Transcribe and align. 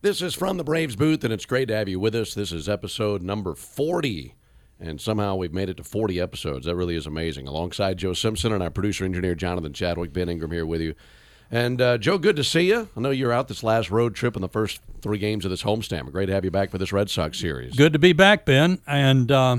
This 0.00 0.22
is 0.22 0.32
from 0.32 0.58
the 0.58 0.64
Braves 0.64 0.94
booth, 0.94 1.24
and 1.24 1.32
it's 1.32 1.44
great 1.44 1.66
to 1.66 1.74
have 1.74 1.88
you 1.88 1.98
with 1.98 2.14
us. 2.14 2.32
This 2.32 2.52
is 2.52 2.68
episode 2.68 3.20
number 3.20 3.56
40, 3.56 4.36
and 4.78 5.00
somehow 5.00 5.34
we've 5.34 5.52
made 5.52 5.68
it 5.68 5.76
to 5.78 5.82
40 5.82 6.20
episodes. 6.20 6.66
That 6.66 6.76
really 6.76 6.94
is 6.94 7.04
amazing. 7.04 7.48
Alongside 7.48 7.98
Joe 7.98 8.12
Simpson 8.12 8.52
and 8.52 8.62
our 8.62 8.70
producer 8.70 9.04
engineer 9.04 9.34
Jonathan 9.34 9.72
Chadwick, 9.72 10.12
Ben 10.12 10.28
Ingram 10.28 10.52
here 10.52 10.64
with 10.64 10.80
you. 10.80 10.94
And 11.50 11.82
uh, 11.82 11.98
Joe, 11.98 12.16
good 12.16 12.36
to 12.36 12.44
see 12.44 12.68
you. 12.68 12.88
I 12.96 13.00
know 13.00 13.10
you're 13.10 13.32
out 13.32 13.48
this 13.48 13.64
last 13.64 13.90
road 13.90 14.14
trip 14.14 14.36
in 14.36 14.42
the 14.42 14.48
first 14.48 14.80
three 15.00 15.18
games 15.18 15.44
of 15.44 15.50
this 15.50 15.64
homestand. 15.64 16.12
Great 16.12 16.26
to 16.26 16.32
have 16.32 16.44
you 16.44 16.52
back 16.52 16.70
for 16.70 16.78
this 16.78 16.92
Red 16.92 17.10
Sox 17.10 17.36
series. 17.36 17.74
Good 17.74 17.94
to 17.94 17.98
be 17.98 18.12
back, 18.12 18.44
Ben. 18.44 18.80
And 18.86 19.32
uh, 19.32 19.56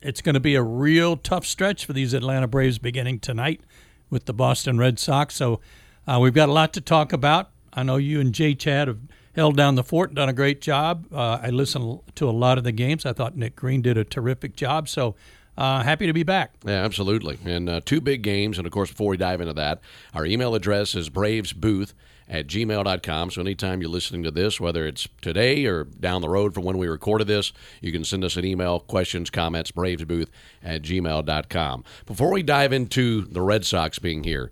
it's 0.00 0.22
going 0.22 0.32
to 0.34 0.40
be 0.40 0.54
a 0.54 0.62
real 0.62 1.18
tough 1.18 1.44
stretch 1.44 1.84
for 1.84 1.92
these 1.92 2.14
Atlanta 2.14 2.48
Braves 2.48 2.78
beginning 2.78 3.20
tonight 3.20 3.60
with 4.08 4.24
the 4.24 4.32
Boston 4.32 4.78
Red 4.78 4.98
Sox. 4.98 5.34
So 5.34 5.60
uh, 6.06 6.18
we've 6.22 6.32
got 6.32 6.48
a 6.48 6.52
lot 6.52 6.72
to 6.72 6.80
talk 6.80 7.12
about. 7.12 7.50
I 7.74 7.82
know 7.82 7.96
you 7.96 8.18
and 8.18 8.32
Jay 8.32 8.54
Chad 8.54 8.88
have 8.88 9.00
held 9.38 9.56
down 9.56 9.76
the 9.76 9.84
fort 9.84 10.10
and 10.10 10.16
done 10.16 10.28
a 10.28 10.32
great 10.32 10.60
job. 10.60 11.06
Uh, 11.12 11.38
I 11.40 11.50
listened 11.50 12.00
to 12.16 12.28
a 12.28 12.32
lot 12.32 12.58
of 12.58 12.64
the 12.64 12.72
games. 12.72 13.06
I 13.06 13.12
thought 13.12 13.36
Nick 13.36 13.54
Green 13.54 13.80
did 13.80 13.96
a 13.96 14.02
terrific 14.02 14.56
job. 14.56 14.88
So 14.88 15.14
uh, 15.56 15.84
happy 15.84 16.08
to 16.08 16.12
be 16.12 16.24
back. 16.24 16.54
Yeah, 16.64 16.84
absolutely. 16.84 17.38
And 17.44 17.68
uh, 17.68 17.80
two 17.84 18.00
big 18.00 18.22
games. 18.22 18.58
And 18.58 18.66
of 18.66 18.72
course, 18.72 18.90
before 18.90 19.10
we 19.10 19.16
dive 19.16 19.40
into 19.40 19.52
that, 19.54 19.80
our 20.12 20.26
email 20.26 20.56
address 20.56 20.96
is 20.96 21.08
bravesbooth 21.08 21.94
at 22.28 22.48
gmail.com. 22.48 23.30
So 23.30 23.40
anytime 23.40 23.80
you're 23.80 23.90
listening 23.90 24.24
to 24.24 24.32
this, 24.32 24.60
whether 24.60 24.84
it's 24.86 25.06
today 25.22 25.66
or 25.66 25.84
down 25.84 26.20
the 26.20 26.28
road 26.28 26.52
from 26.52 26.64
when 26.64 26.76
we 26.76 26.88
recorded 26.88 27.28
this, 27.28 27.52
you 27.80 27.92
can 27.92 28.04
send 28.04 28.24
us 28.24 28.36
an 28.36 28.44
email, 28.44 28.80
questions, 28.80 29.30
comments, 29.30 29.70
bravesbooth 29.70 30.28
at 30.64 30.82
gmail.com. 30.82 31.84
Before 32.06 32.32
we 32.32 32.42
dive 32.42 32.72
into 32.72 33.22
the 33.22 33.40
Red 33.40 33.64
Sox 33.64 34.00
being 34.00 34.24
here, 34.24 34.50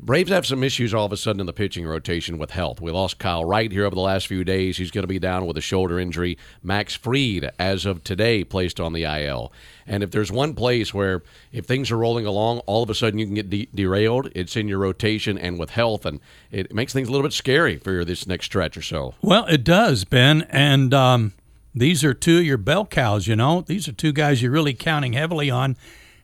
Braves 0.00 0.30
have 0.30 0.46
some 0.46 0.62
issues 0.62 0.94
all 0.94 1.06
of 1.06 1.12
a 1.12 1.16
sudden 1.16 1.40
in 1.40 1.46
the 1.46 1.52
pitching 1.52 1.84
rotation 1.84 2.38
with 2.38 2.52
health. 2.52 2.80
We 2.80 2.92
lost 2.92 3.18
Kyle 3.18 3.44
Wright 3.44 3.70
here 3.70 3.84
over 3.84 3.96
the 3.96 4.00
last 4.00 4.28
few 4.28 4.44
days. 4.44 4.76
He's 4.76 4.92
going 4.92 5.02
to 5.02 5.08
be 5.08 5.18
down 5.18 5.44
with 5.44 5.56
a 5.56 5.60
shoulder 5.60 5.98
injury. 5.98 6.38
Max 6.62 6.94
Fried, 6.94 7.50
as 7.58 7.84
of 7.84 8.04
today, 8.04 8.44
placed 8.44 8.78
on 8.78 8.92
the 8.92 9.02
IL. 9.02 9.52
And 9.88 10.04
if 10.04 10.12
there's 10.12 10.30
one 10.30 10.54
place 10.54 10.94
where, 10.94 11.22
if 11.52 11.64
things 11.64 11.90
are 11.90 11.96
rolling 11.96 12.26
along, 12.26 12.60
all 12.60 12.84
of 12.84 12.90
a 12.90 12.94
sudden 12.94 13.18
you 13.18 13.26
can 13.26 13.34
get 13.34 13.50
de- 13.50 13.68
derailed, 13.74 14.30
it's 14.36 14.56
in 14.56 14.68
your 14.68 14.78
rotation 14.78 15.36
and 15.36 15.58
with 15.58 15.70
health. 15.70 16.06
And 16.06 16.20
it 16.52 16.72
makes 16.72 16.92
things 16.92 17.08
a 17.08 17.10
little 17.10 17.26
bit 17.26 17.32
scary 17.32 17.76
for 17.76 18.04
this 18.04 18.24
next 18.24 18.46
stretch 18.46 18.76
or 18.76 18.82
so. 18.82 19.14
Well, 19.20 19.46
it 19.46 19.64
does, 19.64 20.04
Ben. 20.04 20.42
And 20.48 20.94
um, 20.94 21.32
these 21.74 22.04
are 22.04 22.14
two 22.14 22.38
of 22.38 22.44
your 22.44 22.56
bell 22.56 22.86
cows, 22.86 23.26
you 23.26 23.34
know. 23.34 23.62
These 23.62 23.88
are 23.88 23.92
two 23.92 24.12
guys 24.12 24.42
you're 24.42 24.52
really 24.52 24.74
counting 24.74 25.14
heavily 25.14 25.50
on. 25.50 25.76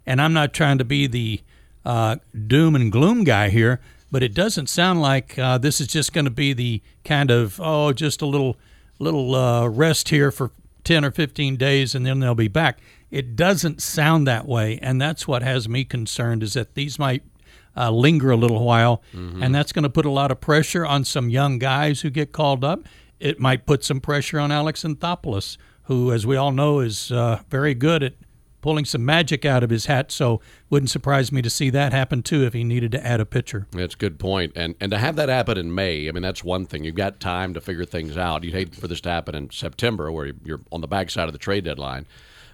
And 0.06 0.22
I'm 0.22 0.32
not 0.32 0.52
trying 0.52 0.78
to 0.78 0.84
be 0.84 1.08
the 1.08 1.40
uh, 1.84 2.16
doom 2.46 2.74
and 2.74 2.90
gloom 2.90 3.24
guy 3.24 3.48
here, 3.48 3.80
but 4.10 4.22
it 4.22 4.34
doesn't 4.34 4.68
sound 4.68 5.00
like 5.00 5.38
uh, 5.38 5.58
this 5.58 5.80
is 5.80 5.86
just 5.86 6.12
going 6.12 6.24
to 6.24 6.30
be 6.30 6.52
the 6.52 6.82
kind 7.04 7.30
of 7.30 7.60
oh, 7.62 7.92
just 7.92 8.22
a 8.22 8.26
little 8.26 8.56
little 8.98 9.34
uh, 9.34 9.66
rest 9.68 10.08
here 10.08 10.30
for 10.30 10.50
ten 10.84 11.04
or 11.04 11.10
fifteen 11.10 11.56
days, 11.56 11.94
and 11.94 12.06
then 12.06 12.20
they'll 12.20 12.34
be 12.34 12.48
back. 12.48 12.80
It 13.10 13.36
doesn't 13.36 13.80
sound 13.80 14.26
that 14.26 14.46
way, 14.46 14.78
and 14.82 15.00
that's 15.00 15.28
what 15.28 15.42
has 15.42 15.68
me 15.68 15.84
concerned 15.84 16.42
is 16.42 16.54
that 16.54 16.74
these 16.74 16.98
might 16.98 17.22
uh, 17.76 17.90
linger 17.90 18.30
a 18.30 18.36
little 18.36 18.64
while, 18.64 19.02
mm-hmm. 19.14 19.42
and 19.42 19.54
that's 19.54 19.72
going 19.72 19.82
to 19.82 19.90
put 19.90 20.04
a 20.04 20.10
lot 20.10 20.30
of 20.30 20.40
pressure 20.40 20.86
on 20.86 21.04
some 21.04 21.28
young 21.28 21.58
guys 21.58 22.00
who 22.00 22.10
get 22.10 22.32
called 22.32 22.64
up. 22.64 22.80
It 23.20 23.40
might 23.40 23.66
put 23.66 23.84
some 23.84 24.00
pressure 24.00 24.38
on 24.38 24.50
Alex 24.50 24.82
Anthopoulos, 24.82 25.56
who, 25.84 26.12
as 26.12 26.26
we 26.26 26.36
all 26.36 26.52
know, 26.52 26.80
is 26.80 27.12
uh, 27.12 27.40
very 27.48 27.74
good 27.74 28.02
at 28.02 28.14
pulling 28.64 28.86
some 28.86 29.04
magic 29.04 29.44
out 29.44 29.62
of 29.62 29.68
his 29.68 29.84
hat. 29.84 30.10
So 30.10 30.40
wouldn't 30.70 30.88
surprise 30.88 31.30
me 31.30 31.42
to 31.42 31.50
see 31.50 31.68
that 31.68 31.92
happen 31.92 32.22
too 32.22 32.46
if 32.46 32.54
he 32.54 32.64
needed 32.64 32.92
to 32.92 33.06
add 33.06 33.20
a 33.20 33.26
pitcher. 33.26 33.66
That's 33.72 33.94
a 33.94 33.98
good 33.98 34.18
point. 34.18 34.52
And 34.56 34.74
and 34.80 34.90
to 34.90 34.96
have 34.96 35.16
that 35.16 35.28
happen 35.28 35.58
in 35.58 35.74
May, 35.74 36.08
I 36.08 36.12
mean 36.12 36.22
that's 36.22 36.42
one 36.42 36.64
thing. 36.64 36.82
You've 36.82 36.94
got 36.94 37.20
time 37.20 37.52
to 37.52 37.60
figure 37.60 37.84
things 37.84 38.16
out. 38.16 38.42
You'd 38.42 38.54
hate 38.54 38.74
for 38.74 38.88
this 38.88 39.02
to 39.02 39.10
happen 39.10 39.34
in 39.34 39.50
September 39.50 40.10
where 40.10 40.32
you're 40.42 40.62
on 40.72 40.80
the 40.80 40.88
backside 40.88 41.28
of 41.28 41.34
the 41.34 41.38
trade 41.38 41.64
deadline. 41.64 42.06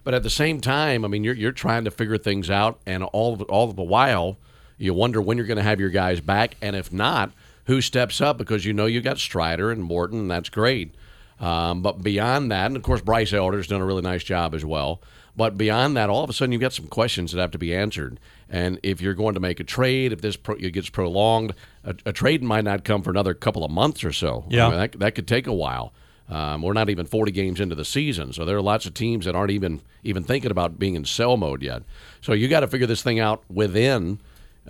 But 0.02 0.14
at 0.14 0.24
the 0.24 0.30
same 0.30 0.60
time, 0.60 1.04
I 1.04 1.08
mean 1.08 1.22
you're 1.22 1.36
you're 1.36 1.52
trying 1.52 1.84
to 1.84 1.92
figure 1.92 2.18
things 2.18 2.50
out, 2.50 2.80
and 2.86 3.04
all 3.04 3.40
all 3.42 3.68
the 3.68 3.80
while 3.80 4.36
you 4.78 4.92
wonder 4.92 5.22
when 5.22 5.36
you're 5.36 5.46
going 5.46 5.58
to 5.58 5.62
have 5.62 5.78
your 5.78 5.90
guys 5.90 6.20
back, 6.20 6.56
and 6.60 6.74
if 6.74 6.92
not, 6.92 7.30
who 7.66 7.80
steps 7.80 8.20
up 8.20 8.36
because 8.36 8.64
you 8.64 8.72
know 8.72 8.86
you 8.86 9.00
got 9.00 9.18
Strider 9.18 9.70
and 9.70 9.84
Morton, 9.84 10.18
and 10.18 10.30
that's 10.32 10.48
great. 10.48 10.92
Um, 11.38 11.82
but 11.82 12.02
beyond 12.02 12.50
that, 12.50 12.66
and 12.66 12.76
of 12.76 12.82
course 12.82 13.00
Bryce 13.00 13.32
Elder's 13.32 13.68
done 13.68 13.80
a 13.80 13.86
really 13.86 14.02
nice 14.02 14.24
job 14.24 14.56
as 14.56 14.64
well. 14.64 15.00
But 15.40 15.56
beyond 15.56 15.96
that, 15.96 16.10
all 16.10 16.22
of 16.22 16.28
a 16.28 16.34
sudden 16.34 16.52
you've 16.52 16.60
got 16.60 16.74
some 16.74 16.86
questions 16.86 17.32
that 17.32 17.40
have 17.40 17.50
to 17.52 17.58
be 17.58 17.74
answered. 17.74 18.20
And 18.50 18.78
if 18.82 19.00
you're 19.00 19.14
going 19.14 19.32
to 19.32 19.40
make 19.40 19.58
a 19.58 19.64
trade, 19.64 20.12
if 20.12 20.20
this 20.20 20.36
pro- 20.36 20.56
gets 20.56 20.90
prolonged, 20.90 21.54
a, 21.82 21.96
a, 22.04 22.12
trade 22.12 22.42
might 22.42 22.64
not 22.64 22.84
come 22.84 23.00
for 23.00 23.08
another 23.08 23.32
couple 23.32 23.64
of 23.64 23.70
months 23.70 24.04
or 24.04 24.12
so. 24.12 24.44
Yeah, 24.50 24.66
I 24.66 24.68
mean, 24.68 24.78
that, 24.80 24.92
that 24.98 25.14
could 25.14 25.26
take 25.26 25.46
a 25.46 25.54
while. 25.54 25.94
Um, 26.28 26.60
we're 26.60 26.74
not 26.74 26.90
even 26.90 27.06
40 27.06 27.32
games 27.32 27.58
into 27.58 27.74
the 27.74 27.86
season, 27.86 28.34
so 28.34 28.44
there 28.44 28.54
are 28.54 28.60
lots 28.60 28.84
of 28.84 28.92
teams 28.92 29.24
that 29.24 29.34
aren't 29.34 29.50
even 29.50 29.80
even 30.04 30.24
thinking 30.24 30.50
about 30.50 30.78
being 30.78 30.94
in 30.94 31.06
sell 31.06 31.38
mode 31.38 31.62
yet. 31.62 31.84
So 32.20 32.34
you 32.34 32.46
got 32.46 32.60
to 32.60 32.66
figure 32.66 32.86
this 32.86 33.02
thing 33.02 33.18
out 33.18 33.42
within, 33.48 34.20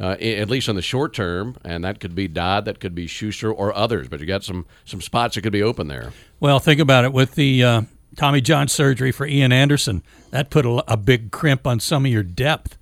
uh, 0.01 0.19
at 0.21 0.49
least 0.49 0.69
in 0.69 0.77
the 0.77 0.83
short 0.83 1.13
term, 1.15 1.57
and 1.65 1.83
that 1.83 1.99
could 1.99 2.15
be 2.15 2.29
Dodd, 2.29 2.65
that 2.67 2.79
could 2.79 2.95
be 2.95 3.09
Shuster, 3.09 3.53
or 3.53 3.75
others. 3.75 4.07
But 4.07 4.21
you 4.21 4.27
got 4.27 4.45
some 4.45 4.67
some 4.85 5.01
spots 5.01 5.35
that 5.35 5.43
could 5.43 5.53
be 5.53 5.65
open 5.65 5.89
there. 5.89 6.13
Well, 6.39 6.61
think 6.61 6.79
about 6.79 7.05
it 7.05 7.13
with 7.13 7.35
the 7.35 7.65
uh, 7.65 7.83
Tommy 8.21 8.43
John 8.43 8.69
surgery 8.69 9.13
for 9.13 9.27
Ian 9.27 9.51
Anderson. 9.51 10.03
That 10.31 10.51
put 10.51 10.67
a, 10.67 10.85
a 10.93 10.99
big 10.99 11.31
crimp 11.31 11.67
on 11.67 11.81
some 11.81 12.05
of 12.05 12.13
your 12.13 12.23
depth. 12.23 12.77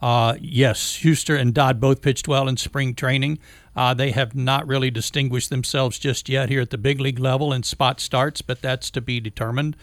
Uh, 0.00 0.36
yes, 0.40 0.78
Shuster 0.78 1.34
and 1.34 1.52
Dodd 1.52 1.80
both 1.80 2.00
pitched 2.00 2.28
well 2.28 2.46
in 2.46 2.56
spring 2.56 2.94
training. 2.94 3.40
Uh, 3.74 3.92
they 3.92 4.12
have 4.12 4.36
not 4.36 4.68
really 4.68 4.92
distinguished 4.92 5.50
themselves 5.50 5.98
just 5.98 6.28
yet 6.28 6.48
here 6.48 6.60
at 6.60 6.70
the 6.70 6.78
big 6.78 7.00
league 7.00 7.18
level 7.18 7.52
in 7.52 7.64
spot 7.64 7.98
starts, 7.98 8.40
but 8.40 8.62
that's 8.62 8.88
to 8.92 9.00
be 9.00 9.18
determined. 9.18 9.76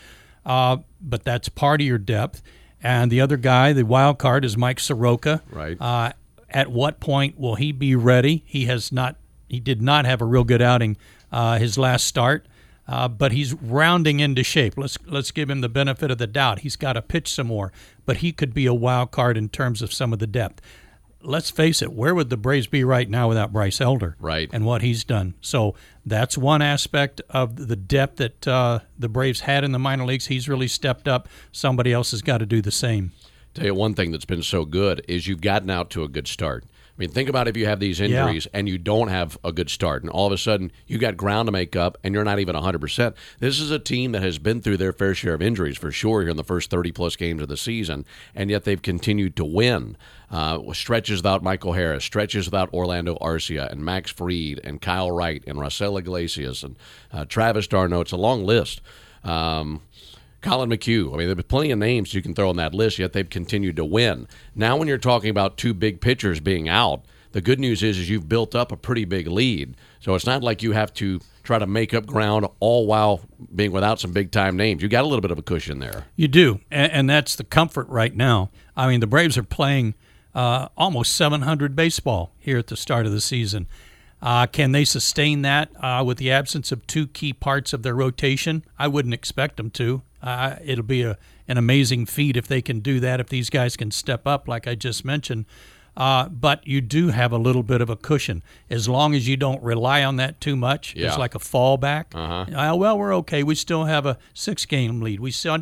Uh, 0.45 0.77
but 1.01 1.25
that's 1.25 1.50
part 1.50 1.81
of 1.81 1.88
your 1.88 1.97
depth. 1.97 2.41
And 2.81 3.11
the 3.11 3.19
other 3.19 3.35
guy, 3.35 3.73
the 3.73 3.83
wild 3.83 4.17
card, 4.17 4.45
is 4.45 4.55
Mike 4.55 4.79
Soroka. 4.79 5.41
Right. 5.51 5.75
Uh, 5.81 6.13
at 6.50 6.71
what 6.71 7.01
point 7.01 7.38
will 7.38 7.55
he 7.55 7.73
be 7.73 7.95
ready? 7.95 8.44
He 8.45 8.67
has 8.67 8.94
not. 8.94 9.17
He 9.50 9.59
did 9.59 9.81
not 9.81 10.05
have 10.05 10.21
a 10.21 10.25
real 10.25 10.45
good 10.45 10.61
outing 10.61 10.95
uh, 11.33 11.57
his 11.57 11.77
last 11.77 12.05
start. 12.05 12.45
Uh, 12.91 13.07
but 13.07 13.31
he's 13.31 13.54
rounding 13.54 14.19
into 14.19 14.44
shape. 14.44 14.74
Let's 14.77 14.98
let's 15.06 15.31
give 15.31 15.50
him 15.50 15.62
the 15.62 15.69
benefit 15.69 16.12
of 16.12 16.18
the 16.18 16.27
doubt. 16.27 16.60
He's 16.60 16.75
got 16.75 16.94
to 16.94 17.01
pitch 17.01 17.31
some 17.31 17.48
more, 17.48 17.71
but 18.06 18.18
he 18.18 18.33
could 18.33 18.54
be 18.54 18.65
a 18.65 18.74
wild 18.74 19.12
card 19.12 19.38
in 19.38 19.48
terms 19.48 19.81
of 19.81 19.94
some 19.94 20.12
of 20.12 20.19
the 20.19 20.27
depth. 20.27 20.60
Let's 21.24 21.50
face 21.50 21.81
it, 21.81 21.94
where 21.94 22.13
would 22.13 22.30
the 22.30 22.36
Braves 22.36 22.68
be 22.68 22.83
right 22.83 23.10
now 23.10 23.30
without 23.30 23.54
Bryce 23.54 23.80
Elder? 23.80 24.18
Right. 24.19 24.50
And 24.51 24.65
what 24.65 24.81
he's 24.81 25.06
done. 25.06 25.36
So 25.39 25.75
that's 26.06 26.38
one 26.38 26.62
aspect 26.62 27.21
of 27.30 27.68
the 27.68 27.75
depth 27.77 28.18
that 28.18 28.45
uh, 28.45 28.80
the 29.00 29.07
Braves 29.07 29.42
had 29.42 29.63
in 29.63 29.71
the 29.71 29.80
minor 29.80 30.04
leagues. 30.04 30.27
He's 30.27 30.50
really 30.50 30.68
stepped 30.68 31.07
up. 31.07 31.30
Somebody 31.54 31.94
else 31.94 32.12
has 32.12 32.21
got 32.21 32.39
to 32.39 32.45
do 32.45 32.62
the 32.62 32.71
same. 32.71 33.13
Tell 33.54 33.68
you 33.68 33.75
one 33.75 33.94
thing 33.94 34.12
that's 34.12 34.25
been 34.25 34.44
so 34.44 34.65
good 34.65 35.06
is 35.07 35.27
you've 35.27 35.42
gotten 35.42 35.69
out 35.69 35.89
to 35.92 36.04
a 36.04 36.10
good 36.10 36.27
start. 36.27 36.65
I 37.01 37.03
mean, 37.03 37.09
think 37.09 37.30
about 37.30 37.48
if 37.48 37.57
you 37.57 37.65
have 37.65 37.80
these 37.80 38.00
injuries 38.00 38.45
and 38.53 38.69
you 38.69 38.77
don't 38.77 39.07
have 39.07 39.36
a 39.44 39.51
good 39.51 39.71
start, 39.71 40.03
and 40.03 40.12
all 40.12 40.27
of 40.27 40.33
a 40.33 40.38
sudden 40.38 40.71
you 40.86 41.00
got 41.00 41.18
ground 41.18 41.48
to 41.48 41.51
make 41.51 41.75
up, 41.75 41.98
and 42.03 42.13
you're 42.13 42.24
not 42.24 42.38
even 42.38 42.53
100. 42.53 42.80
percent 42.80 43.15
This 43.39 43.59
is 43.59 43.71
a 43.71 43.80
team 43.80 44.12
that 44.12 44.21
has 44.21 44.38
been 44.38 44.62
through 44.62 44.77
their 44.77 44.94
fair 44.94 45.15
share 45.15 45.33
of 45.33 45.42
injuries 45.42 45.80
for 45.80 45.92
sure 45.92 46.21
here 46.21 46.30
in 46.30 46.38
the 46.38 46.44
first 46.44 46.69
30 46.69 46.92
plus 46.92 47.15
games 47.15 47.42
of 47.42 47.48
the 47.48 47.57
season, 47.57 48.06
and 48.36 48.51
yet 48.51 48.65
they've 48.65 48.80
continued 48.80 49.36
to 49.38 49.45
win. 49.45 49.98
Uh, 50.30 50.59
stretches 50.74 51.21
without 51.21 51.42
Michael 51.42 51.74
Harris, 51.74 52.03
stretches 52.03 52.45
without 52.45 52.71
Orlando 52.71 53.15
Arcia 53.15 53.71
and 53.71 53.83
Max 53.83 54.12
Fried 54.12 54.62
and 54.63 54.80
Kyle 54.80 55.09
Wright 55.09 55.44
and 55.48 55.57
Raisel 55.57 55.98
Iglesias 55.98 56.62
and 56.62 56.75
uh, 57.12 57.25
Travis 57.25 57.65
d'Arnaud. 57.65 58.01
It's 58.01 58.12
a 58.12 58.15
long 58.18 58.45
list. 58.45 58.80
Um, 59.24 59.81
Collin 60.41 60.69
McHugh. 60.69 61.13
I 61.13 61.17
mean, 61.17 61.27
there's 61.27 61.43
plenty 61.43 61.71
of 61.71 61.79
names 61.79 62.13
you 62.13 62.21
can 62.21 62.33
throw 62.33 62.49
on 62.49 62.55
that 62.57 62.73
list, 62.73 62.99
yet 62.99 63.13
they've 63.13 63.29
continued 63.29 63.75
to 63.75 63.85
win. 63.85 64.27
Now, 64.55 64.77
when 64.77 64.88
you're 64.88 64.97
talking 64.97 65.29
about 65.29 65.57
two 65.57 65.73
big 65.73 66.01
pitchers 66.01 66.39
being 66.39 66.67
out, 66.67 67.05
the 67.31 67.41
good 67.41 67.59
news 67.59 67.81
is, 67.83 67.97
is 67.97 68.09
you've 68.09 68.27
built 68.27 68.55
up 68.55 68.71
a 68.71 68.77
pretty 68.77 69.05
big 69.05 69.27
lead. 69.27 69.75
So 69.99 70.15
it's 70.15 70.25
not 70.25 70.43
like 70.43 70.61
you 70.61 70.73
have 70.73 70.93
to 70.95 71.19
try 71.43 71.59
to 71.59 71.67
make 71.67 71.93
up 71.93 72.05
ground 72.05 72.45
all 72.59 72.85
while 72.85 73.21
being 73.55 73.71
without 73.71 73.99
some 73.99 74.11
big 74.11 74.31
time 74.31 74.57
names. 74.57 74.81
You 74.81 74.89
got 74.89 75.03
a 75.03 75.07
little 75.07 75.21
bit 75.21 75.31
of 75.31 75.39
a 75.39 75.43
cushion 75.43 75.79
there. 75.79 76.05
You 76.15 76.27
do, 76.27 76.59
and, 76.69 76.91
and 76.91 77.09
that's 77.09 77.35
the 77.35 77.43
comfort 77.43 77.88
right 77.88 78.15
now. 78.15 78.49
I 78.75 78.88
mean, 78.88 78.99
the 78.99 79.07
Braves 79.07 79.38
are 79.38 79.43
playing 79.43 79.95
uh, 80.35 80.69
almost 80.77 81.15
700 81.15 81.75
baseball 81.75 82.31
here 82.38 82.57
at 82.57 82.67
the 82.67 82.77
start 82.77 83.05
of 83.05 83.11
the 83.11 83.21
season. 83.21 83.67
Uh, 84.21 84.45
can 84.45 84.71
they 84.71 84.85
sustain 84.85 85.41
that 85.41 85.69
uh, 85.81 86.03
with 86.05 86.17
the 86.17 86.31
absence 86.31 86.71
of 86.71 86.85
two 86.85 87.07
key 87.07 87.33
parts 87.33 87.73
of 87.73 87.81
their 87.81 87.95
rotation? 87.95 88.63
I 88.77 88.88
wouldn't 88.88 89.13
expect 89.13 89.57
them 89.57 89.71
to. 89.71 90.03
Uh, 90.21 90.56
it'll 90.63 90.83
be 90.83 91.01
a, 91.03 91.18
an 91.47 91.57
amazing 91.57 92.06
feat 92.06 92.38
if 92.38 92.47
they 92.47 92.62
can 92.62 92.79
do 92.79 93.00
that, 93.00 93.19
if 93.19 93.29
these 93.29 93.50
guys 93.50 93.75
can 93.75 93.91
step 93.91 94.27
up, 94.27 94.47
like 94.47 94.68
I 94.68 94.75
just 94.75 95.03
mentioned. 95.03 95.45
Uh, 95.97 96.29
but 96.29 96.65
you 96.65 96.79
do 96.79 97.09
have 97.09 97.33
a 97.33 97.38
little 97.38 97.63
bit 97.63 97.81
of 97.81 97.89
a 97.89 97.97
cushion 97.97 98.41
as 98.69 98.88
long 98.88 99.13
as 99.13 99.27
you 99.27 99.35
don't 99.35 99.62
rely 99.62 100.03
on 100.06 100.15
that 100.15 100.39
too 100.39 100.56
much. 100.56 100.95
Yeah. 100.95 101.07
It's 101.09 101.18
like 101.18 101.35
a 101.35 101.39
fallback. 101.39 102.06
Uh-huh. 102.15 102.56
Uh, 102.57 102.75
well, 102.77 102.97
we're 102.97 103.13
okay. 103.18 103.44
We 103.44 103.56
still 103.56 103.83
have 103.85 104.06
a 104.06 104.18
six-game 104.33 105.01
lead. 105.01 105.19
We 105.19 105.31
still 105.31 105.57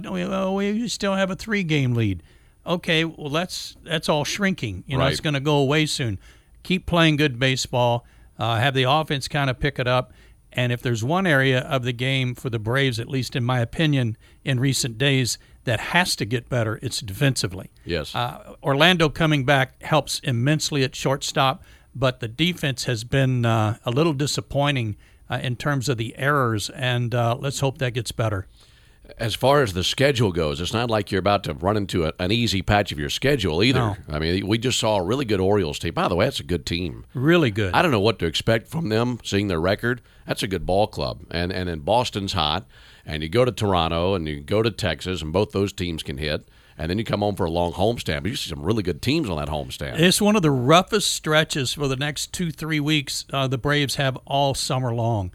we 0.54 0.88
still 0.88 1.16
have 1.16 1.32
a 1.32 1.36
three-game 1.36 1.96
lead. 1.96 2.22
Okay, 2.68 3.04
well 3.06 3.30
that's 3.30 3.76
that's 3.84 4.08
all 4.08 4.24
shrinking. 4.24 4.84
You 4.86 4.98
know, 4.98 5.04
Right. 5.06 5.12
it's 5.12 5.22
going 5.22 5.34
to 5.34 5.40
go 5.40 5.56
away 5.58 5.88
soon. 5.88 6.20
Keep 6.62 6.86
playing 6.86 7.16
good 7.16 7.40
baseball. 7.40 8.06
Uh, 8.38 8.58
have 8.58 8.76
the 8.76 8.84
offense 8.84 9.28
kind 9.28 9.50
of 9.50 9.60
pick 9.60 9.80
it 9.80 9.88
up. 9.88 10.14
And 10.52 10.72
if 10.72 10.82
there's 10.82 11.04
one 11.04 11.28
area 11.28 11.60
of 11.60 11.84
the 11.84 11.94
game 11.94 12.34
for 12.36 12.50
the 12.50 12.60
Braves, 12.60 13.00
at 13.00 13.08
least 13.08 13.36
in 13.36 13.44
my 13.44 13.60
opinion, 13.60 14.18
in 14.44 14.60
recent 14.60 14.98
days, 14.98 15.38
that 15.66 15.80
has 15.80 16.16
to 16.16 16.26
get 16.26 16.50
better, 16.50 16.80
it's 16.82 17.00
defensively. 17.02 17.70
Yes. 17.86 18.16
Uh, 18.16 18.56
Orlando 18.64 19.10
coming 19.10 19.46
back 19.46 19.82
helps 19.84 20.20
immensely 20.20 20.84
at 20.84 20.96
shortstop, 20.96 21.64
but 21.94 22.20
the 22.20 22.28
defense 22.28 22.86
has 22.86 23.04
been 23.04 23.46
uh, 23.46 23.78
a 23.86 23.92
little 23.92 24.14
disappointing 24.14 24.96
uh, 25.30 25.40
in 25.44 25.56
terms 25.56 25.88
of 25.88 25.98
the 25.98 26.18
errors, 26.18 26.70
and 26.72 27.14
uh, 27.14 27.36
let's 27.40 27.60
hope 27.60 27.78
that 27.78 27.94
gets 27.94 28.12
better. 28.12 28.48
As 29.18 29.36
far 29.36 29.62
as 29.62 29.74
the 29.74 29.84
schedule 29.84 30.32
goes, 30.32 30.62
it's 30.62 30.74
not 30.74 30.90
like 30.90 31.12
you're 31.12 31.20
about 31.20 31.44
to 31.46 31.54
run 31.54 31.78
into 31.78 32.06
a, 32.06 32.14
an 32.20 32.32
easy 32.32 32.62
patch 32.62 32.92
of 32.92 33.00
your 33.00 33.10
schedule 33.10 33.64
either. 33.64 33.80
No. 33.80 33.98
I 34.10 34.20
mean, 34.20 34.48
we 34.48 34.58
just 34.58 34.80
saw 34.80 34.98
a 34.98 35.04
really 35.04 35.26
good 35.26 35.40
Orioles 35.40 35.80
team. 35.80 35.94
By 35.94 36.08
the 36.08 36.16
way, 36.16 36.26
that's 36.26 36.40
a 36.40 36.44
good 36.44 36.66
team. 36.66 37.06
Really 37.14 37.52
good. 37.52 37.74
I 37.74 37.82
don't 37.82 37.92
know 37.92 38.00
what 38.00 38.20
to 38.20 38.26
expect 38.26 38.68
from 38.68 38.90
them, 38.90 39.20
seeing 39.24 39.48
their 39.48 39.60
record. 39.60 40.02
That's 40.28 40.44
a 40.44 40.48
good 40.48 40.66
ball 40.66 40.88
club. 40.88 41.24
And 41.32 41.52
and 41.52 41.68
then 41.70 41.80
Boston's 41.80 42.34
hot, 42.34 42.68
and 43.06 43.24
you 43.24 43.30
go 43.30 43.46
to 43.46 43.52
Toronto 43.52 44.14
and 44.16 44.28
you 44.28 44.42
go 44.42 44.62
to 44.62 44.72
Texas, 44.72 45.22
and 45.22 45.34
both 45.34 45.52
those 45.52 45.74
teams 45.74 46.04
can 46.04 46.18
hit. 46.18 46.48
And 46.78 46.90
then 46.90 46.98
you 46.98 47.04
come 47.04 47.20
home 47.20 47.36
for 47.36 47.46
a 47.46 47.52
long 47.52 47.74
homestand. 47.74 48.24
But 48.24 48.30
you 48.30 48.38
see 48.38 48.50
some 48.50 48.64
really 48.64 48.84
good 48.84 49.02
teams 49.02 49.30
on 49.30 49.38
that 49.38 49.50
homestand. 49.50 50.00
It's 50.00 50.22
one 50.22 50.38
of 50.38 50.42
the 50.42 50.52
roughest 50.52 51.12
stretches 51.12 51.74
for 51.74 51.90
the 51.90 51.98
next 51.98 52.32
two, 52.32 52.52
three 52.52 52.80
weeks 52.80 53.26
uh, 53.34 53.48
the 53.48 53.58
Braves 53.58 53.96
have 53.96 54.18
all 54.26 54.54
summer 54.54 54.96
long 54.96 55.34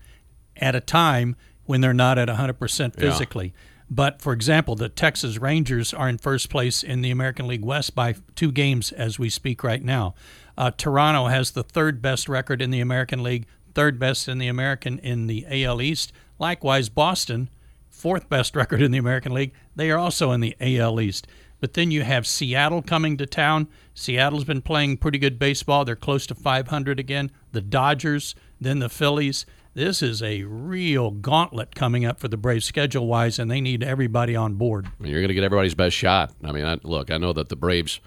at 0.56 0.74
a 0.74 0.80
time 0.80 1.36
when 1.66 1.80
they're 1.80 1.94
not 1.94 2.18
at 2.18 2.28
100% 2.28 2.94
physically. 2.94 3.54
But 3.90 4.20
for 4.20 4.32
example, 4.32 4.76
the 4.76 4.88
Texas 4.88 5.38
Rangers 5.38 5.92
are 5.92 6.08
in 6.08 6.18
first 6.18 6.48
place 6.50 6.82
in 6.82 7.02
the 7.02 7.10
American 7.10 7.46
League 7.46 7.64
West 7.64 7.94
by 7.94 8.14
two 8.34 8.50
games 8.50 8.92
as 8.92 9.18
we 9.18 9.28
speak 9.28 9.62
right 9.62 9.82
now. 9.82 10.14
Uh, 10.56 10.70
Toronto 10.70 11.26
has 11.26 11.50
the 11.50 11.62
third 11.62 12.00
best 12.00 12.28
record 12.28 12.62
in 12.62 12.70
the 12.70 12.80
American 12.80 13.22
League, 13.22 13.46
third 13.74 13.98
best 13.98 14.28
in 14.28 14.38
the 14.38 14.48
American 14.48 14.98
in 15.00 15.26
the 15.26 15.46
AL 15.48 15.82
East. 15.82 16.12
Likewise, 16.38 16.88
Boston, 16.88 17.50
fourth 17.90 18.28
best 18.28 18.56
record 18.56 18.80
in 18.80 18.90
the 18.90 18.98
American 18.98 19.32
League. 19.32 19.52
They 19.76 19.90
are 19.90 19.98
also 19.98 20.32
in 20.32 20.40
the 20.40 20.56
AL 20.60 21.00
East. 21.00 21.26
But 21.60 21.74
then 21.74 21.90
you 21.90 22.02
have 22.02 22.26
Seattle 22.26 22.82
coming 22.82 23.16
to 23.16 23.26
town. 23.26 23.68
Seattle's 23.94 24.44
been 24.44 24.60
playing 24.60 24.98
pretty 24.98 25.18
good 25.18 25.38
baseball. 25.38 25.84
They're 25.84 25.96
close 25.96 26.26
to 26.26 26.34
500 26.34 27.00
again. 27.00 27.30
The 27.52 27.62
Dodgers, 27.62 28.34
then 28.60 28.80
the 28.80 28.88
Phillies. 28.88 29.46
This 29.74 30.02
is 30.02 30.22
a 30.22 30.44
real 30.44 31.10
gauntlet 31.10 31.74
coming 31.74 32.04
up 32.04 32.20
for 32.20 32.28
the 32.28 32.36
Braves 32.36 32.64
schedule 32.64 33.06
wise, 33.08 33.38
and 33.40 33.50
they 33.50 33.60
need 33.60 33.82
everybody 33.82 34.36
on 34.36 34.54
board. 34.54 34.86
You're 35.00 35.20
going 35.20 35.28
to 35.28 35.34
get 35.34 35.42
everybody's 35.42 35.74
best 35.74 35.96
shot. 35.96 36.32
I 36.44 36.52
mean, 36.52 36.64
I, 36.64 36.78
look, 36.84 37.10
I 37.10 37.18
know 37.18 37.32
that 37.32 37.48
the 37.48 37.56
Braves 37.56 37.98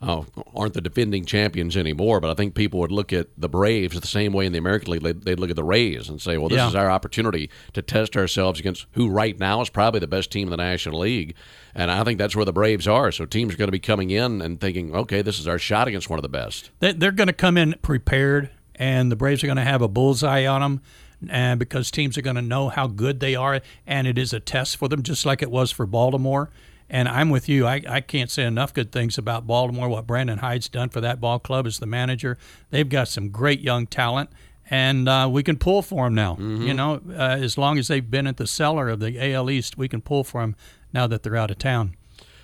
uh, 0.00 0.22
aren't 0.54 0.74
the 0.74 0.80
defending 0.80 1.24
champions 1.24 1.76
anymore, 1.76 2.20
but 2.20 2.30
I 2.30 2.34
think 2.34 2.54
people 2.54 2.78
would 2.78 2.92
look 2.92 3.12
at 3.12 3.26
the 3.36 3.48
Braves 3.48 3.98
the 4.00 4.06
same 4.06 4.32
way 4.32 4.46
in 4.46 4.52
the 4.52 4.58
American 4.58 4.92
League. 4.92 5.02
They'd, 5.02 5.22
they'd 5.22 5.40
look 5.40 5.50
at 5.50 5.56
the 5.56 5.64
Rays 5.64 6.08
and 6.08 6.22
say, 6.22 6.38
well, 6.38 6.48
this 6.48 6.58
Yeah. 6.58 6.68
is 6.68 6.76
our 6.76 6.88
opportunity 6.88 7.50
to 7.72 7.82
test 7.82 8.16
ourselves 8.16 8.60
against 8.60 8.86
who 8.92 9.08
right 9.08 9.36
now 9.36 9.60
is 9.60 9.70
probably 9.70 9.98
the 9.98 10.06
best 10.06 10.30
team 10.30 10.46
in 10.46 10.50
the 10.52 10.56
National 10.56 11.00
League. 11.00 11.34
And 11.74 11.90
I 11.90 12.04
think 12.04 12.18
that's 12.18 12.36
where 12.36 12.44
the 12.44 12.52
Braves 12.52 12.86
are. 12.86 13.10
So 13.10 13.24
teams 13.26 13.54
are 13.54 13.56
going 13.56 13.66
to 13.66 13.72
be 13.72 13.80
coming 13.80 14.10
in 14.10 14.40
and 14.40 14.60
thinking, 14.60 14.94
okay, 14.94 15.20
this 15.20 15.40
is 15.40 15.48
our 15.48 15.58
shot 15.58 15.88
against 15.88 16.08
one 16.08 16.20
of 16.20 16.22
the 16.22 16.28
best. 16.28 16.70
They- 16.78 16.92
They're 16.92 17.10
going 17.10 17.26
to 17.26 17.32
come 17.32 17.56
in 17.56 17.74
prepared, 17.82 18.50
and 18.76 19.10
the 19.10 19.16
Braves 19.16 19.42
are 19.42 19.48
going 19.48 19.56
to 19.56 19.64
have 19.64 19.82
a 19.82 19.88
bullseye 19.88 20.46
on 20.46 20.60
them. 20.60 20.80
And 21.28 21.58
because 21.58 21.90
teams 21.90 22.16
are 22.16 22.22
going 22.22 22.36
to 22.36 22.42
know 22.42 22.68
how 22.68 22.86
good 22.86 23.20
they 23.20 23.34
are, 23.34 23.60
and 23.86 24.06
it 24.06 24.18
is 24.18 24.32
a 24.32 24.40
test 24.40 24.76
for 24.76 24.88
them, 24.88 25.02
just 25.02 25.26
like 25.26 25.42
it 25.42 25.50
was 25.50 25.70
for 25.70 25.86
Baltimore. 25.86 26.50
And 26.90 27.08
I'm 27.08 27.28
with 27.28 27.48
you. 27.48 27.66
I, 27.66 27.82
I 27.88 28.00
can't 28.00 28.30
say 28.30 28.44
enough 28.44 28.72
good 28.72 28.92
things 28.92 29.18
about 29.18 29.46
Baltimore. 29.46 29.88
What 29.88 30.06
Brandon 30.06 30.38
Hyde's 30.38 30.68
done 30.68 30.88
for 30.88 31.00
that 31.00 31.20
ball 31.20 31.38
club 31.38 31.66
as 31.66 31.78
the 31.78 31.86
manager, 31.86 32.38
they've 32.70 32.88
got 32.88 33.08
some 33.08 33.28
great 33.28 33.60
young 33.60 33.86
talent, 33.86 34.30
and 34.70 35.08
uh, 35.08 35.28
we 35.30 35.42
can 35.42 35.58
pull 35.58 35.82
for 35.82 36.06
them 36.06 36.14
now. 36.14 36.36
You 36.38 36.72
know, 36.72 37.02
uh, 37.10 37.12
as 37.40 37.58
long 37.58 37.78
as 37.78 37.88
they've 37.88 38.10
been 38.10 38.26
at 38.26 38.38
the 38.38 38.46
cellar 38.46 38.88
of 38.88 39.00
the 39.00 39.32
AL 39.32 39.50
East, 39.50 39.76
we 39.76 39.88
can 39.88 40.00
pull 40.00 40.24
for 40.24 40.40
them 40.40 40.56
now 40.92 41.06
that 41.06 41.22
they're 41.22 41.36
out 41.36 41.50
of 41.50 41.58
town. 41.58 41.94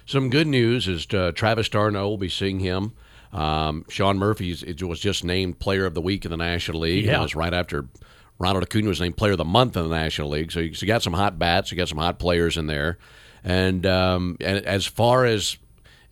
Some 0.05 0.29
good 0.29 0.47
news 0.47 0.87
is 0.87 1.07
uh, 1.15 1.33
Travis 1.35 1.69
d'Arnaud 1.71 2.07
will 2.07 2.19
be 2.19 2.29
seeing 2.29 2.61
him. 2.61 2.93
Um, 3.33 3.85
Sean 3.89 4.19
Murphy 4.19 4.55
was 4.83 5.01
just 5.01 5.25
named 5.25 5.59
Player 5.59 5.87
of 5.87 5.95
the 5.95 6.03
Week 6.03 6.25
in 6.25 6.31
the 6.31 6.37
National 6.37 6.81
League. 6.81 7.07
Yeah. 7.07 7.19
It 7.19 7.23
was 7.23 7.35
right 7.35 7.55
after 7.55 7.87
Ronald 8.39 8.65
Acuna 8.65 8.89
was 8.89 9.01
named 9.01 9.17
Player 9.17 9.33
of 9.33 9.39
the 9.39 9.45
Month 9.45 9.77
in 9.77 9.85
the 9.85 9.95
National 9.95 10.31
League. 10.31 10.53
So 10.53 10.61
you 10.61 10.87
got 10.87 11.03
some 11.03 11.13
hot 11.13 11.39
bats, 11.39 11.71
you 11.71 11.77
got 11.77 11.89
some 11.89 11.99
hot 11.99 12.19
players 12.19 12.57
in 12.57 12.67
there. 12.67 12.99
And, 13.45 13.87
um, 13.87 14.37
and 14.41 14.65
as 14.65 14.87
far 14.87 15.25
as 15.25 15.59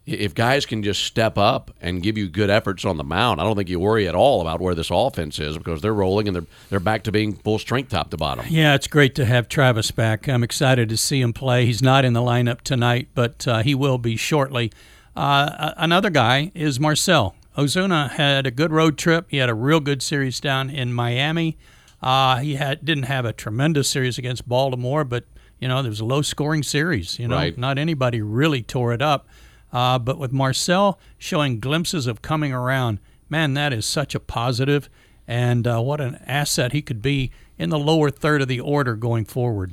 if 0.04 0.34
guys 0.34 0.66
can 0.66 0.82
just 0.82 1.04
step 1.04 1.38
up 1.38 1.70
and 1.80 2.02
give 2.02 2.18
you 2.18 2.28
good 2.28 2.50
efforts 2.50 2.84
on 2.84 2.96
the 2.96 3.04
mound, 3.04 3.40
I 3.40 3.44
don't 3.44 3.56
think 3.56 3.68
you 3.68 3.78
worry 3.78 4.08
at 4.08 4.14
all 4.14 4.40
about 4.40 4.60
where 4.60 4.74
this 4.74 4.90
offense 4.90 5.38
is 5.38 5.56
because 5.56 5.80
they're 5.80 5.94
rolling 5.94 6.26
and 6.26 6.34
they're 6.34 6.46
they're 6.70 6.80
back 6.80 7.04
to 7.04 7.12
being 7.12 7.34
full 7.34 7.58
strength 7.58 7.90
top 7.90 8.10
to 8.10 8.16
bottom. 8.16 8.44
Yeah, 8.48 8.74
it's 8.74 8.88
great 8.88 9.14
to 9.16 9.24
have 9.24 9.48
Travis 9.48 9.90
back. 9.90 10.28
I'm 10.28 10.42
excited 10.42 10.88
to 10.88 10.96
see 10.96 11.20
him 11.20 11.32
play. 11.32 11.66
He's 11.66 11.82
not 11.82 12.04
in 12.04 12.12
the 12.12 12.20
lineup 12.20 12.62
tonight, 12.62 13.08
but 13.14 13.46
uh, 13.46 13.62
he 13.62 13.74
will 13.74 13.98
be 13.98 14.16
shortly. 14.16 14.72
Uh, 15.14 15.72
another 15.76 16.10
guy 16.10 16.50
is 16.54 16.80
Marcel. 16.80 17.36
Ozuna 17.56 18.10
had 18.10 18.46
a 18.46 18.50
good 18.50 18.72
road 18.72 18.96
trip. 18.96 19.26
He 19.28 19.36
had 19.36 19.50
a 19.50 19.54
real 19.54 19.80
good 19.80 20.02
series 20.02 20.40
down 20.40 20.70
in 20.70 20.92
Miami. 20.92 21.58
Uh, 22.02 22.36
he 22.38 22.56
had 22.56 22.84
didn't 22.84 23.04
have 23.04 23.24
a 23.24 23.32
tremendous 23.32 23.88
series 23.88 24.18
against 24.18 24.48
Baltimore, 24.48 25.04
but 25.04 25.24
you 25.60 25.68
know 25.68 25.82
there 25.82 25.90
was 25.90 26.00
a 26.00 26.04
low 26.04 26.22
scoring 26.22 26.62
series. 26.62 27.18
You 27.18 27.28
know, 27.28 27.36
Right. 27.36 27.56
not 27.56 27.78
anybody 27.78 28.20
really 28.20 28.62
tore 28.62 28.92
it 28.92 29.02
up. 29.02 29.28
Uh, 29.72 29.98
but 29.98 30.18
with 30.18 30.32
Marcel 30.32 30.98
showing 31.16 31.58
glimpses 31.60 32.06
of 32.06 32.20
coming 32.20 32.52
around, 32.52 32.98
man, 33.30 33.54
that 33.54 33.72
is 33.72 33.86
such 33.86 34.14
a 34.14 34.20
positive, 34.20 34.90
and 35.26 35.66
uh, 35.66 35.80
what 35.80 35.98
an 36.00 36.18
asset 36.26 36.72
he 36.72 36.82
could 36.82 37.00
be 37.00 37.30
in 37.56 37.70
the 37.70 37.78
lower 37.78 38.10
third 38.10 38.42
of 38.42 38.48
the 38.48 38.60
order 38.60 38.96
going 38.96 39.24
forward. 39.24 39.72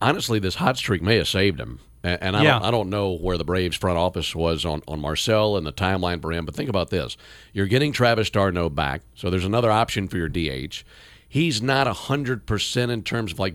honestly, 0.00 0.38
this 0.38 0.56
hot 0.56 0.76
streak 0.76 1.02
may 1.02 1.16
have 1.16 1.26
saved 1.26 1.58
him. 1.58 1.80
And, 2.04 2.22
and 2.22 2.36
I, 2.36 2.44
Yeah. 2.44 2.52
don't, 2.52 2.62
I 2.66 2.70
don't 2.70 2.90
know 2.90 3.10
where 3.10 3.36
the 3.36 3.42
Braves 3.44 3.76
front 3.76 3.98
office 3.98 4.32
was 4.36 4.64
on, 4.64 4.82
on 4.86 5.00
Marcel 5.00 5.56
and 5.56 5.66
the 5.66 5.72
timeline 5.72 6.22
for 6.22 6.30
him, 6.32 6.44
but 6.44 6.54
think 6.54 6.68
about 6.70 6.90
this. 6.90 7.16
You're 7.52 7.66
getting 7.66 7.90
Travis 7.92 8.30
d'Arnaud 8.30 8.68
back, 8.70 9.02
so 9.16 9.28
there's 9.30 9.44
another 9.44 9.72
option 9.72 10.06
for 10.06 10.16
your 10.16 10.28
DH. 10.28 10.84
He's 11.28 11.60
not 11.60 11.86
100% 11.86 12.90
in 12.90 13.02
terms 13.02 13.32
of 13.32 13.38
like 13.38 13.54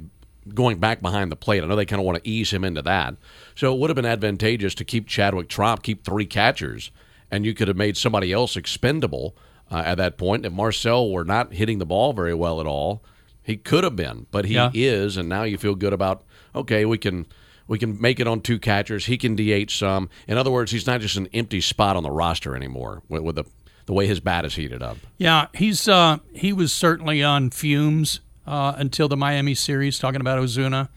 going 0.53 0.77
back 0.79 1.01
behind 1.01 1.31
the 1.31 1.35
plate. 1.35 1.63
I 1.63 1.67
know 1.67 1.75
they 1.75 1.85
kind 1.85 1.99
of 1.99 2.05
want 2.05 2.23
to 2.23 2.29
ease 2.29 2.51
him 2.51 2.63
into 2.63 2.81
that. 2.83 3.15
So 3.55 3.73
it 3.73 3.79
would 3.79 3.89
have 3.89 3.95
been 3.95 4.05
advantageous 4.05 4.75
to 4.75 4.85
keep 4.85 5.07
Chadwick 5.07 5.47
Tromp, 5.47 5.81
keep 5.83 6.03
three 6.03 6.25
catchers, 6.25 6.91
and 7.31 7.45
you 7.45 7.53
could 7.53 7.67
have 7.67 7.77
made 7.77 7.97
somebody 7.97 8.31
else 8.31 8.55
expendable 8.55 9.35
uh, 9.71 9.81
at 9.85 9.95
that 9.95 10.17
point. 10.17 10.45
If 10.45 10.53
Marcel 10.53 11.09
were 11.09 11.23
not 11.23 11.53
hitting 11.53 11.79
the 11.79 11.85
ball 11.85 12.13
very 12.13 12.33
well 12.33 12.59
at 12.59 12.67
all, 12.67 13.01
he 13.41 13.57
could 13.57 13.83
have 13.83 13.95
been, 13.95 14.27
but 14.31 14.45
he 14.45 14.53
Yeah. 14.55 14.69
is, 14.73 15.17
and 15.17 15.27
now 15.27 15.43
you 15.43 15.57
feel 15.57 15.75
good 15.75 15.93
about 15.93 16.23
okay, 16.55 16.85
we 16.85 16.97
can 16.99 17.25
we 17.67 17.79
can 17.79 17.99
make 17.99 18.19
it 18.19 18.27
on 18.27 18.41
two 18.41 18.59
catchers. 18.59 19.05
He 19.05 19.17
can 19.17 19.35
DH 19.35 19.71
some. 19.71 20.09
In 20.27 20.37
other 20.37 20.51
words, 20.51 20.71
he's 20.71 20.85
not 20.85 20.99
just 21.01 21.15
an 21.15 21.27
empty 21.33 21.61
spot 21.61 21.95
on 21.95 22.03
the 22.03 22.11
roster 22.11 22.55
anymore 22.55 23.01
with, 23.09 23.23
with 23.23 23.35
the 23.37 23.45
the 23.85 23.93
way 23.93 24.07
his 24.07 24.19
bat 24.19 24.45
is 24.45 24.55
heated 24.55 24.81
up. 24.81 24.97
Yeah, 25.17 25.47
he's 25.53 25.87
uh, 25.87 26.17
he 26.33 26.53
was 26.53 26.71
certainly 26.71 27.23
on 27.23 27.49
fumes 27.49 28.21
uh, 28.47 28.73
until 28.77 29.07
the 29.07 29.17
Miami 29.17 29.55
series, 29.55 29.99
talking 29.99 30.21
about 30.21 30.39
Ozuna. 30.39 30.89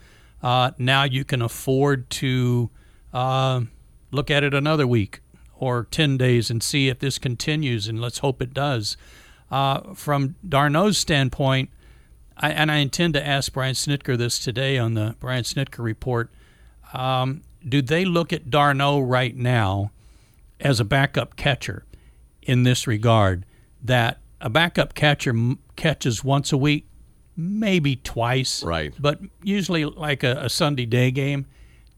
Uh, 0.43 0.73
now 0.78 1.05
you 1.05 1.25
can 1.25 1.43
afford 1.43 2.09
to 2.11 2.71
uh, 3.12 3.62
look 4.11 4.31
at 4.31 4.45
it 4.45 4.55
another 4.55 4.87
week 4.87 5.21
or 5.59 5.85
10 5.90 6.19
days 6.19 6.50
and 6.50 6.62
see 6.62 6.88
if 6.88 6.99
this 6.99 7.19
continues, 7.19 7.88
and 7.88 8.00
let's 8.00 8.19
hope 8.19 8.43
it 8.43 8.52
does. 8.52 8.97
Uh, 9.50 9.95
from 9.95 10.35
d'Arnaud's 10.47 10.99
standpoint, 10.99 11.71
I, 12.37 12.50
and 12.50 12.71
I 12.71 12.76
intend 12.76 13.14
to 13.14 13.26
ask 13.26 13.52
Brian 13.52 13.75
Snitker 13.75 14.19
this 14.19 14.38
today 14.38 14.76
on 14.76 14.95
the 14.95 15.16
Brian 15.19 15.45
Snitker 15.45 15.83
report. 15.83 16.31
Um, 16.93 17.43
do 17.66 17.81
they 17.81 18.05
look 18.05 18.33
at 18.33 18.50
Darno 18.50 19.02
right 19.05 19.35
now 19.35 19.90
as 20.61 20.78
a 20.78 20.85
backup 20.85 21.37
catcher 21.37 21.86
in 22.47 22.62
this 22.62 22.87
regard? 22.87 23.45
That 23.83 24.19
a 24.41 24.49
backup 24.49 24.95
catcher 24.95 25.31
m- 25.31 25.59
catches 25.76 26.25
once 26.25 26.53
a 26.53 26.57
week, 26.57 26.88
maybe 27.37 27.97
twice, 27.97 28.62
Right. 28.62 28.95
But 28.99 29.21
usually 29.43 29.85
like 29.85 30.23
a, 30.23 30.38
a 30.45 30.49
Sunday 30.49 30.87
day 30.87 31.11
game 31.11 31.47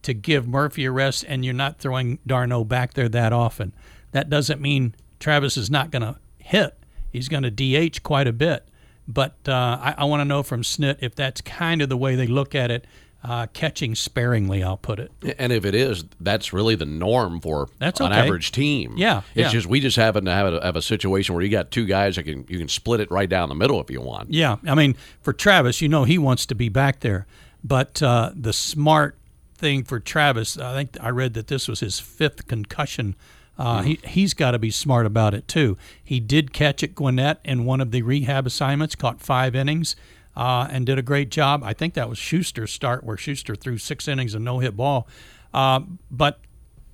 to 0.02 0.12
give 0.14 0.47
Murphy 0.49 0.85
a 0.85 0.90
rest, 0.90 1.25
and 1.28 1.45
you're 1.45 1.55
not 1.55 1.78
throwing 1.78 2.19
d'Arnaud 2.26 2.64
back 2.64 2.95
there 2.95 3.09
that 3.09 3.33
often. 3.33 3.73
That 4.12 4.28
doesn't 4.31 4.61
mean 4.61 4.95
Travis 5.21 5.57
is 5.57 5.71
not 5.71 5.90
going 5.90 6.02
to 6.02 6.17
hit. 6.38 6.78
He's 7.11 7.28
going 7.28 7.43
to 7.45 7.50
DH 7.50 8.02
quite 8.02 8.26
a 8.26 8.33
bit. 8.33 8.69
But 9.07 9.37
uh, 9.49 9.78
I, 9.81 9.95
I 9.99 10.05
want 10.05 10.21
to 10.21 10.25
know 10.25 10.43
from 10.43 10.62
Snit 10.62 10.99
if 11.00 11.14
that's 11.14 11.40
kind 11.40 11.81
of 11.81 11.88
the 11.88 11.97
way 11.97 12.14
they 12.14 12.26
look 12.26 12.55
at 12.55 12.71
it, 12.71 12.87
uh, 13.28 13.47
catching 13.52 13.94
sparingly, 13.94 14.62
I'll 14.62 14.78
put 14.78 14.99
it. 14.99 15.12
And 15.38 15.52
if 15.52 15.66
it 15.66 15.75
is, 15.75 16.04
that's 16.18 16.54
really 16.54 16.76
the 16.76 16.87
norm 16.87 17.42
for 17.42 17.68
That's 17.78 18.00
an 18.00 18.11
average 18.11 18.52
team. 18.52 18.94
Yeah, 18.97 19.18
it's 19.35 19.37
yeah. 19.37 19.49
just 19.50 19.66
we 19.66 19.80
just 19.80 19.99
happen 19.99 20.25
to 20.25 20.32
have 20.32 20.54
a, 20.54 20.64
have 20.64 20.76
a 20.76 20.82
situation 20.82 21.35
where 21.35 21.44
you 21.44 21.50
got 21.50 21.70
two 21.70 21.85
guys 21.85 22.16
that 22.16 22.23
can 22.23 22.47
you 22.49 22.58
can 22.58 22.68
split 22.68 23.00
it 23.00 23.11
right 23.11 23.28
down 23.28 23.50
the 23.50 23.54
middle 23.54 23.82
if 23.82 23.90
you 23.90 24.00
want. 24.00 24.32
Yeah, 24.32 24.56
I 24.66 24.75
mean, 24.75 24.97
for 25.20 25.35
Travis, 25.35 25.82
you 25.82 25.88
know 25.90 26.04
he 26.04 26.16
wants 26.16 26.47
to 26.47 26.54
be 26.54 26.70
back 26.70 27.00
there, 27.00 27.26
but 27.62 28.02
uh, 28.02 28.30
the 28.35 28.54
smart 28.54 29.18
thing 29.54 29.85
for 29.85 30.00
Travis, 30.00 30.56
I 30.56 30.73
think 30.73 30.97
I 30.99 31.11
read 31.11 31.35
that 31.35 31.49
this 31.49 31.68
was 31.68 31.80
his 31.80 32.00
fifth 32.00 32.47
concussion. 32.47 33.14
Uh, 33.58 33.82
He 33.82 34.00
he's 34.04 34.32
got 34.32 34.52
to 34.52 34.58
be 34.58 34.70
smart 34.70 35.04
about 35.04 35.35
it 35.35 35.47
too. 35.47 35.76
He 36.02 36.18
did 36.18 36.54
catch 36.54 36.82
at 36.82 36.94
Gwinnett 36.94 37.40
in 37.44 37.66
one 37.66 37.82
of 37.82 37.90
the 37.90 38.00
rehab 38.00 38.47
assignments, 38.47 38.94
caught 38.94 39.20
five 39.20 39.54
innings, 39.54 39.97
uh, 40.38 40.68
and 40.71 40.87
did 40.87 40.99
a 40.99 41.02
great 41.02 41.30
job. 41.30 41.62
I 41.64 41.73
think 41.75 41.95
that 41.95 42.09
was 42.09 42.16
Shuster's 42.16 42.73
start, 42.73 43.02
where 43.04 43.16
Shuster 43.16 43.57
threw 43.57 43.76
six 43.76 44.07
innings 44.07 44.35
and 44.35 44.45
no 44.45 44.61
hit 44.61 44.76
ball. 44.76 45.09
Uh, 45.52 45.80
but 46.11 46.38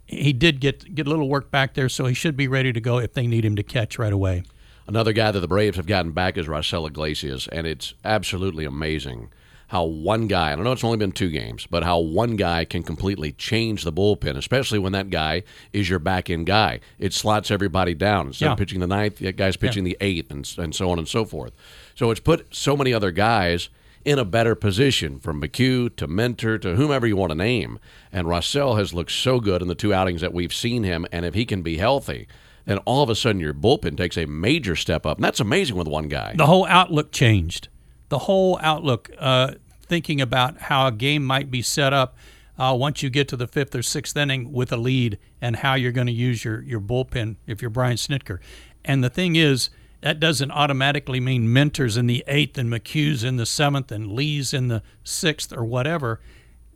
he 0.06 0.32
did 0.32 0.60
get 0.60 0.94
get 0.94 1.06
a 1.06 1.10
little 1.10 1.28
work 1.28 1.50
back 1.50 1.74
there, 1.74 1.88
so 1.88 2.06
he 2.06 2.14
should 2.14 2.36
be 2.36 2.48
ready 2.48 2.72
to 2.72 2.80
go 2.80 2.98
if 2.98 3.12
they 3.12 3.26
need 3.26 3.44
him 3.44 3.54
to 3.56 3.62
catch 3.62 3.98
right 3.98 4.12
away. 4.12 4.42
Another 4.86 5.12
guy 5.12 5.30
that 5.30 5.40
the 5.40 5.48
Braves 5.48 5.76
have 5.76 5.86
gotten 5.86 6.12
back 6.12 6.36
is 6.36 6.46
Raisel 6.46 6.86
Iglesias, 6.86 7.48
and 7.48 7.66
it's 7.66 7.94
absolutely 8.04 8.64
amazing 8.64 9.30
how 9.68 9.82
one 9.84 10.26
guy, 10.28 10.52
and 10.52 10.60
I 10.60 10.64
know 10.64 10.72
it's 10.72 10.84
only 10.84 10.98
been 10.98 11.10
two 11.10 11.30
games, 11.30 11.66
but 11.68 11.82
how 11.82 11.98
one 11.98 12.36
guy 12.36 12.64
can 12.66 12.82
completely 12.82 13.32
change 13.32 13.82
the 13.82 13.92
bullpen, 13.92 14.36
especially 14.36 14.78
when 14.78 14.92
that 14.92 15.08
guy 15.08 15.42
is 15.72 15.88
your 15.88 15.98
back 15.98 16.28
end 16.28 16.46
guy. 16.46 16.80
It 16.98 17.14
slots 17.14 17.50
everybody 17.50 17.94
down. 17.94 18.26
Instead 18.28 18.44
Yeah. 18.46 18.52
of 18.52 18.58
pitching 18.58 18.80
the 18.80 18.86
ninth, 18.86 19.18
that 19.20 19.36
guy's 19.36 19.56
pitching 19.56 19.84
the 19.84 19.96
eighth, 20.02 20.30
and, 20.30 20.48
and 20.58 20.74
so 20.74 20.90
on 20.90 20.98
and 20.98 21.08
so 21.08 21.24
forth. 21.24 21.54
So 21.94 22.10
it's 22.10 22.20
put 22.20 22.54
so 22.54 22.76
many 22.76 22.92
other 22.92 23.10
guys 23.10 23.68
in 24.04 24.18
a 24.18 24.24
better 24.24 24.54
position, 24.54 25.18
from 25.18 25.40
McHugh 25.40 25.94
to 25.96 26.06
Minter 26.06 26.58
to 26.58 26.76
whomever 26.76 27.06
you 27.06 27.16
want 27.16 27.30
to 27.30 27.36
name. 27.36 27.78
And 28.12 28.26
Raisel 28.26 28.76
has 28.76 28.92
looked 28.92 29.12
so 29.12 29.40
good 29.40 29.62
in 29.62 29.68
the 29.68 29.74
two 29.74 29.94
outings 29.94 30.20
that 30.20 30.34
we've 30.34 30.52
seen 30.52 30.84
him, 30.84 31.06
and 31.10 31.24
if 31.24 31.32
he 31.32 31.46
can 31.46 31.62
be 31.62 31.78
healthy, 31.78 32.28
then 32.66 32.78
all 32.78 33.02
of 33.02 33.08
a 33.08 33.14
sudden 33.14 33.40
your 33.40 33.54
bullpen 33.54 33.96
takes 33.96 34.18
a 34.18 34.26
major 34.26 34.76
step 34.76 35.06
up. 35.06 35.16
And 35.16 35.24
that's 35.24 35.40
amazing 35.40 35.76
with 35.76 35.88
one 35.88 36.08
guy. 36.08 36.34
the 36.36 36.46
whole 36.46 36.66
outlook 36.66 37.12
changed. 37.12 37.68
The 38.10 38.20
whole 38.20 38.58
outlook, 38.62 39.10
uh, 39.18 39.52
thinking 39.82 40.20
about 40.20 40.58
how 40.62 40.86
a 40.86 40.92
game 40.92 41.24
might 41.24 41.50
be 41.50 41.62
set 41.62 41.92
up 41.92 42.16
uh, 42.58 42.76
once 42.78 43.02
you 43.02 43.10
get 43.10 43.26
to 43.28 43.36
the 43.36 43.46
fifth 43.46 43.74
or 43.74 43.82
sixth 43.82 44.16
inning 44.16 44.52
with 44.52 44.70
a 44.70 44.76
lead, 44.76 45.18
and 45.40 45.56
how 45.56 45.74
you're 45.74 45.92
going 45.92 46.06
to 46.06 46.12
use 46.12 46.44
your 46.44 46.62
your 46.62 46.80
bullpen 46.80 47.36
if 47.46 47.62
you're 47.62 47.70
Brian 47.70 47.96
Snitker. 47.96 48.38
And 48.84 49.02
the 49.02 49.10
thing 49.10 49.36
is, 49.36 49.70
that 50.04 50.20
doesn't 50.20 50.50
automatically 50.50 51.18
mean 51.18 51.46
Minters 51.46 51.96
in 51.96 52.06
the 52.06 52.22
eighth 52.28 52.58
and 52.58 52.70
McHugh's 52.70 53.24
in 53.24 53.36
the 53.36 53.46
seventh 53.46 53.90
and 53.90 54.12
Lee's 54.12 54.52
in 54.52 54.68
the 54.68 54.82
sixth 55.02 55.50
or 55.50 55.64
whatever. 55.64 56.20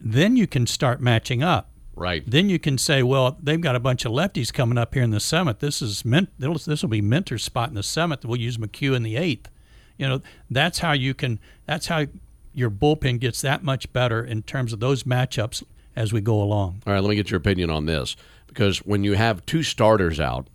Then 0.01 0.35
you 0.35 0.47
can 0.47 0.67
start 0.67 1.03
matching 1.03 1.43
up. 1.43 1.69
Right. 1.95 2.23
Then 2.27 2.49
you 2.49 2.59
can 2.59 2.79
say, 2.79 3.03
well, 3.03 3.37
they've 3.43 3.61
got 3.61 3.77
a 3.77 3.81
bunch 3.81 4.07
of 4.07 4.13
lefties 4.13 4.51
coming 4.51 4.79
up 4.79 4.95
here 4.95 5.03
in 5.03 5.11
the 5.11 5.21
seventh. 5.21 5.59
This 5.59 5.83
is 5.83 6.07
meant. 6.07 6.31
This 6.39 6.81
will 6.81 6.89
be 6.89 7.03
Minter's 7.03 7.45
spot 7.45 7.69
in 7.69 7.75
the 7.75 7.83
seventh. 7.83 8.25
We'll 8.25 8.41
use 8.41 8.57
McHugh 8.57 8.97
in 8.97 9.03
the 9.03 9.17
eighth. 9.17 9.51
You 9.99 10.09
know, 10.09 10.23
that's 10.49 10.79
how 10.79 10.93
you 10.93 11.13
can. 11.13 11.39
That's 11.67 11.89
how 11.89 12.07
your 12.55 12.71
bullpen 12.71 13.21
gets 13.21 13.43
that 13.43 13.63
much 13.63 13.93
better 13.93 14.25
in 14.25 14.43
terms 14.43 14.73
of 14.73 14.81
those 14.81 15.03
matchups 15.03 15.63
as 15.95 16.15
we 16.15 16.23
go 16.23 16.41
along. 16.41 16.83
All 16.87 16.95
right, 16.95 17.03
let 17.03 17.11
me 17.11 17.17
get 17.17 17.31
your 17.31 17.39
opinion 17.39 17.69
on 17.69 17.85
this. 17.85 18.17
Because 18.47 18.79
when 18.79 19.05
you 19.05 19.13
have 19.13 19.45
two 19.45 19.63
starters 19.63 20.19
out, 20.19 20.47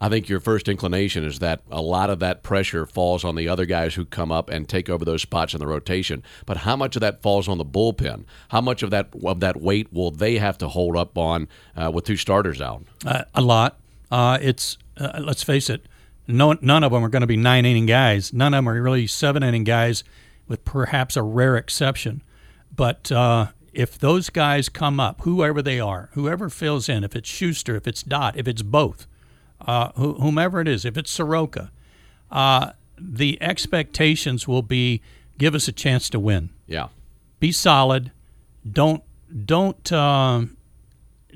I 0.00 0.08
think 0.08 0.28
your 0.28 0.40
first 0.40 0.68
inclination 0.68 1.24
is 1.24 1.40
that 1.40 1.62
a 1.70 1.82
lot 1.82 2.08
of 2.08 2.20
that 2.20 2.42
pressure 2.42 2.86
falls 2.86 3.24
on 3.24 3.34
the 3.34 3.48
other 3.48 3.66
guys 3.66 3.94
who 3.94 4.04
come 4.04 4.30
up 4.30 4.48
and 4.48 4.68
take 4.68 4.88
over 4.88 5.04
those 5.04 5.22
spots 5.22 5.54
in 5.54 5.60
the 5.60 5.66
rotation. 5.66 6.22
But 6.46 6.58
how 6.58 6.76
much 6.76 6.94
of 6.94 7.00
that 7.00 7.20
falls 7.20 7.48
on 7.48 7.58
the 7.58 7.64
bullpen? 7.64 8.24
How 8.48 8.60
much 8.60 8.82
of 8.82 8.90
that 8.90 9.08
of 9.24 9.40
that 9.40 9.60
weight 9.60 9.92
will 9.92 10.10
they 10.10 10.38
have 10.38 10.56
to 10.58 10.68
hold 10.68 10.96
up 10.96 11.18
on 11.18 11.48
uh, 11.76 11.90
with 11.92 12.04
two 12.04 12.16
starters 12.16 12.60
out? 12.60 12.84
Uh, 13.04 13.24
a 13.34 13.40
lot. 13.40 13.80
Uh, 14.10 14.38
it's 14.40 14.78
uh, 14.96 15.20
let's 15.20 15.42
face 15.42 15.68
it. 15.68 15.86
No, 16.28 16.56
none 16.60 16.84
of 16.84 16.92
them 16.92 17.02
are 17.04 17.08
going 17.08 17.22
to 17.22 17.26
be 17.26 17.36
nine 17.36 17.64
inning 17.64 17.86
guys. 17.86 18.32
None 18.32 18.52
of 18.52 18.58
them 18.58 18.68
are 18.68 18.80
really 18.80 19.06
seven 19.06 19.42
inning 19.42 19.64
guys, 19.64 20.04
with 20.46 20.64
perhaps 20.64 21.16
a 21.16 21.22
rare 21.22 21.56
exception. 21.56 22.22
But 22.74 23.10
uh, 23.10 23.48
if 23.72 23.98
those 23.98 24.28
guys 24.30 24.68
come 24.68 25.00
up, 25.00 25.22
whoever 25.22 25.62
they 25.62 25.80
are, 25.80 26.10
whoever 26.12 26.50
fills 26.50 26.88
in, 26.88 27.02
if 27.02 27.16
it's 27.16 27.28
Shuster, 27.28 27.76
if 27.76 27.88
it's 27.88 28.02
Dodd, 28.02 28.36
if 28.36 28.46
it's 28.46 28.62
both, 28.62 29.06
uh, 29.60 29.88
wh- 29.92 30.20
whomever 30.20 30.60
it 30.60 30.68
is, 30.68 30.84
if 30.84 30.96
it's 30.96 31.10
Soroka, 31.10 31.70
uh, 32.30 32.72
the 32.98 33.40
expectations 33.42 34.46
will 34.48 34.62
be 34.62 35.00
give 35.38 35.54
us 35.54 35.68
a 35.68 35.72
chance 35.72 36.10
to 36.10 36.18
win. 36.20 36.50
Yeah. 36.66 36.88
Be 37.40 37.52
solid. 37.52 38.10
Don't 38.70 39.02
don't 39.44 39.92
um, 39.92 40.56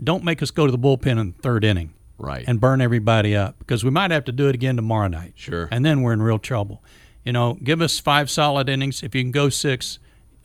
don't 0.03 0.25
make 0.25 0.43
us 0.43 0.51
go 0.51 0.67
to 0.67 0.73
the 0.73 0.79
bullpen 0.79 1.19
in 1.21 1.33
the 1.37 1.43
third 1.43 1.65
inning 1.65 1.93
Right. 2.19 2.45
and 2.47 2.61
burn 2.61 2.81
everybody 2.81 3.35
up 3.37 3.59
because 3.59 3.85
we 3.85 3.91
might 3.91 4.11
have 4.11 4.25
to 4.27 4.33
do 4.33 4.49
it 4.49 4.55
again 4.55 4.77
tomorrow 4.77 5.09
night. 5.09 5.33
Sure. 5.37 5.69
And 5.71 5.85
then 5.85 6.03
we're 6.03 6.13
in 6.13 6.23
real 6.23 6.39
trouble. 6.39 6.83
You 7.25 7.33
know, 7.33 7.55
give 7.63 7.81
us 7.81 7.99
five 8.01 8.31
solid 8.31 8.69
innings. 8.69 9.03
If 9.03 9.15
you 9.15 9.23
can 9.23 9.31
go 9.33 9.49
six, 9.49 9.99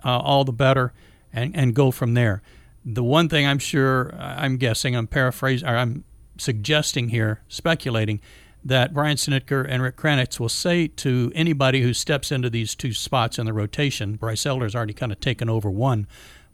uh, 0.03 0.17
all 0.19 0.43
the 0.43 0.51
better, 0.53 0.93
and, 1.33 1.55
and 1.55 1.73
go 1.73 1.89
from 1.91 2.13
there. 2.13 2.41
The 2.85 3.03
one 3.03 3.29
thing 3.29 3.45
I'm 3.47 3.59
sure, 3.59 4.13
I'm 4.19 4.57
guessing, 4.57 4.95
I'm 4.95 5.07
paraphrasing, 5.07 5.67
or 5.67 5.75
I'm 5.75 6.03
suggesting 6.39 7.09
here, 7.09 7.41
speculating, 7.47 8.21
that 8.63 8.93
Brian 8.93 9.17
Snitker 9.17 9.65
and 9.67 9.81
Rick 9.81 9.95
Kranitz 9.95 10.39
will 10.39 10.49
say 10.49 10.87
to 10.87 11.31
anybody 11.33 11.81
who 11.81 11.93
steps 11.93 12.31
into 12.31 12.49
these 12.49 12.75
two 12.75 12.93
spots 12.93 13.39
in 13.39 13.45
the 13.45 13.53
rotation, 13.53 14.15
Bryce 14.15 14.45
Elder's 14.45 14.75
already 14.75 14.93
kind 14.93 15.11
of 15.11 15.19
taken 15.19 15.49
over 15.49 15.69
one, 15.69 16.07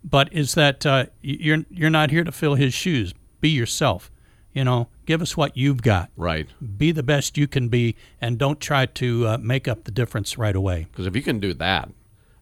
but 0.04 0.32
is 0.32 0.54
that 0.54 0.86
uh, 0.86 1.06
you're 1.22 1.64
you're 1.70 1.90
not 1.90 2.10
here 2.10 2.24
to 2.24 2.32
fill 2.32 2.54
his 2.54 2.74
shoes. 2.74 3.14
Be 3.40 3.48
yourself. 3.48 4.10
You 4.52 4.62
know, 4.62 4.88
give 5.04 5.20
us 5.20 5.36
what 5.36 5.56
you've 5.56 5.82
got. 5.82 6.10
right. 6.16 6.46
Be 6.76 6.92
the 6.92 7.02
best 7.02 7.36
you 7.36 7.48
can 7.48 7.68
be, 7.68 7.96
and 8.20 8.38
don't 8.38 8.60
try 8.60 8.86
to 8.86 9.26
uh, 9.26 9.38
make 9.38 9.66
up 9.66 9.82
the 9.82 9.90
difference 9.90 10.38
right 10.38 10.54
away. 10.54 10.86
Because 10.92 11.08
if 11.08 11.16
you 11.16 11.22
can 11.22 11.40
do 11.40 11.52
that, 11.54 11.88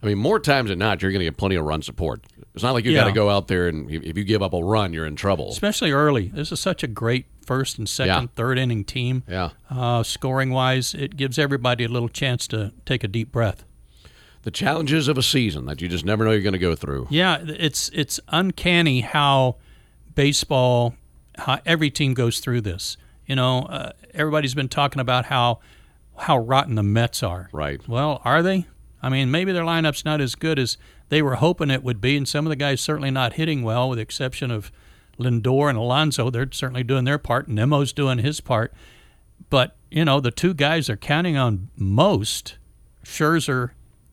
I 0.02 0.06
mean, 0.06 0.18
more 0.18 0.40
times 0.40 0.70
than 0.70 0.78
not, 0.78 1.00
you're 1.00 1.12
going 1.12 1.20
to 1.20 1.24
get 1.26 1.36
plenty 1.36 1.54
of 1.56 1.64
run 1.64 1.80
support. 1.82 2.22
It's 2.54 2.62
not 2.62 2.72
like 2.72 2.84
you 2.84 2.90
Yeah. 2.92 3.02
got 3.02 3.06
to 3.06 3.12
go 3.12 3.30
out 3.30 3.48
there 3.48 3.68
and 3.68 3.90
if 3.90 4.16
you 4.16 4.24
give 4.24 4.42
up 4.42 4.52
a 4.52 4.62
run, 4.62 4.92
you're 4.92 5.06
in 5.06 5.16
trouble. 5.16 5.50
Especially 5.50 5.92
early. 5.92 6.28
This 6.28 6.50
is 6.52 6.60
such 6.60 6.82
a 6.82 6.86
great 6.86 7.26
first 7.46 7.78
and 7.78 7.88
second, 7.88 8.22
Yeah. 8.22 8.26
third 8.34 8.58
inning 8.58 8.84
team. 8.84 9.22
Yeah. 9.28 9.50
Uh, 9.70 10.02
scoring 10.02 10.50
wise, 10.50 10.92
it 10.94 11.16
gives 11.16 11.38
everybody 11.38 11.84
a 11.84 11.88
little 11.88 12.08
chance 12.08 12.46
to 12.48 12.72
take 12.84 13.04
a 13.04 13.08
deep 13.08 13.30
breath. 13.32 13.64
The 14.42 14.50
challenges 14.50 15.06
of 15.06 15.16
a 15.16 15.22
season 15.22 15.66
that 15.66 15.80
you 15.80 15.88
just 15.88 16.04
never 16.04 16.24
know 16.24 16.32
you're 16.32 16.40
going 16.40 16.52
to 16.52 16.58
go 16.58 16.74
through. 16.74 17.06
Yeah, 17.10 17.38
it's 17.46 17.88
it's 17.94 18.18
uncanny 18.28 19.02
how 19.02 19.56
baseball, 20.16 20.94
how 21.38 21.60
every 21.64 21.90
team 21.90 22.12
goes 22.14 22.40
through 22.40 22.62
this. 22.62 22.96
You 23.26 23.36
know, 23.36 23.60
uh, 23.62 23.92
everybody's 24.14 24.54
been 24.54 24.68
talking 24.68 25.00
about 25.00 25.26
how 25.26 25.60
how 26.18 26.38
rotten 26.38 26.74
the 26.74 26.82
Mets 26.82 27.22
are. 27.22 27.48
Right. 27.52 27.86
Well, 27.88 28.20
are 28.24 28.42
they? 28.42 28.66
I 29.02 29.08
mean, 29.08 29.30
maybe 29.30 29.52
their 29.52 29.64
lineup's 29.64 30.04
not 30.04 30.20
as 30.20 30.34
good 30.34 30.58
as 30.58 30.76
they 31.08 31.22
were 31.22 31.36
hoping 31.36 31.70
it 31.70 31.82
would 31.82 32.00
be, 32.00 32.16
and 32.16 32.26
some 32.26 32.46
of 32.46 32.50
the 32.50 32.56
guys 32.56 32.80
certainly 32.80 33.10
not 33.10 33.34
hitting 33.34 33.62
well, 33.62 33.88
with 33.88 33.96
the 33.96 34.02
exception 34.02 34.50
of 34.50 34.70
Lindor 35.18 35.68
and 35.68 35.78
Alonso. 35.78 36.30
They're 36.30 36.48
certainly 36.52 36.84
doing 36.84 37.04
their 37.04 37.18
part. 37.18 37.48
Nimmo's 37.48 37.92
doing 37.92 38.18
his 38.18 38.40
part. 38.40 38.72
But, 39.50 39.76
you 39.90 40.04
know, 40.04 40.20
the 40.20 40.30
two 40.30 40.54
guys 40.54 40.86
they're 40.86 40.96
counting 40.96 41.36
on 41.36 41.68
most, 41.76 42.56
Scherzer 43.04 43.70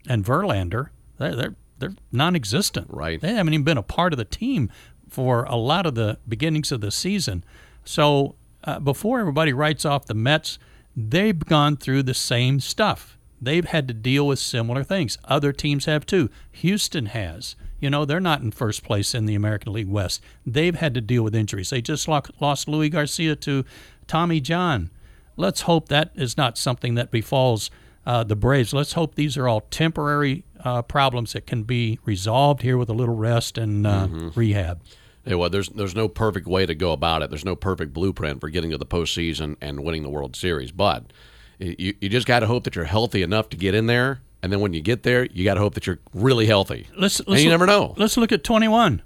and 0.07 0.25
Verlander, 0.25 0.89
they're, 1.17 1.35
they're, 1.35 1.55
they're 1.77 1.93
non 2.11 2.35
existent. 2.35 2.87
Right. 2.89 3.21
They 3.21 3.33
haven't 3.33 3.53
even 3.53 3.63
been 3.63 3.77
a 3.77 3.83
part 3.83 4.11
of 4.11 4.17
the 4.17 4.25
team 4.25 4.71
for 5.07 5.43
a 5.43 5.55
lot 5.55 5.85
of 5.85 5.95
the 5.95 6.17
beginnings 6.27 6.71
of 6.71 6.81
the 6.81 6.91
season. 6.91 7.43
So 7.85 8.35
uh, 8.63 8.79
before 8.79 9.19
everybody 9.19 9.53
writes 9.53 9.85
off 9.85 10.05
the 10.05 10.13
Mets, 10.13 10.59
they've 10.95 11.39
gone 11.39 11.77
through 11.77 12.03
the 12.03 12.13
same 12.13 12.59
stuff. 12.59 13.17
They've 13.41 13.65
had 13.65 13.87
to 13.87 13.93
deal 13.93 14.27
with 14.27 14.39
similar 14.39 14.83
things. 14.83 15.17
Other 15.25 15.53
teams 15.53 15.85
have 15.85 16.05
too. 16.05 16.29
Houston 16.51 17.07
has. 17.07 17.55
You 17.79 17.89
know, 17.89 18.03
they're 18.03 18.19
not 18.19 18.41
in 18.41 18.51
first 18.51 18.83
place 18.83 19.15
in 19.15 19.25
the 19.25 19.35
American 19.35 19.71
League 19.71 19.89
West. 19.89 20.21
They've 20.45 20.75
had 20.75 20.93
to 20.95 21.01
deal 21.01 21.23
with 21.23 21.33
injuries. 21.35 21.69
They 21.69 21.81
just 21.81 22.07
lost 22.07 22.67
Luis 22.67 22.91
Garcia 22.91 23.35
to 23.37 23.63
Tommy 24.07 24.41
John. 24.41 24.89
Let's 25.37 25.61
hope 25.61 25.87
that 25.87 26.11
is 26.15 26.35
not 26.35 26.57
something 26.57 26.95
that 26.95 27.11
befalls 27.11 27.71
uh, 28.05 28.23
the 28.23 28.35
Braves. 28.35 28.73
Let's 28.73 28.93
hope 28.93 29.15
these 29.15 29.37
are 29.37 29.47
all 29.47 29.61
temporary 29.61 30.43
uh, 30.63 30.81
problems 30.81 31.33
that 31.33 31.47
can 31.47 31.63
be 31.63 31.99
resolved 32.03 32.61
here 32.61 32.77
with 32.77 32.89
a 32.89 32.93
little 32.93 33.15
rest 33.15 33.57
and 33.57 33.87
uh, 33.87 34.07
mm-hmm. 34.07 34.29
rehab. 34.37 34.81
Hey, 35.23 35.35
well, 35.35 35.49
there's 35.49 35.69
there's 35.69 35.95
no 35.95 36.07
perfect 36.07 36.47
way 36.47 36.65
to 36.65 36.73
go 36.73 36.91
about 36.91 37.21
it. 37.21 37.29
There's 37.29 37.45
no 37.45 37.55
perfect 37.55 37.93
blueprint 37.93 38.41
for 38.41 38.49
getting 38.49 38.71
to 38.71 38.77
the 38.77 38.85
postseason 38.85 39.57
and 39.61 39.83
winning 39.83 40.03
the 40.03 40.09
World 40.09 40.35
Series. 40.35 40.71
But 40.71 41.13
you, 41.59 41.93
you 41.99 42.09
just 42.09 42.25
got 42.27 42.39
to 42.39 42.47
hope 42.47 42.63
that 42.63 42.75
you're 42.75 42.85
healthy 42.85 43.21
enough 43.21 43.49
to 43.49 43.57
get 43.57 43.75
in 43.75 43.87
there, 43.87 44.21
and 44.41 44.51
then 44.51 44.59
when 44.59 44.73
you 44.73 44.81
get 44.81 45.03
there, 45.03 45.25
you 45.25 45.43
got 45.43 45.55
to 45.55 45.59
hope 45.59 45.73
that 45.75 45.85
you're 45.85 45.99
really 46.13 46.45
healthy. 46.45 46.87
Let's, 46.97 47.19
let's 47.19 47.29
and 47.29 47.39
you 47.41 47.49
never 47.49 47.65
know. 47.65 47.93
Let's 47.97 48.17
look 48.17 48.31
at 48.31 48.43
21. 48.43 49.01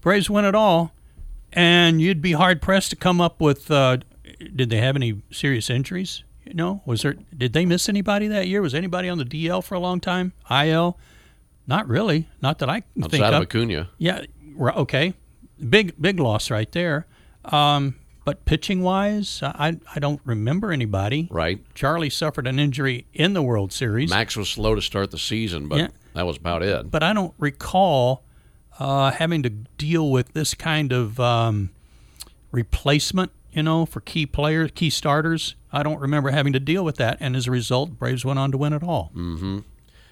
Braves 0.00 0.30
win 0.30 0.44
it 0.44 0.54
all, 0.54 0.92
and 1.52 2.00
you'd 2.00 2.22
be 2.22 2.32
hard 2.32 2.62
pressed 2.62 2.90
to 2.90 2.96
come 2.96 3.20
up 3.20 3.40
with. 3.40 3.70
Uh, 3.70 3.98
did 4.54 4.70
they 4.70 4.78
have 4.78 4.96
any 4.96 5.20
serious 5.30 5.68
injuries? 5.68 6.24
You 6.46 6.54
know, 6.54 6.82
was 6.86 7.02
there? 7.02 7.16
Did 7.36 7.52
they 7.52 7.66
miss 7.66 7.88
anybody 7.88 8.26
that 8.28 8.48
year? 8.48 8.62
Was 8.62 8.74
anybody 8.74 9.08
on 9.08 9.18
the 9.18 9.24
DL 9.24 9.62
for 9.62 9.74
a 9.74 9.78
long 9.78 10.00
time? 10.00 10.32
IL? 10.50 10.98
Not 11.66 11.86
really. 11.86 12.28
Not 12.40 12.58
that 12.58 12.70
I 12.70 12.80
can 12.80 13.04
Outside 13.04 13.10
think 13.10 13.24
of. 13.24 13.34
of. 13.34 13.42
Acuna. 13.42 13.90
Yeah. 13.98 14.24
Okay. 14.58 15.14
Big 15.68 15.94
big 16.00 16.18
loss 16.18 16.50
right 16.50 16.70
there. 16.72 17.06
Um, 17.44 17.94
but 18.24 18.44
pitching 18.44 18.82
wise, 18.82 19.40
I 19.42 19.78
I 19.94 19.98
don't 19.98 20.20
remember 20.24 20.72
anybody. 20.72 21.28
Right. 21.30 21.64
Charlie 21.74 22.10
suffered 22.10 22.46
an 22.46 22.58
injury 22.58 23.06
in 23.12 23.32
the 23.32 23.42
World 23.42 23.72
Series. 23.72 24.10
Max 24.10 24.36
was 24.36 24.48
slow 24.48 24.74
to 24.74 24.82
start 24.82 25.10
the 25.10 25.18
season, 25.18 25.68
but 25.68 25.78
yeah. 25.78 25.88
that 26.14 26.26
was 26.26 26.36
about 26.36 26.62
it. 26.62 26.90
But 26.90 27.02
I 27.02 27.12
don't 27.12 27.34
recall 27.38 28.24
uh, 28.78 29.10
having 29.12 29.42
to 29.42 29.50
deal 29.50 30.10
with 30.10 30.32
this 30.32 30.54
kind 30.54 30.92
of 30.92 31.18
um, 31.18 31.70
replacement. 32.52 33.32
You 33.52 33.64
know, 33.64 33.84
for 33.84 34.00
key 34.00 34.26
players, 34.26 34.70
key 34.72 34.90
starters. 34.90 35.56
I 35.72 35.82
don't 35.82 35.98
remember 35.98 36.30
having 36.30 36.52
to 36.52 36.60
deal 36.60 36.84
with 36.84 36.96
that, 36.96 37.16
and 37.18 37.34
as 37.34 37.48
a 37.48 37.50
result, 37.50 37.98
Braves 37.98 38.24
went 38.24 38.38
on 38.38 38.52
to 38.52 38.58
win 38.58 38.72
it 38.72 38.82
all. 38.84 39.10
Mm-hmm. 39.14 39.58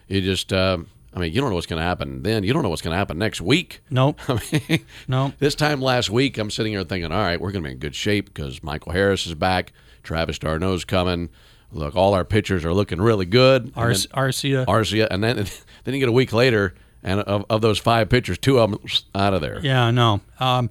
You 0.08 0.20
just. 0.20 0.52
Uh, 0.52 0.78
I 1.14 1.20
mean, 1.20 1.32
you 1.32 1.40
don't 1.40 1.50
know 1.50 1.54
what's 1.54 1.66
going 1.66 1.80
to 1.80 1.86
happen 1.86 2.22
then. 2.22 2.44
You 2.44 2.52
don't 2.52 2.62
know 2.62 2.68
what's 2.68 2.82
going 2.82 2.92
to 2.92 2.98
happen 2.98 3.18
next 3.18 3.40
week. 3.40 3.80
Nope. 3.90 4.20
I 4.28 4.40
mean, 4.68 4.84
nope. 5.06 5.34
This 5.38 5.54
time 5.54 5.80
last 5.80 6.10
week, 6.10 6.36
I'm 6.36 6.50
sitting 6.50 6.72
here 6.72 6.84
thinking, 6.84 7.10
all 7.10 7.22
right, 7.22 7.40
we're 7.40 7.50
going 7.50 7.64
to 7.64 7.68
be 7.68 7.72
in 7.72 7.78
good 7.78 7.94
shape 7.94 8.26
because 8.26 8.62
Michael 8.62 8.92
Harris 8.92 9.26
is 9.26 9.34
back, 9.34 9.72
Travis 10.02 10.38
d'Arnaud's 10.38 10.84
coming. 10.84 11.30
Look, 11.72 11.96
all 11.96 12.14
our 12.14 12.24
pitchers 12.24 12.64
are 12.64 12.74
looking 12.74 13.00
really 13.00 13.26
good. 13.26 13.72
Ar- 13.74 13.90
Arcia. 13.90 14.66
Arcia. 14.66 15.08
And 15.10 15.24
then, 15.24 15.36
then 15.84 15.94
you 15.94 16.00
get 16.00 16.08
a 16.08 16.12
week 16.12 16.32
later, 16.32 16.74
and 17.02 17.20
of, 17.20 17.44
of 17.48 17.62
those 17.62 17.78
five 17.78 18.08
pitchers, 18.10 18.38
two 18.38 18.58
of 18.58 18.70
them 18.70 18.80
out 19.14 19.34
of 19.34 19.40
there. 19.40 19.60
Yeah, 19.60 19.90
no. 19.90 20.20
Um, 20.38 20.70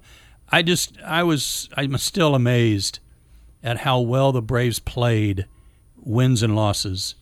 I 0.50 0.62
just, 0.62 1.00
I 1.02 1.24
was, 1.24 1.68
I'm 1.76 1.96
still 1.98 2.34
amazed 2.34 3.00
at 3.62 3.78
how 3.78 4.00
well 4.00 4.30
the 4.30 4.42
Braves 4.42 4.78
played 4.78 5.46
wins 5.96 6.42
and 6.44 6.54
losses, 6.54 7.16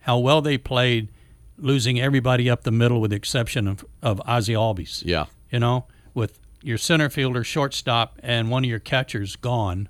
how 0.00 0.18
well 0.18 0.42
they 0.42 0.58
played– 0.58 1.08
losing 1.58 2.00
everybody 2.00 2.48
up 2.48 2.62
the 2.62 2.70
middle 2.70 3.00
with 3.00 3.10
the 3.10 3.16
exception 3.16 3.68
of, 3.68 3.84
of 4.02 4.20
Ozzie 4.24 4.54
Albies. 4.54 5.02
Yeah. 5.04 5.26
You 5.50 5.58
know, 5.58 5.86
with 6.14 6.38
your 6.62 6.78
center 6.78 7.08
fielder, 7.08 7.44
shortstop, 7.44 8.18
and 8.22 8.50
one 8.50 8.64
of 8.64 8.70
your 8.70 8.78
catchers 8.78 9.36
gone, 9.36 9.88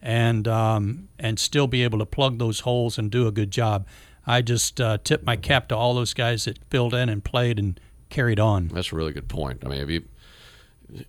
and 0.00 0.46
um, 0.46 1.08
and 1.18 1.38
still 1.38 1.66
be 1.66 1.82
able 1.82 1.98
to 1.98 2.06
plug 2.06 2.38
those 2.38 2.60
holes 2.60 2.98
and 2.98 3.10
do 3.10 3.26
a 3.26 3.32
good 3.32 3.50
job. 3.50 3.86
I 4.26 4.42
just 4.42 4.80
uh, 4.80 4.98
tip 5.02 5.24
my 5.24 5.36
cap 5.36 5.68
to 5.68 5.76
all 5.76 5.94
those 5.94 6.14
guys 6.14 6.46
that 6.46 6.58
filled 6.70 6.94
in 6.94 7.08
and 7.08 7.22
played 7.22 7.58
and 7.58 7.78
carried 8.08 8.40
on. 8.40 8.68
That's 8.68 8.92
a 8.92 8.96
really 8.96 9.12
good 9.12 9.28
point. 9.28 9.62
I 9.64 9.68
mean, 9.68 9.80
if 9.80 9.90
you 9.90 10.04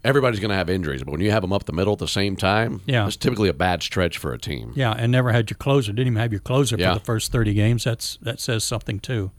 everybody's 0.03 0.39
going 0.39 0.49
to 0.49 0.55
have 0.55 0.69
injuries, 0.69 1.03
but 1.03 1.11
when 1.11 1.21
you 1.21 1.31
have 1.31 1.41
them 1.41 1.53
up 1.53 1.65
the 1.65 1.73
middle 1.73 1.93
at 1.93 1.99
the 1.99 2.07
same 2.07 2.35
time, 2.35 2.81
yeah, 2.85 3.07
it's 3.07 3.15
typically 3.15 3.49
a 3.49 3.53
bad 3.53 3.83
stretch 3.83 4.17
for 4.17 4.33
a 4.33 4.37
team. 4.37 4.73
Yeah, 4.75 4.91
and 4.91 5.11
never 5.11 5.31
had 5.31 5.49
your 5.49 5.57
closer. 5.57 5.91
Didn't 5.91 6.07
even 6.07 6.21
have 6.21 6.31
your 6.31 6.41
closer 6.41 6.75
yeah. 6.77 6.93
for 6.93 6.99
the 6.99 7.05
first 7.05 7.31
thirty 7.31 7.53
games. 7.53 7.83
That's 7.83 8.17
that 8.21 8.39
says 8.39 8.63
something 8.63 8.99
too. 8.99 9.31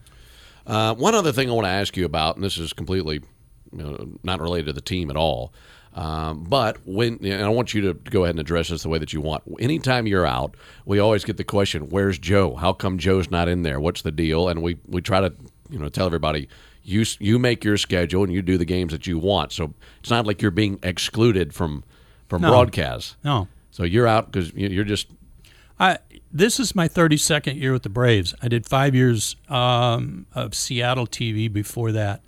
Uh, 0.68 0.94
one 0.94 1.14
other 1.14 1.32
thing 1.32 1.48
I 1.48 1.52
want 1.52 1.64
to 1.64 1.70
ask 1.70 1.96
you 1.96 2.04
about, 2.04 2.37
and 2.37 2.44
this 2.44 2.58
is 2.58 2.72
completely 2.72 3.22
you 3.72 3.82
know, 3.82 4.18
not 4.22 4.40
related 4.40 4.66
to 4.66 4.72
the 4.75 4.80
team 4.80 5.10
at 5.10 5.16
all, 5.16 5.52
um, 5.94 6.44
but 6.44 6.76
when 6.87 7.25
and 7.25 7.42
I 7.42 7.48
want 7.48 7.74
you 7.74 7.81
to 7.81 7.94
go 7.94 8.24
ahead 8.24 8.35
and 8.35 8.40
address 8.40 8.68
this 8.68 8.83
the 8.83 8.88
way 8.88 8.98
that 8.98 9.12
you 9.12 9.20
want. 9.20 9.42
Anytime 9.59 10.07
you're 10.07 10.26
out, 10.26 10.54
we 10.85 10.98
always 10.98 11.24
get 11.24 11.38
the 11.38 11.44
question, 11.44 11.88
"Where's 11.88 12.18
Joe? 12.18 12.54
How 12.54 12.72
come 12.72 12.98
Joe's 12.98 13.31
not 13.31 13.48
in 13.48 13.62
there? 13.62 13.81
What's 13.81 14.02
the 14.02 14.12
deal?" 14.12 14.48
And 14.48 14.62
we 14.62 14.78
we 14.87 15.00
try 15.00 15.20
to 15.20 15.33
you 15.70 15.78
know 15.78 15.88
tell 15.88 16.07
everybody 16.07 16.48
you 16.85 17.04
you 17.18 17.38
make 17.38 17.64
your 17.64 17.76
schedule 17.76 18.22
and 18.22 18.33
you 18.33 18.42
do 18.42 18.59
the 18.59 18.64
games 18.64 18.92
that 18.92 19.07
you 19.07 19.18
want. 19.18 19.52
So 19.52 19.74
it's 20.00 20.11
not 20.11 20.26
like 20.26 20.40
you're 20.40 20.50
being 20.50 20.78
excluded 20.83 21.54
from 21.54 21.85
from 22.28 22.42
no. 22.42 22.50
broadcasts. 22.50 23.16
No. 23.24 23.48
So 23.70 23.85
you're 23.85 24.07
out 24.07 24.31
because 24.31 24.52
you're 24.54 24.85
just. 24.85 25.09
I 25.81 25.98
this 26.32 26.60
is 26.60 26.74
my 26.74 26.88
32nd 26.88 27.60
year 27.60 27.72
with 27.72 27.82
the 27.82 27.88
Braves. 27.88 28.34
I 28.42 28.48
did 28.48 28.66
five 28.66 28.94
years 28.94 29.36
um, 29.48 30.26
of 30.34 30.54
Seattle 30.54 31.06
TV 31.06 31.52
before 31.52 31.92
that. 31.92 32.20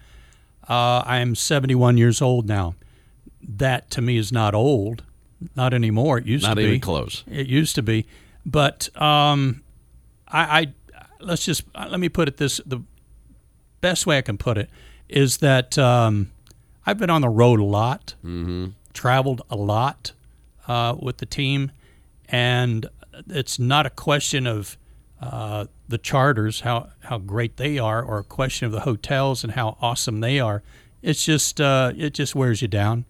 Uh, 0.68 1.02
I 1.04 1.18
am 1.18 1.34
71 1.34 1.98
years 1.98 2.22
old 2.22 2.48
now. 2.48 2.74
That 3.42 3.90
to 3.92 4.02
me 4.02 4.16
is 4.16 4.32
not 4.32 4.54
old, 4.54 5.02
not 5.56 5.74
anymore. 5.74 6.18
It 6.18 6.26
used 6.26 6.44
not 6.44 6.50
to 6.50 6.56
be. 6.56 6.62
Not 6.62 6.68
even 6.68 6.80
close. 6.80 7.24
It 7.30 7.46
used 7.46 7.74
to 7.76 7.82
be, 7.82 8.06
but 8.44 8.88
um, 9.00 9.62
I, 10.28 10.60
I 10.60 10.66
let's 11.20 11.44
just 11.44 11.64
let 11.74 11.98
me 11.98 12.08
put 12.10 12.28
it 12.28 12.36
this: 12.36 12.60
the 12.66 12.82
best 13.80 14.06
way 14.06 14.18
I 14.18 14.22
can 14.22 14.36
put 14.36 14.58
it 14.58 14.68
is 15.08 15.38
that 15.38 15.78
um, 15.78 16.30
I've 16.86 16.98
been 16.98 17.10
on 17.10 17.22
the 17.22 17.30
road 17.30 17.60
a 17.60 17.64
lot, 17.64 18.14
mm-hmm. 18.24 18.68
traveled 18.92 19.42
a 19.50 19.56
lot 19.56 20.12
uh, 20.68 20.94
with 21.00 21.16
the 21.16 21.26
team, 21.26 21.72
and 22.28 22.86
it's 23.28 23.58
not 23.58 23.86
a 23.86 23.90
question 23.90 24.46
of 24.46 24.76
uh, 25.20 25.66
the 25.88 25.98
charters, 25.98 26.60
how, 26.60 26.90
how 27.00 27.18
great 27.18 27.56
they 27.56 27.78
are, 27.78 28.02
or 28.02 28.18
a 28.18 28.24
question 28.24 28.66
of 28.66 28.72
the 28.72 28.80
hotels 28.80 29.44
and 29.44 29.52
how 29.52 29.76
awesome 29.80 30.20
they 30.20 30.40
are. 30.40 30.62
It's 31.02 31.24
just 31.24 31.60
uh, 31.60 31.92
it 31.96 32.14
just 32.14 32.34
wears 32.34 32.62
you 32.62 32.68
down, 32.68 33.04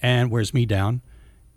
and 0.00 0.30
wears 0.30 0.54
me 0.54 0.64
down, 0.66 1.02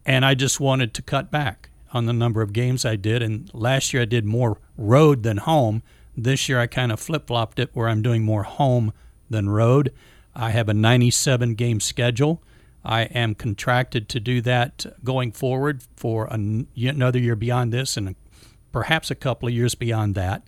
and 0.06 0.26
I 0.26 0.34
just 0.34 0.60
wanted 0.60 0.94
to 0.96 1.02
cut 1.02 1.32
back 1.32 1.70
on 1.94 2.06
the 2.06 2.14
number 2.14 2.42
of 2.42 2.54
games 2.54 2.86
I 2.86 2.96
did. 2.96 3.22
And 3.22 3.50
last 3.54 3.94
year 3.94 4.04
I 4.04 4.06
did 4.06 4.26
more 4.26 4.58
road 4.78 5.24
than 5.24 5.38
home. 5.38 5.84
This 6.16 6.50
year 6.50 6.60
I 6.60 6.68
kind 6.68 6.92
of 6.92 7.00
flip 7.00 7.28
flopped 7.28 7.60
it 7.60 7.70
where 7.74 7.88
I'm 7.88 8.02
doing 8.02 8.24
more 8.24 8.44
home 8.44 8.94
than 9.30 9.50
road. 9.50 9.94
I 10.36 10.52
have 10.52 10.70
a 10.70 10.74
97 10.74 11.56
game 11.56 11.80
schedule. 11.80 12.42
I 12.84 13.04
am 13.04 13.36
contracted 13.36 14.10
to 14.10 14.20
do 14.20 14.42
that 14.42 14.86
going 15.04 15.32
forward 15.32 15.84
for 15.96 16.28
another 16.32 17.20
year 17.20 17.36
beyond 17.36 17.72
this 17.72 17.96
and 17.96 18.16
perhaps 18.72 19.12
a 19.12 19.16
couple 19.16 19.48
of 19.48 19.54
years 19.54 19.76
beyond 19.76 20.16
that. 20.16 20.44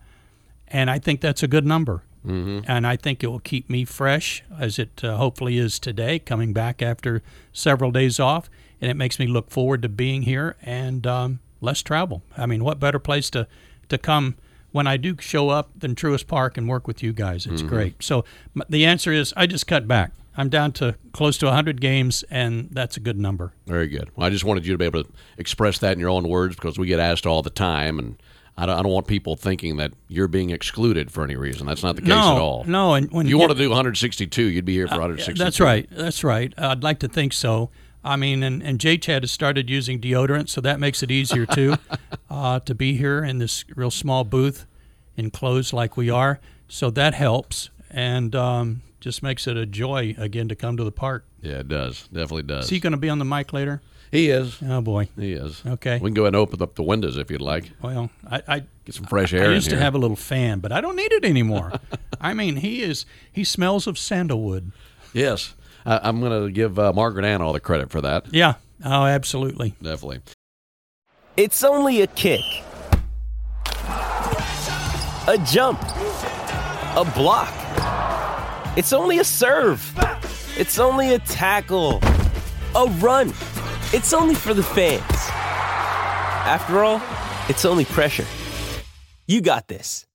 And 0.67 0.89
I 0.89 0.98
think 0.98 1.22
that's 1.22 1.43
a 1.43 1.48
good 1.48 1.65
number. 1.65 2.04
Mm-hmm. 2.26 2.72
And 2.72 2.88
I 2.88 2.96
think 2.96 3.24
it 3.24 3.28
will 3.28 3.39
keep 3.39 3.69
me 3.69 3.86
fresh, 3.86 4.43
as 4.58 4.80
it 4.80 5.04
uh, 5.04 5.17
hopefully 5.17 5.58
is 5.58 5.78
today, 5.78 6.19
coming 6.19 6.54
back 6.54 6.82
after 6.82 7.22
several 7.52 7.91
days 7.91 8.19
off. 8.19 8.50
And 8.82 8.89
it 8.89 8.96
makes 8.96 9.19
me 9.19 9.28
look 9.28 9.52
forward 9.52 9.82
to 9.82 9.89
being 9.89 10.24
here 10.24 10.56
and 10.62 11.06
um, 11.06 11.39
less 11.62 11.82
travel. 11.82 12.24
I 12.38 12.46
mean, 12.46 12.63
what 12.63 12.80
better 12.80 13.00
place 13.00 13.30
to, 13.32 13.48
to 13.89 13.98
come 13.98 14.36
when 14.72 14.88
I 14.88 14.98
do 14.98 15.15
show 15.19 15.50
up 15.50 15.69
than 15.78 15.96
Truist 15.96 16.28
Park 16.28 16.58
and 16.58 16.67
work 16.67 16.88
with 16.88 17.04
you 17.04 17.13
guys? 17.13 17.46
It's 17.46 17.62
mm-hmm. 17.62 17.69
great. 17.69 18.04
So 18.04 18.26
the 18.69 18.86
answer 18.86 19.12
is 19.12 19.34
I 19.36 19.46
just 19.46 19.67
cut 19.67 19.88
back. 19.88 20.13
I'm 20.36 20.50
down 20.50 20.72
to 20.74 20.96
close 21.12 21.38
to 21.39 21.46
100 21.46 21.80
games, 21.80 22.24
and 22.30 22.69
that's 22.72 22.98
a 22.98 23.00
good 23.00 23.19
number. 23.19 23.54
Very 23.67 23.88
good. 23.88 24.10
Well, 24.15 24.26
I 24.26 24.30
just 24.30 24.43
wanted 24.43 24.65
you 24.65 24.74
to 24.74 24.78
be 24.78 24.86
able 24.86 25.04
to 25.04 25.10
express 25.38 25.80
that 25.80 25.93
in 25.93 26.00
your 26.00 26.10
own 26.10 26.28
words 26.28 26.56
because 26.56 26.80
we 26.80 26.88
get 26.88 27.00
asked 27.00 27.26
all 27.26 27.41
the 27.41 27.50
time, 27.50 28.00
and 28.00 28.22
I 28.58 28.65
don't, 28.65 28.80
I 28.80 28.82
don't 28.82 28.91
want 28.91 29.08
people 29.08 29.36
thinking 29.36 29.78
that 29.78 29.93
you're 30.08 30.28
being 30.28 30.50
excluded 30.50 31.12
for 31.12 31.24
any 31.24 31.36
reason. 31.36 31.67
That's 31.67 31.84
not 31.84 31.96
the 31.96 32.02
case 32.02 32.10
no, 32.10 32.36
at 32.36 32.41
all. 32.41 32.63
No, 32.65 32.93
and 32.96 33.12
when 33.12 33.26
if 33.26 33.30
you 33.30 33.38
want 33.38 33.52
to 33.52 33.58
do 33.58 33.69
162, 33.69 34.43
you'd 34.43 34.65
be 34.65 34.74
here 34.74 34.88
for 34.88 34.96
162. 34.96 35.41
Uh, 35.41 35.46
that's 35.46 35.60
right. 35.60 35.88
That's 35.91 36.24
right. 36.24 36.54
I'd 36.58 36.84
like 36.84 37.00
to 37.00 37.08
think 37.08 37.34
so. 37.34 37.69
I 38.04 38.15
mean, 38.15 38.43
and, 38.43 38.62
and 38.62 38.80
Chad 38.80 39.24
has 39.24 39.32
started 39.32 39.69
using 39.69 40.00
deodorant, 40.00 40.50
so 40.50 40.62
that 40.62 40.80
makes 40.80 41.02
it 41.04 41.10
easier 41.10 41.46
too 41.46 41.78
uh, 42.30 42.60
to 42.62 42.76
be 42.76 42.98
here 42.98 43.24
in 43.24 43.38
this 43.38 43.63
real 43.76 43.91
small 43.91 44.24
booth, 44.24 44.65
enclosed 45.15 45.74
like 45.74 45.96
we 45.96 46.10
are. 46.10 46.39
So 46.67 46.89
that 46.91 47.13
helps. 47.13 47.69
And 47.89 48.36
um, 48.36 48.82
just 49.04 49.22
makes 49.22 49.48
it 49.48 49.58
a 49.58 49.66
joy 49.66 50.16
again 50.18 50.48
to 50.48 50.56
come 50.56 50.78
to 50.78 50.84
the 50.86 50.92
park. 50.92 51.26
Yeah, 51.42 51.60
it 51.60 51.68
does. 51.68 52.08
Definitely 52.08 52.44
does. 52.44 52.66
Is 52.66 52.70
he 52.70 52.80
going 52.80 52.92
to 52.92 52.98
be 52.98 53.10
on 53.10 53.20
the 53.20 53.26
mic 53.26 53.52
later? 53.52 53.82
He 54.12 54.30
is. 54.30 54.60
Oh 54.63 54.80
boy, 54.80 55.10
he 55.18 55.34
is. 55.34 55.62
Okay, 55.66 55.96
we 55.96 56.10
can 56.10 56.13
go 56.13 56.22
ahead 56.24 56.36
and 56.36 56.38
open 56.38 56.62
up 56.62 56.76
the 56.76 56.84
windows 56.84 57.18
if 57.18 57.30
you'd 57.30 57.42
like. 57.42 57.72
Well, 57.82 58.12
I, 58.30 58.44
I 58.48 58.60
get 58.86 58.96
some 58.96 59.06
fresh 59.06 59.34
air. 59.34 59.50
I 59.50 59.54
used 59.54 59.72
to 59.72 59.80
have 59.80 59.96
a 59.96 59.98
little 59.98 60.16
fan, 60.16 60.60
but 60.60 60.72
I 60.72 60.82
don't 60.82 60.96
need 60.96 61.12
it 61.12 61.26
anymore. 61.26 61.74
I 62.22 62.34
mean, 62.34 62.58
he 62.58 62.82
is 62.82 63.06
he 63.32 63.44
smells 63.44 63.88
of 63.88 63.98
sandalwood. 63.98 64.72
Yes, 65.13 65.56
I, 65.86 66.08
am 66.08 66.20
going 66.20 66.46
to 66.46 66.52
give 66.52 66.78
uh, 66.78 66.94
Margaret 66.94 67.26
Ann 67.26 67.42
all 67.42 67.54
the 67.54 67.60
credit 67.60 67.89
for 67.89 68.02
that. 68.02 68.32
Yeah. 68.32 68.56
Oh, 68.86 69.06
absolutely. 69.06 69.76
Definitely. 69.82 70.20
It's 71.36 71.63
only 71.63 72.02
a 72.02 72.08
kick 72.08 72.42
a 75.26 75.38
jump, 75.46 75.82
a 75.82 77.12
block. 77.16 77.62
It's 78.75 78.91
only 78.91 79.19
a 79.19 79.23
serve. 79.23 79.88
It's 80.57 80.79
only 80.79 81.13
a 81.13 81.19
tackle, 81.19 81.99
a 82.75 82.86
run. 82.99 83.29
It's 83.93 84.13
only 84.13 84.33
for 84.33 84.55
the 84.55 84.63
fans. 84.63 85.03
After 86.45 86.83
all, 86.83 86.99
it's 87.47 87.65
only 87.65 87.86
pressure. 87.86 88.25
You 89.27 89.41
got 89.41 89.67
this. 89.67 90.07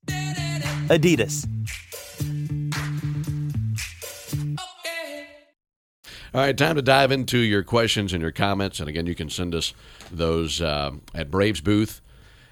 Adidas. 0.89 1.47
All 6.35 6.41
right, 6.41 6.59
time 6.59 6.75
to 6.75 6.83
dive 6.83 7.13
into 7.13 7.39
your 7.39 7.63
questions 7.63 8.13
and 8.13 8.21
your 8.21 8.33
comments. 8.33 8.81
And 8.81 8.89
again, 8.89 9.07
you 9.07 9.15
can 9.15 9.31
send 9.31 9.55
us 9.55 9.73
those 10.11 10.61
uh, 10.61 10.91
at 11.15 11.31
bravesbooth 11.31 12.01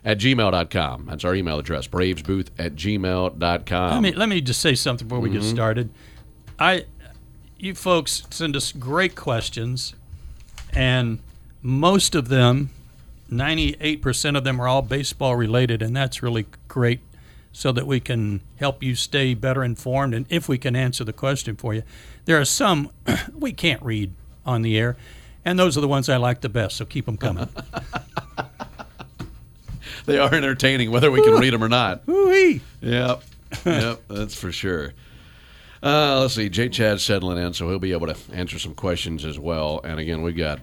at 0.06 0.18
gmail.com. 0.18 1.06
That's 1.06 1.24
our 1.24 1.34
email 1.34 1.58
address, 1.58 1.88
bravesbooth 1.88 2.48
at 2.58 2.76
gmail.com. 2.76 3.90
Let 3.90 4.00
me 4.00 4.12
let 4.12 4.28
me 4.28 4.40
just 4.40 4.60
say 4.60 4.76
something 4.76 5.06
before 5.06 5.20
we 5.20 5.30
get 5.30 5.42
mm-hmm. 5.42 5.54
started. 5.54 5.90
I, 6.58 6.86
you 7.58 7.74
folks 7.74 8.22
send 8.30 8.56
us 8.56 8.70
great 8.72 9.16
questions, 9.16 9.94
and 10.72 11.18
most 11.60 12.14
of 12.14 12.28
them, 12.28 12.70
ninety-eight 13.28 14.00
percent 14.00 14.36
of 14.36 14.44
them, 14.44 14.60
are 14.60 14.68
all 14.68 14.80
baseball 14.80 15.34
related, 15.34 15.82
and 15.82 15.94
that's 15.94 16.22
really 16.22 16.46
great, 16.68 17.00
so 17.52 17.72
that 17.72 17.86
we 17.86 17.98
can 17.98 18.40
help 18.58 18.84
you 18.84 18.94
stay 18.94 19.34
better 19.34 19.64
informed, 19.64 20.14
and 20.14 20.24
if 20.30 20.48
we 20.48 20.56
can 20.56 20.76
answer 20.76 21.02
the 21.02 21.12
question 21.12 21.56
for 21.56 21.74
you. 21.74 21.82
There 22.26 22.40
are 22.40 22.44
some 22.44 22.90
we 23.34 23.52
can't 23.52 23.82
read 23.82 24.12
on 24.46 24.62
the 24.62 24.78
air, 24.78 24.96
and 25.44 25.58
those 25.58 25.76
are 25.76 25.80
the 25.80 25.88
ones 25.88 26.08
I 26.08 26.16
like 26.16 26.42
the 26.42 26.48
best. 26.48 26.76
So 26.76 26.84
keep 26.84 27.06
them 27.06 27.16
coming. 27.16 27.48
they 30.12 30.18
are 30.18 30.32
entertaining, 30.32 30.90
whether 30.90 31.10
we 31.10 31.22
can 31.22 31.34
read 31.34 31.52
them 31.52 31.62
or 31.64 31.68
not. 31.68 32.06
Woo-wee. 32.06 32.60
Yep, 32.80 33.22
yep, 33.64 34.02
that's 34.08 34.34
for 34.34 34.52
sure. 34.52 34.92
Uh, 35.82 36.20
let's 36.20 36.34
see. 36.34 36.48
J. 36.48 36.68
Chad's 36.68 37.04
settling 37.04 37.38
in, 37.38 37.52
so 37.52 37.68
he'll 37.68 37.78
be 37.78 37.92
able 37.92 38.06
to 38.06 38.16
answer 38.32 38.58
some 38.58 38.74
questions 38.74 39.24
as 39.24 39.38
well. 39.38 39.80
And 39.84 40.00
again, 40.00 40.22
we've 40.22 40.36
got, 40.36 40.58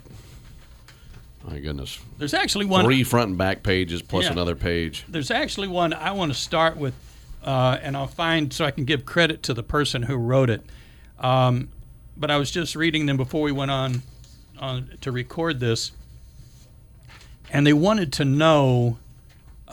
my 1.47 1.59
goodness, 1.59 1.99
There's 2.17 2.33
actually 2.33 2.65
one. 2.65 2.83
three 2.83 3.03
front 3.03 3.29
and 3.29 3.37
back 3.37 3.63
pages 3.63 4.01
plus 4.01 4.25
Yeah. 4.25 4.31
another 4.31 4.55
page. 4.55 5.05
There's 5.07 5.31
actually 5.31 5.67
one 5.67 5.93
I 5.93 6.11
want 6.11 6.33
to 6.33 6.37
start 6.37 6.75
with, 6.77 6.93
uh, 7.43 7.77
and 7.81 7.95
I'll 7.95 8.07
find 8.07 8.51
so 8.51 8.65
I 8.65 8.71
can 8.71 8.85
give 8.85 9.05
credit 9.05 9.43
to 9.43 9.53
the 9.53 9.63
person 9.63 10.03
who 10.03 10.15
wrote 10.15 10.49
it. 10.49 10.61
Um, 11.19 11.69
but 12.17 12.29
I 12.31 12.37
was 12.37 12.51
just 12.51 12.75
reading 12.75 13.05
them 13.05 13.15
before 13.17 13.41
we 13.43 13.51
went 13.51 13.71
on, 13.71 14.01
on 14.59 14.89
to 15.01 15.11
record 15.11 15.59
this, 15.59 15.91
and 17.51 17.65
they 17.65 17.73
wanted 17.73 18.11
to 18.13 18.25
know 18.25 18.97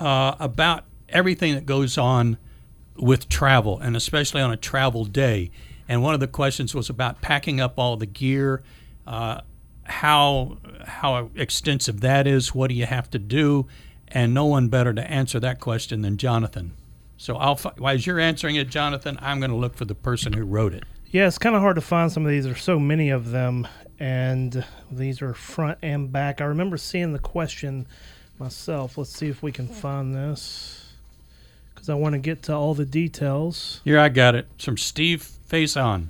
uh, 0.01 0.35
about 0.41 0.85
everything 1.09 1.55
that 1.55 1.67
goes 1.67 1.99
on 1.99 2.39
with 2.97 3.29
travel, 3.29 3.79
and 3.79 3.97
especially 3.97 4.41
on 4.41 4.51
a 4.51 4.57
travel 4.57 5.05
day. 5.05 5.51
And 5.89 6.03
one 6.03 6.15
of 6.15 6.21
the 6.21 6.29
questions 6.29 6.75
was 6.75 6.89
about 6.89 7.21
packing 7.21 7.61
up 7.61 7.79
all 7.79 7.97
the 7.97 8.07
gear, 8.07 8.63
uh, 9.07 9.41
how 9.85 10.59
how 10.85 11.31
extensive 11.35 12.01
that 12.01 12.27
is. 12.27 12.55
What 12.55 12.69
do 12.69 12.75
you 12.75 12.87
have 12.87 13.11
to 13.11 13.19
do? 13.19 13.67
And 14.09 14.35
no 14.35 14.47
one 14.47 14.69
better 14.69 14.93
to 14.93 15.11
answer 15.11 15.39
that 15.41 15.61
question 15.61 16.03
than 16.03 16.17
Jonathan. 16.17 16.73
So 17.17 17.37
I'll 17.37 17.61
as 17.87 18.07
you're 18.07 18.21
answering 18.21 18.57
it, 18.57 18.69
Jonathan, 18.71 19.19
I'm 19.21 19.41
going 19.41 19.51
to 19.51 19.57
look 19.57 19.75
for 19.75 19.85
the 19.85 19.95
person 19.95 20.33
who 20.33 20.45
wrote 20.45 20.75
it. 20.75 20.85
Yeah, 21.11 21.27
it's 21.27 21.39
kind 21.39 21.57
of 21.57 21.63
hard 21.63 21.75
to 21.75 21.83
find 21.83 22.11
some 22.11 22.25
of 22.25 22.31
these. 22.31 22.45
There's 22.45 22.63
so 22.63 22.79
many 22.79 23.11
of 23.11 23.33
them, 23.33 23.67
and 23.99 24.65
these 24.93 25.21
are 25.23 25.35
front 25.35 25.79
and 25.83 26.13
back. 26.13 26.41
I 26.41 26.45
remember 26.45 26.77
seeing 26.77 27.13
the 27.13 27.19
question 27.19 27.89
myself. 28.41 28.99
Let's 28.99 29.11
see 29.11 29.29
if 29.29 29.43
we 29.43 29.53
can 29.53 29.69
find 29.69 30.15
this 30.15 30.95
because 31.75 31.89
I 31.89 31.95
want 31.95 32.15
to 32.15 32.19
get 32.19 32.43
to 32.45 32.55
all 32.55 32.75
the 32.75 32.85
details. 32.85 33.81
Here 33.85 33.99
I 33.99 34.09
got 34.09 34.35
it. 34.35 34.47
It's 34.57 34.65
from 34.65 34.79
Steve 34.79 35.29
Faison. 35.49 36.09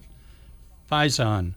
Faison. 0.91 1.55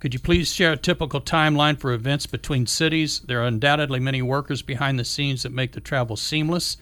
Could 0.00 0.12
you 0.12 0.20
please 0.20 0.52
share 0.52 0.72
a 0.72 0.76
typical 0.76 1.20
timeline 1.20 1.78
for 1.78 1.92
events 1.92 2.26
between 2.26 2.66
cities? 2.66 3.20
There 3.20 3.40
are 3.42 3.46
undoubtedly 3.46 4.00
many 4.00 4.20
workers 4.20 4.60
behind 4.60 4.98
the 4.98 5.04
scenes 5.04 5.42
that 5.42 5.52
make 5.52 5.72
the 5.72 5.80
travel 5.80 6.16
seamless. 6.16 6.76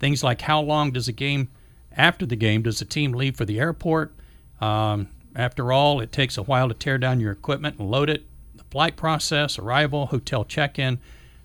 Things 0.00 0.24
like 0.24 0.40
how 0.42 0.60
long 0.60 0.90
does 0.90 1.06
a 1.06 1.12
game, 1.12 1.48
after 1.96 2.26
the 2.26 2.36
game, 2.36 2.62
does 2.62 2.80
the 2.80 2.84
team 2.84 3.12
leave 3.12 3.36
for 3.36 3.44
the 3.44 3.60
airport? 3.60 4.12
Um, 4.60 5.08
after 5.34 5.70
all, 5.70 6.00
it 6.00 6.10
takes 6.10 6.36
a 6.36 6.42
while 6.42 6.68
to 6.68 6.74
tear 6.74 6.98
down 6.98 7.20
your 7.20 7.30
equipment 7.30 7.78
and 7.78 7.90
load 7.90 8.10
it. 8.10 8.24
The 8.56 8.64
flight 8.64 8.96
process, 8.96 9.58
arrival, 9.58 10.06
hotel 10.06 10.44
check 10.44 10.78
in, 10.78 10.98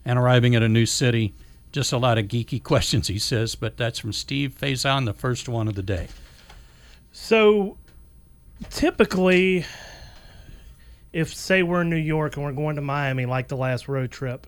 and 0.06 0.18
arriving 0.18 0.56
at 0.56 0.64
a 0.64 0.70
new 0.70 0.86
city. 0.86 1.34
Just 1.72 1.94
a 1.94 1.98
lot 1.98 2.18
of 2.18 2.26
geeky 2.26 2.62
questions, 2.64 3.08
he 3.08 3.20
says, 3.20 3.56
but 3.56 3.78
that's 3.78 4.00
from 4.00 4.14
Steve 4.14 4.56
Faison, 4.60 5.06
the 5.06 5.14
first 5.14 5.48
one 5.48 5.68
of 5.68 5.76
the 5.76 5.84
day. 5.84 6.08
So, 7.12 7.78
typically, 8.70 9.66
if 11.14 11.34
say 11.34 11.64
we're 11.64 11.82
in 11.82 11.90
New 11.90 11.98
York 11.98 12.36
and 12.36 12.46
we're 12.46 12.54
going 12.54 12.76
to 12.78 12.82
Miami, 12.82 13.26
like 13.26 13.48
the 13.48 13.58
last 13.58 13.88
road 13.88 14.12
trip, 14.12 14.48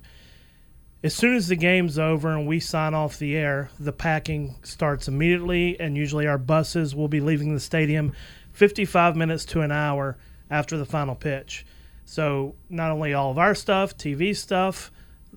as 1.03 1.13
soon 1.13 1.35
as 1.35 1.49
the 1.49 1.57
game's 1.57 1.99
over 1.99 2.31
and 2.31 2.47
we 2.47 2.61
sign 2.61 2.93
off 2.93 3.19
the 3.19 3.35
air, 3.35 3.69
the 3.77 3.91
packing 3.91 4.55
starts 4.63 5.09
immediately, 5.09 5.77
and 5.77 5.97
usually 5.97 6.27
our 6.27 6.37
buses 6.37 6.95
will 6.95 7.09
be 7.09 7.19
leaving 7.19 7.53
the 7.53 7.59
stadium 7.59 8.13
55 8.53 9.17
minutes 9.17 9.43
to 9.43 9.59
an 9.59 9.71
hour 9.71 10.17
after 10.49 10.77
the 10.77 10.85
final 10.85 11.15
pitch. 11.15 11.65
So, 12.05 12.55
not 12.69 12.91
only 12.91 13.13
all 13.13 13.31
of 13.31 13.37
our 13.37 13.53
stuff, 13.53 13.97
TV 13.97 14.35
stuff, 14.35 14.91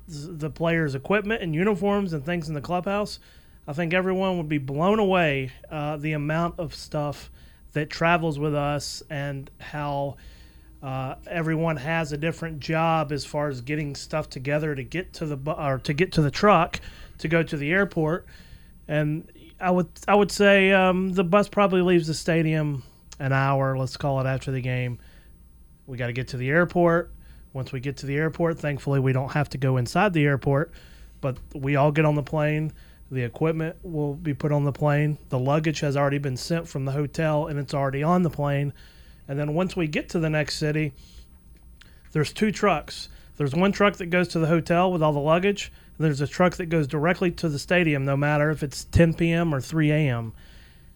the 0.08 0.50
players' 0.50 0.94
equipment 0.94 1.42
and 1.42 1.54
uniforms 1.54 2.12
and 2.12 2.24
things 2.24 2.48
in 2.48 2.54
the 2.54 2.60
clubhouse, 2.60 3.18
I 3.66 3.72
think 3.72 3.92
everyone 3.92 4.36
would 4.36 4.48
be 4.48 4.58
blown 4.58 4.98
away 4.98 5.52
uh, 5.70 5.96
the 5.96 6.12
amount 6.12 6.58
of 6.58 6.74
stuff 6.74 7.30
that 7.72 7.90
travels 7.90 8.38
with 8.38 8.54
us 8.54 9.02
and 9.10 9.50
how 9.58 10.16
uh, 10.82 11.16
everyone 11.26 11.76
has 11.76 12.12
a 12.12 12.16
different 12.16 12.60
job 12.60 13.10
as 13.10 13.24
far 13.24 13.48
as 13.48 13.60
getting 13.60 13.94
stuff 13.94 14.30
together 14.30 14.74
to 14.74 14.84
get 14.84 15.12
to 15.14 15.26
the 15.26 15.52
or 15.52 15.78
to 15.78 15.92
get 15.92 16.12
to 16.12 16.22
the 16.22 16.30
truck 16.30 16.80
to 17.18 17.28
go 17.28 17.42
to 17.42 17.56
the 17.56 17.72
airport. 17.72 18.26
And 18.86 19.30
I 19.58 19.70
would 19.70 19.88
I 20.06 20.14
would 20.14 20.30
say 20.30 20.70
um, 20.72 21.12
the 21.12 21.24
bus 21.24 21.48
probably 21.48 21.82
leaves 21.82 22.06
the 22.06 22.14
stadium 22.14 22.82
an 23.18 23.32
hour, 23.32 23.76
let's 23.76 23.96
call 23.96 24.20
it 24.20 24.26
after 24.26 24.52
the 24.52 24.60
game. 24.60 24.98
We 25.86 25.96
got 25.96 26.08
to 26.08 26.12
get 26.12 26.28
to 26.28 26.36
the 26.36 26.50
airport. 26.50 27.12
Once 27.56 27.72
we 27.72 27.80
get 27.80 27.96
to 27.96 28.04
the 28.04 28.16
airport, 28.16 28.58
thankfully 28.58 29.00
we 29.00 29.14
don't 29.14 29.32
have 29.32 29.48
to 29.48 29.56
go 29.56 29.78
inside 29.78 30.12
the 30.12 30.26
airport, 30.26 30.70
but 31.22 31.38
we 31.54 31.74
all 31.74 31.90
get 31.90 32.04
on 32.04 32.14
the 32.14 32.22
plane. 32.22 32.70
The 33.10 33.22
equipment 33.22 33.76
will 33.82 34.12
be 34.12 34.34
put 34.34 34.52
on 34.52 34.64
the 34.64 34.72
plane. 34.72 35.16
The 35.30 35.38
luggage 35.38 35.80
has 35.80 35.96
already 35.96 36.18
been 36.18 36.36
sent 36.36 36.68
from 36.68 36.84
the 36.84 36.92
hotel 36.92 37.46
and 37.46 37.58
it's 37.58 37.72
already 37.72 38.02
on 38.02 38.24
the 38.24 38.28
plane. 38.28 38.74
And 39.26 39.38
then 39.38 39.54
once 39.54 39.74
we 39.74 39.86
get 39.86 40.10
to 40.10 40.18
the 40.18 40.28
next 40.28 40.56
city, 40.56 40.92
there's 42.12 42.30
two 42.30 42.52
trucks. 42.52 43.08
There's 43.38 43.54
one 43.54 43.72
truck 43.72 43.96
that 43.96 44.10
goes 44.10 44.28
to 44.28 44.38
the 44.38 44.48
hotel 44.48 44.92
with 44.92 45.02
all 45.02 45.14
the 45.14 45.18
luggage. 45.18 45.72
And 45.96 46.04
there's 46.04 46.20
a 46.20 46.26
truck 46.26 46.56
that 46.56 46.66
goes 46.66 46.86
directly 46.86 47.30
to 47.30 47.48
the 47.48 47.58
stadium, 47.58 48.04
no 48.04 48.18
matter 48.18 48.50
if 48.50 48.62
it's 48.62 48.84
10 48.84 49.14
p.m. 49.14 49.54
or 49.54 49.62
3 49.62 49.90
a.m. 49.92 50.34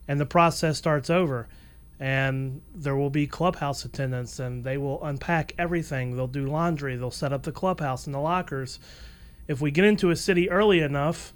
And 0.06 0.20
the 0.20 0.26
process 0.26 0.76
starts 0.76 1.08
over. 1.08 1.48
And 2.00 2.62
there 2.74 2.96
will 2.96 3.10
be 3.10 3.26
clubhouse 3.26 3.84
attendants, 3.84 4.38
and 4.38 4.64
they 4.64 4.78
will 4.78 5.04
unpack 5.04 5.54
everything. 5.58 6.16
They'll 6.16 6.26
do 6.26 6.46
laundry. 6.46 6.96
They'll 6.96 7.10
set 7.10 7.32
up 7.32 7.42
the 7.42 7.52
clubhouse 7.52 8.06
and 8.06 8.14
the 8.14 8.20
lockers. 8.20 8.80
If 9.46 9.60
we 9.60 9.70
get 9.70 9.84
into 9.84 10.10
a 10.10 10.16
city 10.16 10.48
early 10.50 10.80
enough, 10.80 11.34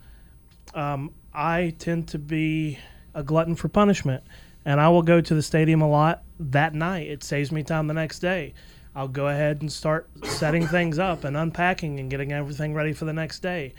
um, 0.72 1.12
I 1.35 1.74
tend 1.79 2.09
to 2.09 2.18
be 2.18 2.79
a 3.14 3.22
glutton 3.22 3.57
for 3.57 3.68
punishment, 3.68 4.24
and 4.64 4.81
I 4.81 4.88
will 4.88 5.03
go 5.03 5.20
to 5.20 5.35
the 5.35 5.42
stadium 5.42 5.83
a 5.83 5.88
lot 5.88 6.22
that 6.40 6.74
night. 6.74 7.09
It 7.09 7.22
saves 7.22 7.53
me 7.53 7.62
time 7.62 7.87
the 7.87 7.94
next 7.94 8.20
day. 8.20 8.55
I'll 8.96 9.09
go 9.09 9.29
ahead 9.29 9.61
and 9.61 9.70
start 9.70 10.09
setting 10.24 10.66
things 10.66 10.98
up 10.98 11.24
and 11.24 11.37
unpacking 11.37 12.00
and 12.00 12.09
getting 12.09 12.33
everything 12.33 12.72
ready 12.72 12.92
for 12.92 13.05
the 13.05 13.12
next 13.12 13.40
day. 13.40 13.74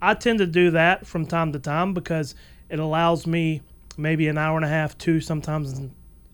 I 0.00 0.14
tend 0.14 0.38
to 0.38 0.46
do 0.46 0.70
that 0.70 1.06
from 1.06 1.26
time 1.26 1.52
to 1.52 1.58
time 1.58 1.92
because 1.92 2.34
it 2.68 2.78
allows 2.78 3.26
me 3.26 3.62
maybe 3.96 4.28
an 4.28 4.38
hour 4.38 4.56
and 4.56 4.64
a 4.64 4.68
half, 4.68 4.96
two, 4.96 5.20
sometimes 5.20 5.80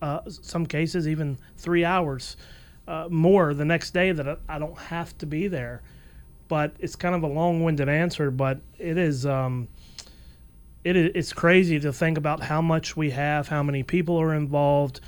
uh, 0.03 0.21
some 0.29 0.67
cases 0.67 1.07
even 1.09 1.39
three 1.57 1.85
hours 1.85 2.37
uh, 2.89 3.07
more 3.11 3.55
the 3.55 3.65
next 3.65 3.93
day 3.93 4.13
that 4.13 4.39
I- 4.49 4.59
don't 4.59 4.79
have 4.79 5.17
to 5.19 5.27
be 5.27 5.49
there. 5.49 5.83
But 6.49 6.75
it's 6.81 6.97
kind 6.97 7.15
of 7.15 7.23
a 7.23 7.29
long-winded 7.29 7.89
answer, 7.89 8.31
but 8.33 8.61
it 8.79 8.99
is. 8.99 9.25
Um, 9.25 9.69
it 10.83 10.97
is 10.97 11.13
it's 11.15 11.33
crazy 11.33 11.79
to 11.81 11.93
think 11.93 12.19
about 12.19 12.41
how 12.41 12.61
much 12.61 12.97
we 12.97 13.11
have, 13.11 13.49
how 13.49 13.63
many 13.63 13.83
people 13.83 14.21
are 14.21 14.35
involved. 14.35 15.01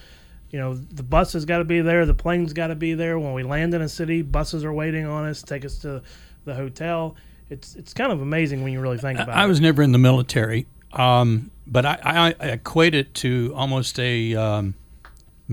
You 0.50 0.59
know, 0.59 0.74
the 0.74 1.02
bus 1.02 1.33
has 1.33 1.44
got 1.44 1.59
to 1.59 1.64
be 1.64 1.81
there, 1.81 2.05
the 2.07 2.14
plane's 2.14 2.52
got 2.52 2.68
to 2.68 2.74
be 2.74 2.94
there. 2.94 3.18
When 3.18 3.33
we 3.33 3.42
land 3.42 3.74
in 3.74 3.81
a 3.83 3.88
city, 3.88 4.22
buses 4.22 4.64
are 4.64 4.72
waiting 4.72 5.07
on 5.07 5.24
us, 5.24 5.42
take 5.42 5.64
us 5.64 5.78
to 5.78 6.02
the 6.44 6.55
hotel. 6.55 7.16
It's 7.50 7.74
it's 7.74 7.92
kind 7.94 8.12
of 8.12 8.20
amazing 8.20 8.62
when 8.62 8.72
you 8.72 8.81
really 8.81 8.98
think 8.98 9.18
about 9.18 9.35
I 9.35 9.40
it. 9.40 9.44
I 9.44 9.46
was 9.46 9.61
never 9.61 9.83
in 9.83 9.92
the 9.92 9.98
military, 9.98 10.66
um, 10.92 11.50
but 11.66 11.85
I, 11.85 11.98
I, 12.05 12.35
I 12.38 12.46
equate 12.50 12.94
it 12.94 13.14
to 13.14 13.52
almost 13.57 13.98
a 13.98 14.37
um, 14.37 14.74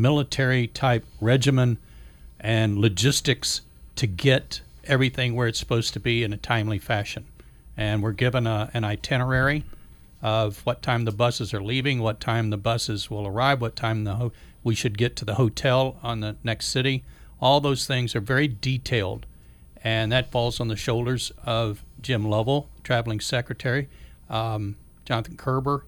military 0.02 0.68
type 0.68 1.06
regimen 1.20 1.78
and 2.40 2.78
logistics 2.78 3.62
to 3.96 4.08
get 4.08 4.62
everything 4.86 5.36
where 5.36 5.48
it's 5.48 5.60
supposed 5.60 5.94
to 5.94 6.00
be 6.00 6.24
in 6.24 6.34
a 6.34 6.38
timely 6.38 6.80
fashion. 6.80 7.26
And 7.76 8.02
we're 8.02 8.12
given 8.12 8.48
a, 8.48 8.70
an 8.74 8.84
itinerary, 8.84 9.64
of 10.22 10.66
what 10.66 10.82
time 10.82 11.06
the 11.06 11.12
buses 11.12 11.54
are 11.54 11.64
leaving, 11.64 12.00
what 12.00 12.20
time 12.20 12.50
the 12.50 12.58
buses 12.58 13.10
will 13.10 13.26
arrive, 13.26 13.62
what 13.62 13.76
time 13.76 14.04
the 14.04 14.16
ho- 14.16 14.32
we 14.64 14.76
should 14.76 14.98
get 14.98 15.16
to 15.16 15.26
the 15.26 15.36
hotel 15.36 15.98
on 16.04 16.20
the 16.20 16.36
next 16.44 16.68
city. 16.68 17.04
All 17.40 17.62
those 17.62 17.88
things 17.88 18.16
are 18.16 18.22
very 18.22 18.48
detailed, 18.48 19.26
and 19.82 20.12
that 20.12 20.32
falls 20.32 20.60
on 20.60 20.68
the 20.68 20.76
shoulders 20.76 21.32
of 21.46 21.84
Jim 22.02 22.28
Lovell, 22.28 22.70
traveling 22.84 23.22
secretary, 23.22 23.88
um, 24.30 24.76
Jonathan 25.06 25.38
Kerber, 25.38 25.86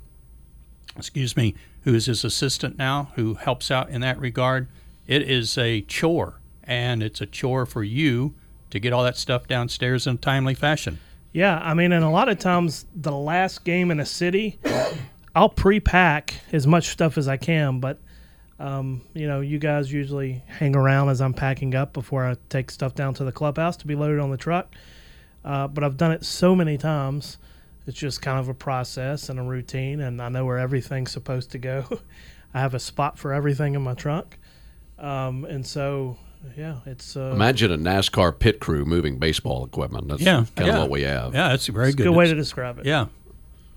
excuse 0.98 1.36
me, 1.36 1.56
who 1.84 1.94
is 1.94 2.06
his 2.06 2.24
assistant 2.24 2.78
now, 2.78 3.12
who 3.16 3.36
helps 3.36 3.72
out 3.72 3.90
in 3.90 4.02
that 4.02 4.20
regard. 4.20 4.68
It 5.08 5.24
is 5.24 5.58
a 5.58 5.82
chore, 5.82 6.40
and 6.64 7.02
it's 7.02 7.22
a 7.22 7.26
chore 7.26 7.66
for 7.66 7.84
you 7.84 8.36
to 8.70 8.80
get 8.80 8.94
all 8.94 9.04
that 9.04 9.18
stuff 9.18 9.48
downstairs 9.48 10.08
in 10.08 10.16
a 10.16 10.18
timely 10.18 10.54
fashion. 10.54 11.00
Yeah, 11.34 11.60
I 11.60 11.74
mean, 11.74 11.92
and 11.92 12.04
a 12.04 12.10
lot 12.10 12.30
of 12.30 12.40
times 12.40 12.86
the 12.96 13.12
last 13.12 13.64
game 13.64 13.92
in 13.92 14.00
a 14.00 14.06
city, 14.06 14.60
I'll 15.34 15.50
pre-pack 15.50 16.36
as 16.52 16.68
much 16.68 16.90
stuff 16.90 17.18
as 17.18 17.28
I 17.28 17.38
can, 17.38 17.80
but 17.80 18.00
um, 18.60 19.02
you 19.14 19.28
know, 19.28 19.42
you 19.42 19.58
guys 19.58 19.92
usually 19.92 20.44
hang 20.46 20.76
around 20.76 21.10
as 21.10 21.20
I'm 21.20 21.34
packing 21.34 21.74
up 21.74 21.94
before 21.94 22.26
I 22.26 22.36
take 22.50 22.70
stuff 22.70 22.94
down 22.94 23.16
to 23.16 23.24
the 23.24 23.32
clubhouse 23.32 23.76
to 23.78 23.88
be 23.88 23.96
loaded 23.96 24.20
on 24.20 24.30
the 24.30 24.38
truck. 24.38 24.76
Uh, 25.44 25.68
but 25.68 25.84
I've 25.84 25.98
done 25.98 26.12
it 26.12 26.24
so 26.24 26.56
many 26.56 26.78
times, 26.78 27.40
it's 27.88 27.98
just 27.98 28.22
kind 28.22 28.40
of 28.40 28.48
a 28.50 28.54
process 28.54 29.30
and 29.30 29.40
a 29.40 29.44
routine, 29.44 30.00
and 30.02 30.22
I 30.22 30.30
know 30.30 30.46
where 30.46 30.58
everything's 30.60 31.12
supposed 31.12 31.52
to 31.52 31.58
go. 31.58 31.86
I 32.54 32.60
have 32.60 32.74
a 32.74 32.80
spot 32.80 33.18
for 33.18 33.34
everything 33.34 33.76
in 33.76 33.82
my 33.82 33.94
trunk, 33.94 34.38
um, 35.00 35.46
and 35.46 35.66
so 35.66 36.18
yeah, 36.58 36.78
it's 36.86 37.16
uh, 37.16 37.32
Imagine 37.34 37.72
a 37.72 37.78
NASCAR 37.78 38.38
pit 38.38 38.60
crew 38.60 38.84
moving 38.86 39.18
baseball 39.20 39.64
equipment. 39.66 40.08
That's 40.10 40.22
Yeah, 40.22 40.46
kind 40.56 40.68
yeah. 40.68 40.74
of 40.76 40.80
what 40.82 40.90
we 40.90 41.04
have. 41.04 41.34
Yeah, 41.34 41.50
that's 41.50 41.70
a 41.70 41.72
very 41.72 41.88
it's 41.88 41.96
good. 41.96 42.04
good 42.06 42.16
way 42.16 42.28
to 42.28 42.36
describe 42.36 42.80
it. 42.80 42.86
Yeah, 42.86 43.06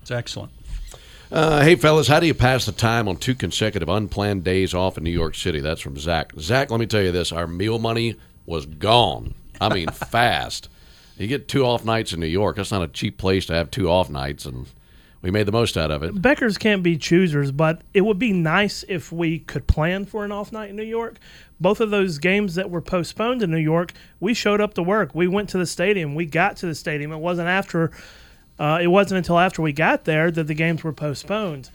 it's 0.01 0.11
excellent. 0.11 0.51
Uh, 1.31 1.61
hey, 1.63 1.75
fellas, 1.75 2.07
how 2.07 2.19
do 2.19 2.27
you 2.27 2.33
pass 2.35 2.65
the 2.65 2.71
time 2.71 3.07
on 3.07 3.17
two 3.17 3.33
consecutive 3.33 3.89
unplanned 3.89 4.43
days 4.43 4.73
off 4.73 4.97
in 4.97 5.03
New 5.03 5.09
York 5.09 5.35
City? 5.35 5.59
That's 5.59 5.81
from 5.81 5.97
Zach. 5.97 6.31
Zach, 6.39 6.69
let 6.69 6.79
me 6.79 6.85
tell 6.85 7.01
you 7.01 7.11
this: 7.11 7.31
our 7.31 7.47
meal 7.47 7.79
money 7.79 8.15
was 8.45 8.65
gone. 8.65 9.33
I 9.59 9.73
mean, 9.73 9.87
fast. 9.91 10.69
You 11.17 11.27
get 11.27 11.47
two 11.47 11.65
off 11.65 11.85
nights 11.85 12.13
in 12.13 12.19
New 12.19 12.25
York. 12.25 12.57
That's 12.57 12.71
not 12.71 12.81
a 12.81 12.87
cheap 12.87 13.17
place 13.17 13.45
to 13.45 13.53
have 13.53 13.71
two 13.71 13.89
off 13.89 14.09
nights, 14.09 14.45
and 14.45 14.67
we 15.21 15.31
made 15.31 15.45
the 15.45 15.51
most 15.51 15.77
out 15.77 15.91
of 15.91 16.03
it. 16.03 16.13
Beckers 16.21 16.59
can't 16.59 16.83
be 16.83 16.97
choosers, 16.97 17.51
but 17.51 17.81
it 17.93 18.01
would 18.01 18.19
be 18.19 18.33
nice 18.33 18.83
if 18.87 19.11
we 19.11 19.39
could 19.39 19.65
plan 19.65 20.05
for 20.05 20.25
an 20.25 20.31
off 20.31 20.51
night 20.51 20.69
in 20.69 20.75
New 20.75 20.83
York. 20.83 21.17
Both 21.59 21.79
of 21.79 21.89
those 21.89 22.17
games 22.17 22.55
that 22.55 22.69
were 22.69 22.81
postponed 22.81 23.41
in 23.41 23.49
New 23.49 23.57
York, 23.57 23.93
we 24.19 24.33
showed 24.33 24.59
up 24.59 24.73
to 24.73 24.83
work. 24.83 25.15
We 25.15 25.27
went 25.27 25.49
to 25.49 25.57
the 25.57 25.65
stadium. 25.65 26.15
We 26.15 26.25
got 26.25 26.57
to 26.57 26.65
the 26.65 26.75
stadium. 26.75 27.11
It 27.11 27.17
wasn't 27.17 27.47
after. 27.47 27.91
Uh, 28.59 28.79
it 28.81 28.87
wasn't 28.87 29.17
until 29.17 29.39
after 29.39 29.61
we 29.61 29.73
got 29.73 30.05
there 30.05 30.31
that 30.31 30.47
the 30.47 30.53
games 30.53 30.83
were 30.83 30.93
postponed. 30.93 31.69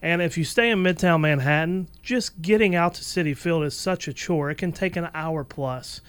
And 0.00 0.20
if 0.20 0.36
you 0.36 0.44
stay 0.44 0.70
in 0.70 0.82
Midtown 0.82 1.20
Manhattan, 1.22 1.88
just 2.02 2.42
getting 2.42 2.74
out 2.74 2.94
to 2.94 3.02
Citi 3.02 3.34
Field 3.34 3.64
is 3.64 3.74
such 3.74 4.06
a 4.06 4.12
chore. 4.12 4.50
It 4.50 4.58
can 4.58 4.70
take 4.70 4.96
an 4.96 5.08
hour 5.14 5.44
plus. 5.44 6.02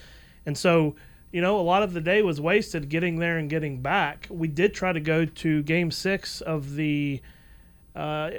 And 0.45 0.57
so, 0.57 0.95
you 1.35 1.41
know, 1.41 1.59
a 1.59 1.61
lot 1.61 1.83
of 1.83 1.91
the 1.91 1.99
day 1.99 2.21
was 2.21 2.39
wasted 2.39 2.87
getting 2.87 3.19
there 3.19 3.37
and 3.37 3.49
getting 3.49 3.81
back. 3.81 4.25
We 4.29 4.47
did 4.47 4.73
try 4.73 4.93
to 4.93 5.01
go 5.01 5.25
to 5.25 5.63
game 5.63 5.91
six 5.91 6.39
of 6.39 6.75
the 6.75 7.21
uh, 7.93 8.31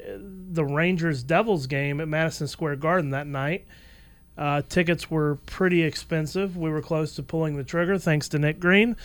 the 0.51 0.65
Rangers 0.65 1.23
Devils 1.23 1.67
game 1.67 2.01
at 2.01 2.09
Madison 2.09 2.49
Square 2.49 2.77
Garden 2.77 3.11
that 3.11 3.27
night. 3.27 3.67
Uh, 4.39 4.63
tickets 4.67 5.11
were 5.11 5.35
pretty 5.45 5.83
expensive. 5.83 6.57
We 6.57 6.71
were 6.71 6.81
close 6.81 7.15
to 7.17 7.23
pulling 7.23 7.59
the 7.59 7.65
trigger, 7.65 7.99
thanks 7.99 8.31
to 8.31 8.39
Nick 8.39 8.59
Green. 8.59 8.97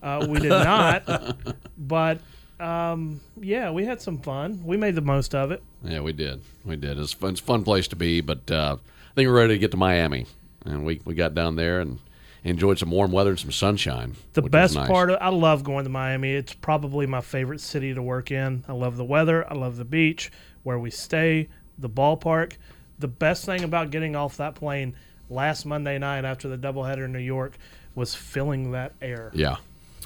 Uh, 0.00 0.28
we 0.30 0.38
did 0.38 0.50
not, 0.50 1.36
but 1.76 2.20
um, 2.60 3.20
yeah, 3.40 3.72
we 3.72 3.84
had 3.84 4.00
some 4.00 4.18
fun. 4.18 4.62
We 4.64 4.76
made 4.76 4.94
the 4.94 5.00
most 5.00 5.34
of 5.34 5.50
it. 5.50 5.60
Yeah, 5.82 6.02
we 6.02 6.12
did. 6.12 6.40
We 6.64 6.76
did. 6.76 7.00
It's, 7.00 7.14
fun, 7.14 7.30
it's 7.30 7.40
a 7.40 7.44
fun 7.44 7.64
place 7.64 7.88
to 7.88 7.96
be, 7.96 8.20
but 8.20 8.48
uh, 8.48 8.76
I 8.80 9.14
think 9.16 9.26
we're 9.26 9.34
ready 9.34 9.54
to 9.54 9.58
get 9.58 9.72
to 9.72 9.76
Miami, 9.76 10.26
and 10.64 10.84
we 10.84 11.00
we 11.04 11.14
got 11.14 11.34
down 11.34 11.56
there 11.56 11.80
and 11.80 11.98
enjoyed 12.44 12.78
some 12.78 12.90
warm 12.90 13.12
weather 13.12 13.30
and 13.30 13.38
some 13.38 13.52
sunshine. 13.52 14.16
The 14.32 14.42
which 14.42 14.52
was 14.52 14.52
best 14.52 14.74
nice. 14.76 14.88
part 14.88 15.10
of 15.10 15.18
I 15.20 15.28
love 15.28 15.62
going 15.64 15.84
to 15.84 15.90
Miami. 15.90 16.32
It's 16.32 16.54
probably 16.54 17.06
my 17.06 17.20
favorite 17.20 17.60
city 17.60 17.92
to 17.94 18.02
work 18.02 18.30
in. 18.30 18.64
I 18.68 18.72
love 18.72 18.96
the 18.96 19.04
weather. 19.04 19.50
I 19.50 19.54
love 19.54 19.76
the 19.76 19.84
beach, 19.84 20.30
where 20.62 20.78
we 20.78 20.90
stay, 20.90 21.48
the 21.78 21.88
ballpark. 21.90 22.54
The 22.98 23.08
best 23.08 23.44
thing 23.44 23.62
about 23.64 23.90
getting 23.90 24.14
off 24.16 24.36
that 24.38 24.54
plane 24.54 24.94
last 25.28 25.64
Monday 25.64 25.98
night 25.98 26.24
after 26.24 26.48
the 26.48 26.58
doubleheader 26.58 27.04
in 27.06 27.12
New 27.12 27.18
York 27.18 27.56
was 27.94 28.14
filling 28.14 28.72
that 28.72 28.92
air. 29.00 29.30
Yeah, 29.34 29.56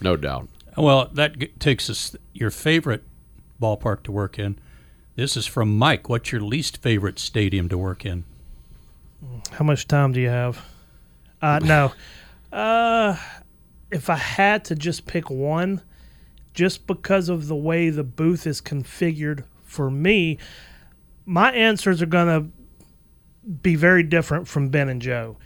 no 0.00 0.16
doubt. 0.16 0.48
Well, 0.76 1.08
that 1.12 1.38
g- 1.38 1.46
takes 1.58 1.88
us 1.88 2.16
your 2.32 2.50
favorite 2.50 3.04
ballpark 3.60 4.02
to 4.04 4.12
work 4.12 4.38
in. 4.38 4.58
This 5.16 5.36
is 5.36 5.46
from 5.46 5.76
Mike. 5.78 6.08
What's 6.08 6.32
your 6.32 6.40
least 6.40 6.78
favorite 6.78 7.18
stadium 7.18 7.68
to 7.68 7.78
work 7.78 8.04
in? 8.04 8.24
How 9.52 9.64
much 9.64 9.86
time 9.86 10.12
do 10.12 10.20
you 10.20 10.28
have? 10.28 10.64
Uh, 11.40 11.60
no. 11.62 11.92
Uh, 12.54 13.16
if 13.90 14.08
I 14.08 14.14
had 14.14 14.64
to 14.66 14.76
just 14.76 15.06
pick 15.06 15.28
one, 15.28 15.82
just 16.54 16.86
because 16.86 17.28
of 17.28 17.48
the 17.48 17.56
way 17.56 17.90
the 17.90 18.04
booth 18.04 18.46
is 18.46 18.60
configured 18.60 19.44
for 19.64 19.90
me, 19.90 20.38
my 21.26 21.50
answers 21.52 22.00
are 22.00 22.06
going 22.06 22.28
to 22.28 23.52
be 23.62 23.74
very 23.74 24.04
different 24.04 24.46
from 24.46 24.68
Ben 24.68 24.88
and 24.88 25.02
Joe. 25.02 25.36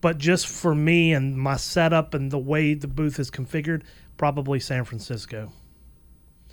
But 0.00 0.16
just 0.16 0.46
for 0.46 0.74
me 0.74 1.12
and 1.12 1.36
my 1.36 1.56
setup 1.56 2.14
and 2.14 2.30
the 2.30 2.38
way 2.38 2.72
the 2.72 2.88
booth 2.88 3.18
is 3.18 3.30
configured, 3.30 3.82
probably 4.16 4.58
San 4.58 4.84
Francisco. 4.84 5.52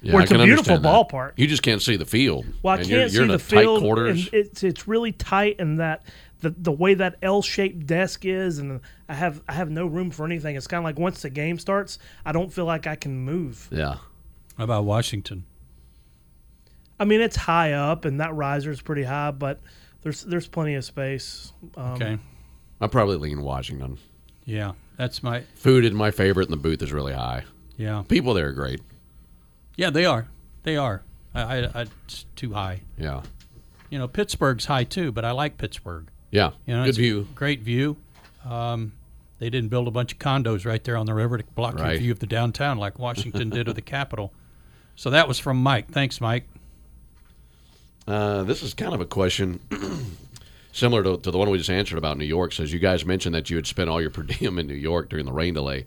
Yeah, 0.02 0.16
Where 0.16 0.24
it's 0.24 0.32
a 0.34 0.44
beautiful 0.44 0.78
ballpark. 0.80 1.34
You 1.38 1.48
just 1.48 1.64
can't 1.64 1.82
see 1.82 1.96
the 1.96 2.06
field. 2.06 2.46
Well, 2.62 2.74
I 2.74 2.78
and 2.80 2.90
can't 2.90 3.12
you're, 3.14 3.26
you're 3.26 3.28
see 3.28 3.32
the 3.32 3.40
field, 3.40 3.82
quarters. 3.82 4.26
and 4.26 4.34
it's 4.34 4.62
it's 4.62 4.86
really 4.86 5.14
tight, 5.14 5.58
and 5.60 5.80
that 5.80 6.04
the 6.44 6.52
the 6.58 6.72
way 6.72 6.94
that 6.94 7.16
L-shaped 7.24 7.88
desk 7.88 8.26
is, 8.26 8.60
and 8.60 8.80
I 9.10 9.14
have 9.16 9.42
I 9.48 9.54
have 9.54 9.70
no 9.72 9.88
room 9.88 10.12
for 10.12 10.26
anything. 10.26 10.56
It's 10.56 10.68
kind 10.68 10.80
of 10.80 10.84
like 10.84 11.00
once 11.00 11.22
the 11.24 11.30
game 11.30 11.58
starts, 11.58 11.98
I 12.26 12.32
don't 12.32 12.54
feel 12.54 12.66
like 12.66 12.86
I 12.88 12.96
can 12.96 13.18
move. 13.18 13.68
yeah. 13.72 13.96
How 14.58 14.66
about 14.66 14.86
Washington? 14.86 15.46
I 17.00 17.06
mean, 17.06 17.22
it's 17.22 17.36
high 17.36 17.72
up, 17.74 18.06
and 18.06 18.20
that 18.22 18.36
riser 18.36 18.70
is 18.72 18.82
pretty 18.82 19.04
high, 19.04 19.32
but 19.32 19.60
there's 20.04 20.22
there's 20.24 20.48
plenty 20.48 20.76
of 20.76 20.86
space. 20.86 21.52
Um, 21.76 21.94
Okay. 21.94 22.18
I 22.80 22.88
probably 22.88 23.18
lean 23.18 23.42
Washington. 23.42 23.98
Yeah, 24.46 24.74
that's 24.98 25.24
my. 25.24 25.42
Food 25.56 25.86
is 25.86 25.92
my 25.94 26.12
favorite, 26.12 26.50
and 26.50 26.54
the 26.54 26.62
booth 26.62 26.82
is 26.84 26.92
really 26.92 27.14
high. 27.14 27.44
Yeah. 27.78 28.04
People 28.08 28.34
there 28.34 28.50
are 28.50 28.52
great. 28.52 28.82
Yeah, 29.78 29.90
they 29.90 30.06
are. 30.06 30.28
They 30.64 30.78
are. 30.78 31.02
I, 31.34 31.42
I, 31.42 31.58
I 31.74 31.86
it's 32.06 32.26
too 32.36 32.54
high. 32.54 32.82
Yeah, 32.98 33.24
You 33.90 33.98
know, 33.98 34.08
Pittsburgh's 34.08 34.66
high 34.66 34.84
too, 34.84 35.12
but 35.12 35.26
I 35.26 35.32
like 35.32 35.58
Pittsburgh. 35.58 36.08
Yeah. 36.34 36.52
You 36.66 36.76
know, 36.76 36.86
Good 36.86 36.96
view. 36.96 37.28
Great 37.36 37.62
view. 37.62 37.96
Um, 38.44 38.92
they 39.38 39.50
didn't 39.50 39.70
build 39.70 39.88
a 39.88 39.92
bunch 39.92 40.14
of 40.14 40.20
condos 40.20 40.66
right 40.66 40.84
there 40.84 40.98
on 40.98 41.06
the 41.06 41.14
river 41.14 41.38
to 41.38 41.44
block 41.56 41.78
your 41.78 41.96
view 41.96 42.12
of 42.12 42.20
the 42.20 42.26
downtown 42.26 42.78
like 42.78 42.98
Washington 42.98 43.50
did 43.50 43.68
of 43.68 43.76
the 43.76 43.82
Capitol. 43.82 44.34
So 44.96 45.12
that 45.12 45.28
was 45.28 45.38
from 45.38 45.58
Mike. 45.58 45.92
Thanks, 45.92 46.20
Mike. 46.20 46.48
Uh, 48.08 48.44
this 48.44 48.64
is 48.64 48.74
kind 48.74 48.94
of 48.94 49.02
a 49.02 49.06
question 49.06 49.60
similar 50.72 51.04
to, 51.04 51.18
to 51.18 51.32
the 51.32 51.38
one 51.38 51.50
we 51.50 51.58
just 51.58 51.70
answered 51.70 51.98
about 51.98 52.18
New 52.18 52.26
York. 52.26 52.52
Says 52.52 52.74
you 52.74 52.80
guys 52.80 53.06
mentioned 53.06 53.36
that 53.36 53.50
you 53.50 53.56
had 53.56 53.68
spent 53.68 53.90
all 53.90 54.02
your 54.02 54.10
per 54.12 54.24
diem 54.24 54.58
in 54.58 54.68
New 54.68 54.74
York 54.74 55.10
during 55.10 55.26
the 55.26 55.32
rain 55.32 55.54
delay. 55.54 55.86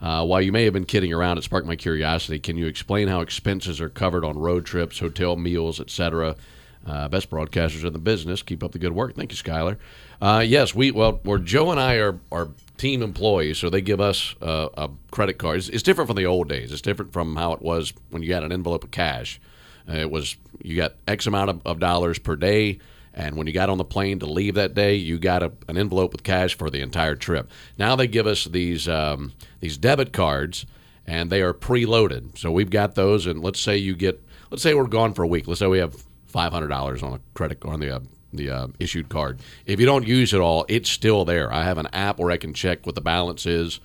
Uh, 0.00 0.24
while 0.24 0.40
you 0.40 0.52
may 0.52 0.62
have 0.62 0.72
been 0.72 0.84
kidding 0.84 1.12
around, 1.12 1.38
it 1.38 1.44
sparked 1.44 1.66
my 1.66 1.74
curiosity. 1.74 2.38
Can 2.38 2.56
you 2.56 2.66
explain 2.66 3.08
how 3.08 3.20
expenses 3.20 3.80
are 3.80 3.88
covered 3.88 4.24
on 4.24 4.38
road 4.38 4.64
trips, 4.64 5.00
hotel 5.00 5.34
meals, 5.34 5.80
etc.? 5.80 6.36
Uh, 6.86 7.08
best 7.08 7.28
broadcasters 7.28 7.84
in 7.84 7.92
the 7.92 7.98
business. 7.98 8.42
Keep 8.42 8.64
up 8.64 8.72
the 8.72 8.78
good 8.78 8.92
work. 8.92 9.14
Thank 9.14 9.30
you, 9.30 9.36
Skyler. 9.36 9.76
Uh, 10.20 10.42
yes, 10.46 10.74
we 10.74 10.90
well, 10.90 11.20
where 11.22 11.38
Joe 11.38 11.70
and 11.70 11.78
I 11.78 11.96
are 11.96 12.18
are 12.32 12.48
team 12.78 13.02
employees, 13.02 13.58
so 13.58 13.68
they 13.68 13.80
give 13.80 14.00
us 14.00 14.34
uh, 14.40 14.68
a 14.76 14.88
credit 15.10 15.34
card. 15.38 15.58
It's, 15.58 15.68
it's 15.68 15.82
different 15.82 16.08
from 16.08 16.16
the 16.16 16.26
old 16.26 16.48
days. 16.48 16.72
It's 16.72 16.80
different 16.80 17.12
from 17.12 17.36
how 17.36 17.52
it 17.52 17.60
was 17.60 17.92
when 18.10 18.22
you 18.22 18.32
had 18.32 18.42
an 18.42 18.52
envelope 18.52 18.84
of 18.84 18.90
cash. 18.90 19.40
Uh, 19.88 19.96
it 19.96 20.10
was 20.10 20.36
you 20.62 20.76
got 20.76 20.94
X 21.06 21.26
amount 21.26 21.50
of, 21.50 21.60
of 21.66 21.78
dollars 21.78 22.18
per 22.18 22.36
day, 22.36 22.78
and 23.12 23.36
when 23.36 23.46
you 23.46 23.52
got 23.52 23.68
on 23.68 23.78
the 23.78 23.84
plane 23.84 24.18
to 24.20 24.26
leave 24.26 24.54
that 24.54 24.74
day, 24.74 24.94
you 24.94 25.18
got 25.18 25.42
a, 25.42 25.52
an 25.68 25.76
envelope 25.76 26.12
with 26.12 26.22
cash 26.22 26.56
for 26.56 26.70
the 26.70 26.80
entire 26.80 27.16
trip. 27.16 27.50
Now 27.76 27.96
they 27.96 28.06
give 28.06 28.26
us 28.26 28.44
these 28.44 28.88
um, 28.88 29.32
these 29.60 29.76
debit 29.76 30.12
cards, 30.12 30.66
and 31.06 31.30
they 31.30 31.42
are 31.42 31.52
preloaded. 31.52 32.38
So 32.38 32.50
we've 32.50 32.70
got 32.70 32.94
those, 32.94 33.26
and 33.26 33.42
let's 33.42 33.60
say 33.60 33.76
you 33.76 33.94
get 33.94 34.22
let's 34.50 34.62
say 34.62 34.74
we're 34.74 34.86
gone 34.86 35.12
for 35.12 35.22
a 35.22 35.28
week. 35.28 35.46
Let's 35.46 35.60
say 35.60 35.66
we 35.66 35.78
have 35.78 36.04
five 36.28 36.52
hundred 36.52 36.68
dollars 36.68 37.02
on 37.02 37.14
a 37.14 37.20
credit 37.34 37.64
on 37.64 37.80
the 37.80 37.96
uh, 37.96 38.00
the 38.32 38.50
uh, 38.50 38.66
issued 38.78 39.08
card. 39.08 39.40
If 39.66 39.80
you 39.80 39.86
don't 39.86 40.06
use 40.06 40.32
it 40.32 40.40
all, 40.40 40.64
it's 40.68 40.90
still 40.90 41.24
there. 41.24 41.52
I 41.52 41.64
have 41.64 41.78
an 41.78 41.88
app 41.92 42.18
where 42.18 42.30
I 42.30 42.36
can 42.36 42.54
check 42.54 42.86
what 42.86 42.94
the 42.94 43.00
balance 43.00 43.46
is. 43.46 43.80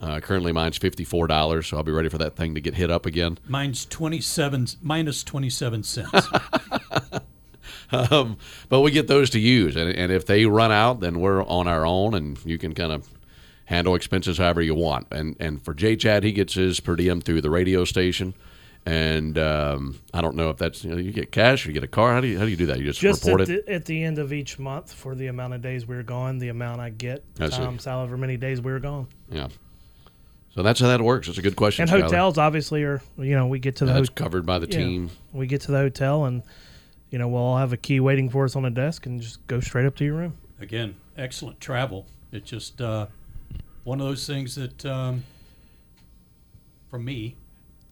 Uh, 0.00 0.20
currently, 0.20 0.52
mine's 0.52 0.76
fifty 0.76 1.04
four 1.04 1.26
dollars, 1.26 1.66
so 1.66 1.78
I'll 1.78 1.82
be 1.82 1.92
ready 1.92 2.10
for 2.10 2.18
that 2.18 2.36
thing 2.36 2.54
to 2.54 2.60
get 2.60 2.74
hit 2.74 2.90
up 2.90 3.06
again. 3.06 3.38
Mine's 3.48 3.86
twenty 3.86 4.20
seven 4.20 4.66
minus 4.82 5.24
twenty 5.24 5.48
seven 5.48 5.82
cents. 5.82 6.28
um, 7.90 8.36
but 8.68 8.80
we 8.80 8.90
get 8.90 9.06
those 9.06 9.30
to 9.30 9.40
use, 9.40 9.74
and, 9.74 9.90
and 9.90 10.12
if 10.12 10.26
they 10.26 10.44
run 10.44 10.70
out, 10.70 11.00
then 11.00 11.18
we're 11.20 11.42
on 11.44 11.66
our 11.66 11.86
own, 11.86 12.14
and 12.14 12.38
you 12.44 12.58
can 12.58 12.74
kind 12.74 12.92
of 12.92 13.08
handle 13.66 13.94
expenses 13.94 14.36
however 14.36 14.60
you 14.60 14.74
want. 14.74 15.06
And 15.10 15.34
and 15.40 15.64
for 15.64 15.72
J 15.72 15.96
Chad, 15.96 16.24
he 16.24 16.32
gets 16.32 16.54
his 16.54 16.78
per 16.78 16.94
diem 16.96 17.22
through 17.22 17.40
the 17.40 17.50
radio 17.50 17.86
station, 17.86 18.34
and 18.86 19.36
um, 19.36 19.98
I 20.14 20.20
don't 20.22 20.36
know 20.36 20.48
if 20.50 20.56
that's 20.58 20.84
you 20.84 20.90
know 20.90 20.96
you 20.96 21.12
get 21.12 21.32
cash 21.32 21.66
or 21.66 21.70
you 21.70 21.74
get 21.74 21.82
a 21.84 21.88
car. 21.88 22.12
How 22.12 22.20
do 22.20 22.28
you 22.28 22.38
how 22.38 22.44
do 22.44 22.50
you 22.50 22.56
do 22.56 22.66
that? 22.66 22.78
You 22.78 22.84
just, 22.84 23.00
Just 23.00 23.24
report 23.24 23.42
at 23.42 23.48
it. 23.50 23.66
the, 23.66 23.72
at 23.74 23.84
the 23.84 24.02
end 24.04 24.18
of 24.18 24.32
each 24.32 24.58
month 24.58 24.92
for 24.92 25.14
the 25.14 25.26
amount 25.26 25.54
of 25.54 25.60
days 25.62 25.86
we 25.86 25.96
were 25.96 26.02
gone, 26.04 26.38
the 26.38 26.48
amount 26.48 26.80
I 26.80 26.90
get 26.90 27.24
I 27.40 27.48
see. 27.50 27.56
times 27.56 27.84
however 27.84 28.16
many 28.16 28.36
days 28.36 28.60
we 28.60 28.72
were 28.72 28.80
gone. 28.80 29.08
yeah. 29.30 29.48
So 30.54 30.62
that's 30.62 30.80
how 30.80 30.86
that 30.88 31.02
works. 31.02 31.28
It's 31.28 31.36
a 31.36 31.42
good 31.42 31.56
question. 31.56 31.82
And 31.82 31.90
Skylar. 31.90 32.04
hotels 32.04 32.38
obviously 32.38 32.82
are 32.84 33.02
you 33.18 33.34
know 33.34 33.46
we 33.48 33.58
get 33.58 33.76
to 33.76 33.84
the 33.84 33.92
That's 33.92 34.08
hotel. 34.08 34.24
covered 34.24 34.46
by 34.46 34.58
the 34.58 34.66
Yeah. 34.70 34.78
team. 34.78 35.10
We 35.32 35.46
get 35.46 35.60
to 35.62 35.72
the 35.72 35.78
hotel 35.78 36.24
and 36.24 36.42
you 37.10 37.18
know 37.18 37.28
we'll 37.28 37.42
all 37.42 37.58
have 37.58 37.72
a 37.74 37.76
key 37.76 38.00
waiting 38.00 38.30
for 38.30 38.44
us 38.44 38.56
on 38.56 38.64
a 38.64 38.70
desk 38.70 39.04
and 39.06 39.20
just 39.20 39.44
go 39.48 39.60
straight 39.60 39.84
up 39.86 39.96
to 39.96 40.04
your 40.04 40.14
room. 40.14 40.36
Again, 40.60 40.96
excellent 41.18 41.60
travel. 41.60 42.06
It's 42.32 42.48
just 42.48 42.80
uh, 42.80 43.06
one 43.84 44.00
of 44.00 44.06
those 44.06 44.26
things 44.26 44.54
that, 44.54 44.84
um, 44.86 45.24
for 46.88 46.98
me, 46.98 47.36
it, 47.36 47.36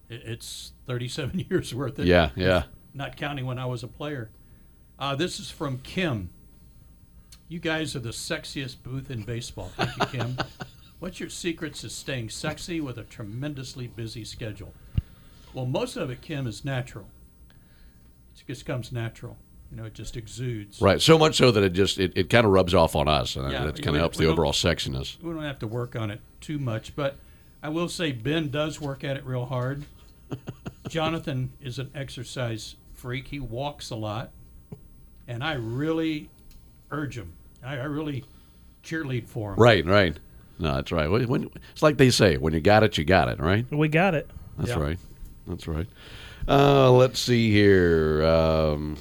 it's 0.08 0.72
37 0.86 1.46
years 1.50 1.74
worth. 1.74 1.98
Of, 1.98 2.06
Yeah, 2.06 2.30
yeah. 2.36 2.64
Not 2.92 3.16
counting 3.16 3.46
when 3.46 3.58
I 3.58 3.66
was 3.66 3.82
a 3.82 3.88
player. 3.88 4.30
Uh, 4.98 5.16
this 5.16 5.40
is 5.40 5.50
from 5.50 5.78
Kim. 5.78 6.30
You 7.48 7.58
guys 7.58 7.94
are 7.96 8.00
the 8.00 8.10
sexiest 8.10 8.76
booth 8.82 9.10
in 9.10 9.22
baseball. 9.22 9.70
Thank 9.76 9.96
you, 9.98 10.06
Kim. 10.18 10.38
What's 11.00 11.20
your 11.20 11.28
secrets 11.28 11.80
to 11.82 11.90
staying 11.90 12.30
sexy 12.30 12.80
with 12.80 12.96
a 12.98 13.02
tremendously 13.02 13.86
busy 13.88 14.24
schedule? 14.24 14.72
Well, 15.52 15.66
most 15.66 15.96
of 15.96 16.10
it, 16.10 16.22
Kim, 16.22 16.46
is 16.46 16.64
natural. 16.64 17.06
It 18.36 18.46
just 18.46 18.64
comes 18.64 18.92
natural. 18.92 19.36
You 19.70 19.76
know, 19.78 19.84
it 19.84 19.94
just 19.94 20.16
exudes. 20.16 20.80
Right. 20.80 21.00
So 21.00 21.18
much 21.18 21.36
so 21.36 21.50
that 21.50 21.62
it 21.62 21.70
just 21.72 21.98
it, 21.98 22.12
it 22.16 22.30
kind 22.30 22.46
of 22.46 22.52
rubs 22.52 22.74
off 22.74 22.94
on 22.96 23.08
us, 23.08 23.34
and 23.36 23.50
Yeah, 23.50 23.66
it 23.68 23.74
we- 23.76 23.82
kind 23.82 23.96
of 23.96 24.00
helps 24.00 24.18
the 24.18 24.26
overall 24.26 24.52
sexiness. 24.52 25.20
we 25.20 25.32
don't 25.32 25.42
have 25.42 25.58
to 25.60 25.66
work 25.66 25.96
on 25.96 26.10
it 26.10 26.20
too 26.40 26.58
much, 26.58 26.94
but 26.96 27.16
I 27.62 27.68
will 27.70 27.88
say 27.88 28.12
Ben 28.12 28.50
does 28.50 28.80
work 28.80 29.02
at 29.04 29.16
it 29.16 29.24
real 29.26 29.46
hard. 29.46 29.84
Jonathan 30.88 31.52
is 31.60 31.78
an 31.78 31.90
exercise 31.94 32.76
freak. 32.94 33.28
He 33.28 33.40
walks 33.40 33.90
a 33.90 33.96
lot, 33.96 34.30
and 35.28 35.42
I 35.42 35.54
really 35.54 36.28
urge 36.90 37.16
him. 37.18 37.32
I, 37.64 37.74
I 37.78 37.84
really 37.84 38.24
cheerlead 38.82 39.26
for 39.28 39.52
him. 39.52 39.58
Right. 39.58 39.84
Right. 39.86 40.16
No, 40.58 40.74
that's 40.74 40.92
right. 40.92 41.08
When, 41.10 41.26
when- 41.28 41.50
it's 41.72 41.82
like 41.82 41.96
they 41.98 42.10
say, 42.10 42.36
when 42.36 42.52
you 42.52 42.60
got 42.60 42.82
it, 42.84 42.96
you 42.98 43.04
got 43.04 43.28
it. 43.28 43.40
Right. 43.40 43.66
We 43.72 43.88
got 43.88 44.14
it. 44.14 44.30
That's 44.58 44.70
Yeah. 44.70 44.78
right. 44.78 44.98
That's 45.46 45.66
right. 45.66 45.86
Uh, 46.46 46.92
let's 46.92 47.18
see 47.18 47.50
here. 47.50 48.24
Um, 48.24 48.96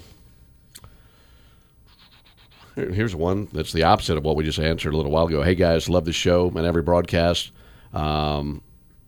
here- 2.76 2.90
here's 2.92 3.16
one 3.16 3.48
that's 3.54 3.72
the 3.74 3.84
opposite 3.84 4.18
of 4.18 4.24
what 4.24 4.36
we 4.36 4.44
just 4.44 4.60
answered 4.60 4.94
a 4.94 4.98
little 4.98 5.12
while 5.12 5.28
ago. 5.28 5.42
Hey 5.44 5.56
guys, 5.56 5.90
love 5.90 6.06
the 6.06 6.14
show 6.14 6.48
and 6.56 6.66
every 6.66 6.82
broadcast. 6.82 7.52
Um, 7.94 8.62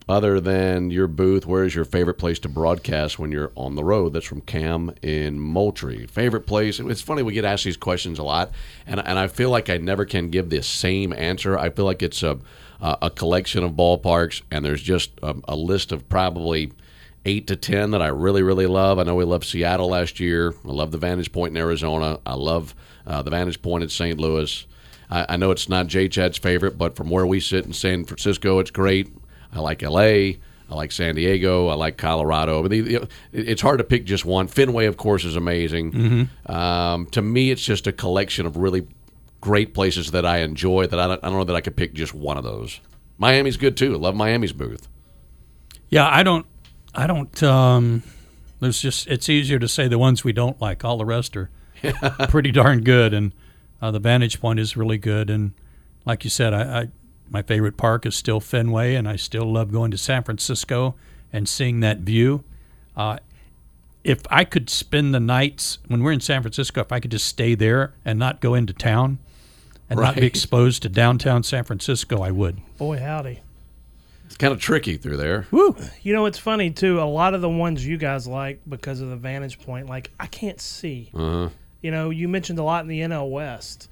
other 0.07 0.39
than 0.39 0.91
your 0.91 1.07
booth, 1.07 1.45
where 1.45 1.63
is 1.63 1.73
your 1.73 1.85
favorite 1.85 2.19
place 2.19 2.37
to 2.39 2.49
broadcast 2.49 3.17
when 3.17 3.31
you're 3.31 3.51
on 3.55 3.75
the 3.75 3.83
road? 3.83 4.13
That's 4.13 4.25
from 4.25 4.41
Cam 4.41 4.93
in 5.01 5.39
Moultrie. 5.39 6.05
Favorite 6.05 6.45
place? 6.45 6.79
It's 6.79 7.01
funny 7.01 7.23
we 7.23 7.33
get 7.33 7.45
asked 7.45 7.63
these 7.63 7.77
questions 7.77 8.19
a 8.19 8.23
lot, 8.23 8.51
and 8.85 8.99
and 8.99 9.17
I 9.17 9.27
feel 9.27 9.49
like 9.49 9.69
I 9.69 9.77
never 9.77 10.05
can 10.05 10.29
give 10.29 10.49
the 10.49 10.61
same 10.61 11.11
answer. 11.13 11.57
I 11.57 11.69
feel 11.69 11.85
like 11.85 12.03
it's 12.03 12.21
a 12.23 12.39
a 12.81 13.09
collection 13.09 13.63
of 13.63 13.71
ballparks, 13.71 14.43
and 14.51 14.63
there's 14.63 14.81
just 14.81 15.11
a, 15.23 15.35
a 15.47 15.55
list 15.55 15.91
of 15.91 16.07
probably 16.07 16.71
eight 17.25 17.47
to 17.47 17.55
ten 17.55 17.91
that 17.91 18.01
I 18.01 18.07
really 18.07 18.43
really 18.43 18.67
love. 18.67 18.99
I 18.99 19.03
know 19.03 19.15
we 19.15 19.23
loved 19.23 19.45
Seattle 19.45 19.89
last 19.89 20.19
year. 20.19 20.53
I 20.63 20.71
love 20.71 20.91
the 20.91 20.99
Vantage 20.99 21.31
Point 21.31 21.51
in 21.51 21.57
Arizona. 21.57 22.19
I 22.25 22.35
love 22.35 22.75
uh, 23.07 23.23
the 23.23 23.31
Vantage 23.31 23.61
Point 23.61 23.83
in 23.83 23.89
St. 23.89 24.19
Louis. 24.19 24.67
I 25.07 25.37
know 25.37 25.51
it's 25.51 25.69
not 25.69 25.85
J. 25.85 26.09
Chad's 26.09 26.39
favorite, 26.39 26.79
but 26.79 26.95
from 26.95 27.11
where 27.11 27.27
we 27.27 27.39
sit 27.39 27.63
in 27.63 27.73
San 27.73 28.05
Francisco, 28.05 28.57
it's 28.57 28.71
great. 28.71 29.13
I 29.55 29.59
like 29.59 29.81
L.A. 29.83 30.39
I 30.69 30.75
like 30.75 30.91
San 30.91 31.15
Diego. 31.15 31.67
I 31.67 31.75
like 31.75 31.97
Colorado. 31.97 32.61
But 32.61 32.71
the, 32.71 33.07
it's 33.31 33.61
hard 33.61 33.77
to 33.77 33.83
pick 33.83 34.05
just 34.05 34.25
one. 34.25 34.47
Fenway, 34.47 34.85
of 34.85 34.97
course, 34.97 35.23
is 35.23 35.35
amazing. 35.35 36.29
Um, 36.47 37.05
to 37.07 37.21
me, 37.21 37.51
it's 37.51 37.63
just 37.63 37.87
a 37.87 37.91
collection 37.91 38.45
of 38.45 38.57
really 38.57 38.87
great 39.41 39.73
places 39.73 40.11
that 40.11 40.25
I 40.25 40.39
enjoy. 40.39 40.87
That 40.87 40.99
I 40.99 41.07
don't, 41.07 41.23
I 41.23 41.29
don't 41.29 41.37
know 41.37 41.43
that 41.45 41.55
I 41.55 41.61
could 41.61 41.75
pick 41.75 41.93
just 41.93 42.13
one 42.13 42.37
of 42.37 42.43
those. 42.43 42.79
Miami's 43.17 43.57
good 43.57 43.77
too. 43.77 43.93
I 43.93 43.97
love 43.97 44.15
Miami's 44.15 44.53
booth. 44.53 44.87
Yeah, 45.89 46.09
I 46.09 46.23
don't. 46.23 46.45
I 46.93 47.07
don't. 47.07 47.43
Um, 47.43 48.03
there's 48.59 48.81
just. 48.81 49.07
It's 49.07 49.29
easier 49.29 49.59
to 49.59 49.67
say 49.67 49.87
the 49.87 49.99
ones 49.99 50.23
we 50.23 50.33
don't 50.33 50.59
like. 50.59 50.83
All 50.83 50.97
the 50.97 51.05
rest 51.05 51.37
are 51.37 51.51
pretty 52.29 52.51
darn 52.51 52.81
good, 52.81 53.13
and 53.13 53.33
uh, 53.81 53.91
the 53.91 53.99
Vantage 53.99 54.41
Point 54.41 54.59
is 54.59 54.75
really 54.75 54.97
good. 54.97 55.29
And 55.29 55.53
like 56.05 56.23
you 56.23 56.29
said, 56.29 56.53
I, 56.53 56.81
I 56.81 56.87
my 57.29 57.41
favorite 57.41 57.77
park 57.77 58.05
is 58.05 58.15
still 58.15 58.39
Fenway, 58.39 58.95
and 58.95 59.07
I 59.07 59.15
still 59.15 59.51
love 59.51 59.71
going 59.71 59.91
to 59.91 59.97
San 59.97 60.23
Francisco 60.23 60.95
and 61.33 61.47
seeing 61.49 61.79
that 61.81 61.99
view. 61.99 62.43
Uh, 62.95 63.17
if 64.03 64.21
I 64.29 64.43
could 64.45 64.69
spend 64.69 65.13
the 65.13 65.19
nights 65.19 65.79
when 65.87 66.03
we're 66.03 66.11
in 66.11 66.19
San 66.19 66.41
Francisco, 66.41 66.81
if 66.81 66.91
I 66.91 66.99
could 66.99 67.11
just 67.11 67.25
stay 67.25 67.55
there 67.55 67.93
and 68.05 68.19
not 68.19 68.39
go 68.39 68.53
into 68.53 68.71
town 68.71 69.17
and 69.89 69.99
not 69.99 70.15
be 70.15 70.25
exposed 70.25 70.83
to 70.83 70.89
downtown 70.89 71.43
San 71.43 71.63
Francisco, 71.63 72.21
I 72.21 72.31
would. 72.31 72.57
Boy 72.77 72.99
howdy. 72.99 73.41
It's 74.25 74.37
kind 74.37 74.53
of 74.53 74.59
tricky 74.59 74.97
through 74.97 75.17
there. 75.17 75.47
Woo! 75.51 75.75
You 76.01 76.13
know, 76.13 76.25
it's 76.25 76.37
funny 76.37 76.71
too. 76.71 76.99
A 76.99 77.03
lot 77.03 77.33
of 77.33 77.41
the 77.41 77.49
ones 77.49 77.85
you 77.85 77.97
guys 77.97 78.27
like 78.27 78.61
because 78.67 79.01
of 79.01 79.09
the 79.09 79.15
vantage 79.15 79.59
point, 79.59 79.87
like 79.87 80.11
I 80.19 80.27
can't 80.27 80.59
see. 80.59 81.11
Uh-huh. 81.13 81.49
You 81.81 81.91
know, 81.91 82.09
you 82.09 82.27
mentioned 82.27 82.59
a 82.59 82.63
lot 82.63 82.83
in 82.83 82.87
the 82.87 83.01
NL 83.01 83.29
West. 83.29 83.89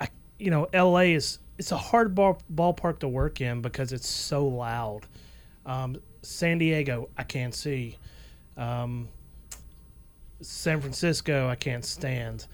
I, 0.00 0.08
you 0.38 0.50
know, 0.50 0.68
LA 0.74 1.14
is 1.14 1.38
it's 1.58 1.72
a 1.72 1.76
hard 1.76 2.14
ball, 2.14 2.40
ballpark 2.52 3.00
to 3.00 3.08
work 3.08 3.40
in 3.40 3.62
because 3.62 3.92
it's 3.92 4.08
so 4.08 4.46
loud. 4.46 5.06
Um, 5.64 5.96
San 6.22 6.58
Diego, 6.58 7.08
I 7.16 7.22
can't 7.22 7.54
see. 7.54 7.98
Um, 8.56 9.08
San 10.40 10.80
Francisco, 10.80 11.48
I 11.48 11.54
can't 11.54 11.84
stand. 11.84 12.46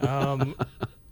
Um, 0.00 0.54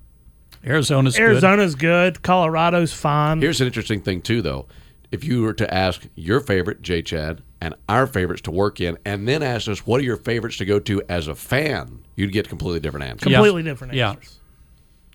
Arizona's 0.67 1.17
good. 1.17 1.23
Arizona's 1.23 1.75
good. 1.75 2.23
Colorado's 2.23 2.93
fine. 2.93 3.41
Here's 3.41 3.61
an 3.61 3.67
interesting 3.67 4.01
thing 4.01 4.21
too, 4.21 4.43
though. 4.43 4.67
If 5.13 5.23
you 5.25 5.43
were 5.43 5.55
to 5.55 5.73
ask 5.73 6.07
your 6.17 6.41
favorite, 6.41 6.83
J. 6.83 7.01
Chad, 7.01 7.43
and 7.61 7.75
our 7.89 8.07
favorites 8.07 8.43
to 8.43 8.51
work 8.51 8.81
in, 8.81 8.99
and 9.05 9.27
then 9.27 9.43
ask 9.43 9.69
us 9.69 9.87
what 9.87 10.01
are 10.01 10.05
your 10.05 10.17
favorites 10.17 10.57
to 10.59 10.65
go 10.65 10.79
to 10.81 11.03
as 11.09 11.29
a 11.29 11.35
fan, 11.35 12.05
you'd 12.17 12.33
get 12.33 12.49
completely 12.49 12.81
different 12.81 13.07
answers. 13.07 13.31
Yeah. 13.31 13.39
completely 13.39 13.63
different 13.63 13.95
answers. 13.95 14.33
Yeah, 14.33 14.46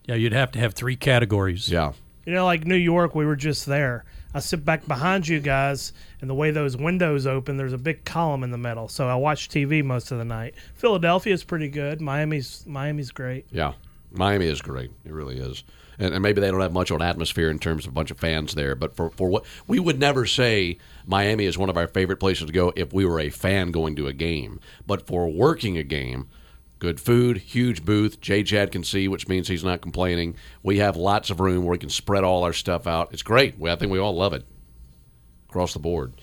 you'd 0.07 0.33
have 0.33 0.51
to 0.51 0.59
have 0.59 0.73
three 0.73 0.95
categories. 0.95 1.69
Yeah. 1.69 1.93
You 2.25 2.33
know, 2.33 2.45
like 2.45 2.65
New 2.65 2.75
York, 2.75 3.15
we 3.15 3.25
were 3.25 3.35
just 3.35 3.65
there. 3.65 4.05
I 4.33 4.39
sit 4.39 4.63
back 4.63 4.87
behind 4.87 5.27
you 5.27 5.39
guys, 5.39 5.91
and 6.21 6.29
the 6.29 6.33
way 6.33 6.51
those 6.51 6.77
windows 6.77 7.27
open, 7.27 7.57
there's 7.57 7.73
a 7.73 7.77
big 7.77 8.05
column 8.05 8.43
in 8.43 8.51
the 8.51 8.57
middle. 8.57 8.87
So 8.87 9.07
I 9.07 9.15
watch 9.15 9.49
TV 9.49 9.83
most 9.83 10.11
of 10.11 10.17
the 10.17 10.25
night. 10.25 10.55
Philadelphia's 10.75 11.43
pretty 11.43 11.67
good. 11.67 11.99
Miami's 11.99 12.63
Miami's 12.65 13.11
great. 13.11 13.45
Yeah, 13.51 13.73
Miami 14.11 14.45
is 14.45 14.61
great. 14.61 14.91
It 15.03 15.11
really 15.11 15.37
is. 15.37 15.63
And, 15.99 16.13
and 16.13 16.23
maybe 16.23 16.39
they 16.39 16.49
don't 16.49 16.61
have 16.61 16.71
much 16.71 16.91
on 16.91 17.01
atmosphere 17.01 17.49
in 17.49 17.59
terms 17.59 17.85
of 17.85 17.91
a 17.91 17.93
bunch 17.93 18.09
of 18.09 18.17
fans 18.17 18.55
there. 18.55 18.73
But 18.75 18.95
for, 18.95 19.09
for 19.11 19.27
what 19.27 19.45
we 19.67 19.79
would 19.79 19.99
never 19.99 20.25
say 20.25 20.77
Miami 21.05 21.45
is 21.45 21.57
one 21.57 21.69
of 21.69 21.77
our 21.77 21.87
favorite 21.87 22.17
places 22.17 22.47
to 22.47 22.53
go 22.53 22.71
if 22.75 22.93
we 22.93 23.05
were 23.05 23.19
a 23.19 23.29
fan 23.29 23.71
going 23.71 23.95
to 23.97 24.07
a 24.07 24.13
game. 24.13 24.59
But 24.87 25.05
for 25.05 25.27
working 25.29 25.77
a 25.77 25.83
game, 25.83 26.27
good 26.81 26.99
food, 26.99 27.37
huge 27.37 27.85
booth. 27.85 28.19
J. 28.19 28.41
Chad 28.41 28.71
can 28.71 28.83
see, 28.83 29.07
which 29.07 29.27
means 29.27 29.47
he's 29.47 29.63
not 29.63 29.81
complaining. 29.81 30.35
We 30.63 30.79
have 30.79 30.97
lots 30.97 31.29
of 31.29 31.39
room 31.39 31.63
where 31.63 31.73
we 31.73 31.77
can 31.77 31.91
spread 31.91 32.23
all 32.23 32.43
our 32.43 32.53
stuff 32.53 32.87
out. 32.87 33.13
It's 33.13 33.21
great. 33.21 33.55
I 33.63 33.75
think 33.75 33.91
we 33.91 33.99
all 33.99 34.15
love 34.15 34.33
it 34.33 34.43
across 35.47 35.73
the 35.73 35.79
board. 35.79 36.15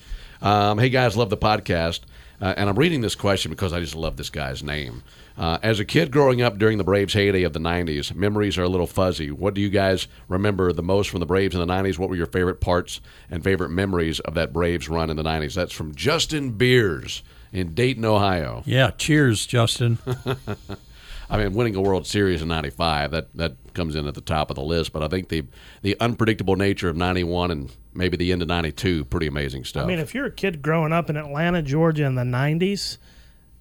Um, 0.42 0.79
hey 0.79 0.88
guys, 0.88 1.16
love 1.16 1.31
the 1.31 1.37
podcast. 1.37 2.01
Uh, 2.40 2.55
and 2.57 2.68
I'm 2.68 2.77
reading 2.77 3.03
this 3.03 3.14
question 3.14 3.51
because 3.51 3.73
I 3.73 3.79
just 3.79 3.94
love 3.94 4.16
this 4.16 4.31
guy's 4.31 4.62
name. 4.64 5.05
Uh, 5.37 5.59
as 5.62 5.79
a 5.79 5.85
kid 5.85 6.11
growing 6.11 6.42
up 6.42 6.59
during 6.59 6.77
the 6.77 6.85
Braves' 6.85 7.12
heyday 7.12 7.44
of 7.44 7.53
the 7.53 7.61
90s, 7.61 8.12
memories 8.12 8.59
are 8.59 8.64
a 8.64 8.68
little 8.68 8.87
fuzzy. 8.88 9.31
What 9.31 9.55
do 9.55 9.61
you 9.61 9.71
guys 9.71 10.09
remember 10.27 10.73
the 10.73 10.83
most 10.83 11.09
from 11.09 11.21
the 11.21 11.27
Braves 11.27 11.55
in 11.55 11.61
the 11.61 11.73
90s? 11.73 11.99
What 11.99 12.09
were 12.09 12.16
your 12.16 12.27
favorite 12.27 12.61
parts 12.61 13.01
and 13.31 13.44
favorite 13.44 13.71
memories 13.71 14.18
of 14.21 14.35
that 14.35 14.53
Braves 14.53 14.88
run 14.88 15.09
in 15.09 15.16
the 15.16 15.23
90s? 15.23 15.55
That's 15.55 15.73
from 15.73 15.94
Justin 15.94 16.51
Beers 16.51 17.23
in 17.53 17.75
Dayton, 17.75 18.05
Ohio. 18.05 18.63
Yeah, 18.67 18.91
cheers, 18.91 19.47
Justin. 19.47 19.99
I 21.31 21.37
mean, 21.37 21.53
winning 21.53 21.77
a 21.77 21.81
World 21.81 22.07
Series 22.07 22.41
in 22.41 22.49
'95 22.49 23.11
that 23.11 23.35
that 23.37 23.57
comes 23.75 23.95
in 23.95 24.07
at 24.07 24.15
the 24.15 24.21
top 24.21 24.51
of 24.51 24.57
the 24.57 24.63
list. 24.63 24.93
But 24.93 25.03
I 25.03 25.09
think 25.09 25.29
the 25.29 25.45
the 25.83 25.97
unpredictable 26.01 26.57
nature 26.57 26.89
of 26.89 26.97
'91 26.97 27.51
and 27.51 27.77
maybe 27.93 28.17
the 28.17 28.33
end 28.33 28.43
of 28.43 28.49
'92, 28.49 29.05
pretty 29.07 29.27
amazing 29.27 29.65
stuff. 29.65 29.85
I 29.85 29.87
mean, 29.87 29.99
if 29.99 30.15
you're 30.15 30.27
a 30.27 30.31
kid 30.31 30.63
growing 30.63 30.93
up 30.93 31.11
in 31.11 31.17
Atlanta, 31.17 31.63
Georgia 31.63 32.05
in 32.05 32.15
the 32.15 32.23
90s, 32.23 32.97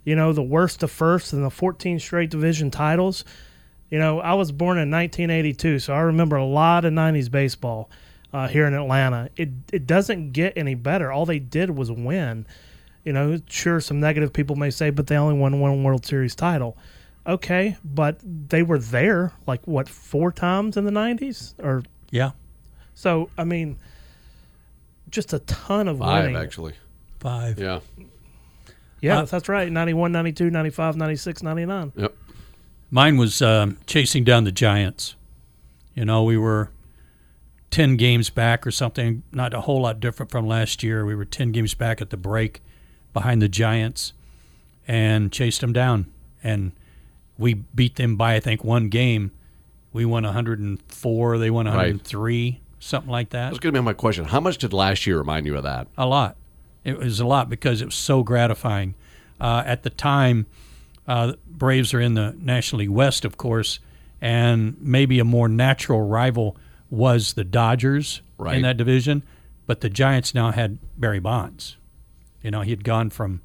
you 0.06 0.16
know, 0.16 0.32
the 0.32 0.44
worst 0.44 0.80
to 0.80 0.88
first 0.88 1.34
and 1.34 1.44
the 1.44 1.50
14 1.50 2.00
straight 2.00 2.30
division 2.30 2.72
titles. 2.72 3.26
You 3.90 4.00
know, 4.00 4.20
I 4.20 4.34
was 4.34 4.52
born 4.52 4.78
in 4.78 4.92
1982, 4.92 5.80
so 5.80 5.94
I 5.94 6.00
remember 6.00 6.36
a 6.36 6.46
lot 6.46 6.84
of 6.84 6.94
90s 6.94 7.32
baseball 7.32 7.90
uh, 8.34 8.48
here 8.48 8.66
in 8.66 8.74
Atlanta. 8.74 9.30
It 9.36 9.50
it 9.74 9.86
doesn't 9.86 10.32
get 10.32 10.54
any 10.56 10.76
better. 10.76 11.12
All 11.12 11.26
they 11.26 11.40
did 11.40 11.72
was 11.72 11.92
win. 11.92 12.46
You 13.08 13.14
know, 13.14 13.40
sure, 13.48 13.80
some 13.80 14.02
negative 14.02 14.34
people 14.34 14.58
may 14.58 14.70
say, 14.70 14.90
but 14.90 15.08
they 15.08 15.16
only 15.16 15.36
won 15.40 15.62
one 15.62 15.82
World 15.82 16.06
Series 16.06 16.36
title. 16.36 16.76
Okay, 17.26 17.78
but 17.86 18.20
they 18.24 18.64
were 18.64 18.80
there 18.80 19.32
like 19.48 19.66
what 19.66 19.88
four 19.88 20.30
times 20.30 20.76
in 20.76 20.84
the 20.84 20.92
90s, 20.92 21.54
or 21.64 21.84
Yeah, 22.12 22.32
so. 22.94 23.30
I 23.38 23.46
mean, 23.46 23.78
just 25.10 25.32
a 25.32 25.40
ton 25.40 25.88
of 25.88 26.00
five 26.00 26.26
winning. 26.26 26.36
actually. 26.36 26.74
five. 27.22 27.58
Yeah, 27.58 27.80
Yeah, 29.00 29.20
Uh, 29.20 29.26
that's 29.26 29.48
right. 29.48 29.72
91, 29.72 30.12
92, 30.12 30.50
95, 30.50 30.98
96, 30.98 31.44
99. 31.44 31.94
Yep. 31.96 32.14
Mine 32.92 33.16
was 33.16 33.42
um, 33.42 33.78
chasing 33.86 34.26
down 34.26 34.44
the 34.44 34.52
Giants. 34.52 35.16
You 35.96 36.04
know, 36.04 36.24
we 36.26 36.36
were 36.38 36.72
10 37.72 37.96
games 37.96 38.30
back 38.30 38.68
or 38.68 38.72
something, 38.72 39.24
not 39.32 39.54
a 39.54 39.62
whole 39.62 39.82
lot 39.82 40.02
different 40.02 40.30
from 40.30 40.46
last 40.46 40.84
year. 40.84 41.06
We 41.06 41.16
were 41.16 41.24
10 41.26 41.54
games 41.54 41.74
back 41.74 42.02
at 42.02 42.10
the 42.10 42.18
break 42.18 42.62
behind 43.18 43.42
the 43.42 43.50
Giants 43.50 44.14
and 44.88 45.32
chased 45.32 45.62
them 45.62 45.74
down. 45.74 46.06
And 46.44 46.72
we 47.38 47.54
beat 47.56 47.96
them 47.96 48.16
by, 48.16 48.36
I 48.36 48.40
think, 48.40 48.64
one 48.64 48.90
game. 48.90 49.32
We 49.94 50.06
won 50.06 50.24
104, 50.24 51.38
they 51.40 51.50
won 51.50 51.66
103, 51.66 52.62
something 52.80 53.12
like 53.12 53.30
that. 53.32 53.48
That's 53.50 53.60
going 53.60 53.74
to 53.74 53.82
be 53.82 53.84
my 53.84 53.94
question. 53.94 54.26
How 54.26 54.40
much 54.40 54.58
did 54.60 54.74
last 54.74 55.08
year 55.08 55.18
remind 55.18 55.46
you 55.48 55.56
of 55.58 55.64
that? 55.64 55.88
A 55.98 56.06
lot. 56.06 56.36
It 56.84 56.98
was 57.00 57.20
a 57.20 57.26
lot 57.26 57.50
because 57.50 57.82
it 57.82 57.86
was 57.86 57.96
so 57.96 58.22
gratifying. 58.24 58.94
Uh, 59.42 59.64
at 59.66 59.84
the 59.84 59.90
time, 59.90 60.46
uh, 61.08 61.34
Braves 61.48 61.94
are 61.94 62.00
in 62.02 62.14
the 62.14 62.36
National 62.40 62.80
League 62.80 62.90
West, 62.90 63.26
of 63.26 63.38
course, 63.38 63.80
and 64.22 64.78
maybe 64.80 65.20
a 65.20 65.24
more 65.26 65.48
natural 65.48 66.02
rival 66.02 66.56
was 66.90 67.34
the 67.34 67.44
Dodgers 67.44 68.22
Right. 68.38 68.56
in 68.56 68.62
that 68.62 68.78
division. 68.78 69.24
But 69.66 69.82
the 69.82 69.90
Giants 69.90 70.34
now 70.36 70.52
had 70.52 70.78
Barry 70.98 71.20
Bonds. 71.20 71.76
You 72.42 72.52
know, 72.52 72.62
he 72.62 72.70
had 72.72 72.84
gone 72.84 73.10
from 73.10 73.42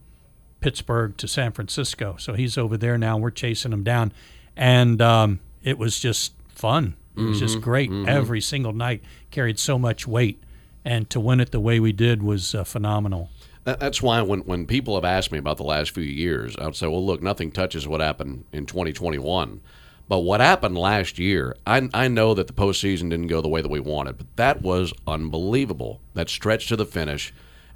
Pittsburgh 0.60 1.16
to 1.16 1.26
San 1.28 1.52
Francisco, 1.52 2.16
so 2.18 2.34
he's 2.34 2.56
over 2.56 2.76
there 2.76 2.96
now. 2.98 3.16
We're 3.16 3.30
chasing 3.30 3.72
him 3.72 3.82
down, 3.82 4.12
and 4.56 5.00
um, 5.02 5.40
it 5.62 5.78
was 5.78 5.98
just 5.98 6.34
fun. 6.48 6.96
It 7.16 7.20
was 7.20 7.38
just 7.38 7.60
great. 7.60 7.90
Every 8.08 8.40
single 8.40 8.72
night 8.72 9.02
carried 9.30 9.58
so 9.58 9.78
much 9.78 10.06
weight, 10.06 10.42
and 10.84 11.10
to 11.10 11.20
win 11.20 11.40
it 11.40 11.50
the 11.50 11.60
way 11.60 11.78
we 11.78 11.92
did 11.92 12.22
was 12.22 12.54
uh, 12.54 12.64
phenomenal. 12.64 13.28
That's 13.64 14.00
why 14.02 14.22
when, 14.22 14.40
when 14.40 14.66
people 14.66 14.94
have 14.94 15.04
asked 15.04 15.30
me 15.30 15.38
about 15.38 15.56
the 15.56 15.62
last 15.62 15.90
few 15.90 16.02
years, 16.02 16.56
I 16.56 16.64
would 16.64 16.74
say, 16.74 16.86
well, 16.86 17.04
look, 17.04 17.22
nothing 17.22 17.52
touches 17.52 17.86
what 17.86 18.00
happened 18.00 18.44
in 18.52 18.66
2021. 18.66 19.60
But 20.08 20.20
what 20.20 20.40
happened 20.40 20.76
last 20.76 21.18
year, 21.18 21.56
I, 21.66 21.88
I 21.94 22.08
know 22.08 22.34
that 22.34 22.48
the 22.48 22.52
postseason 22.52 23.10
didn't 23.10 23.28
go 23.28 23.40
the 23.40 23.48
way 23.48 23.62
that 23.62 23.70
we 23.70 23.78
wanted, 23.78 24.18
but 24.18 24.36
that 24.36 24.62
was 24.62 24.92
unbelievable. 25.06 26.00
That 26.14 26.28
stretch 26.28 26.66
to 26.68 26.76
the 26.76 26.84
finish 26.86 27.32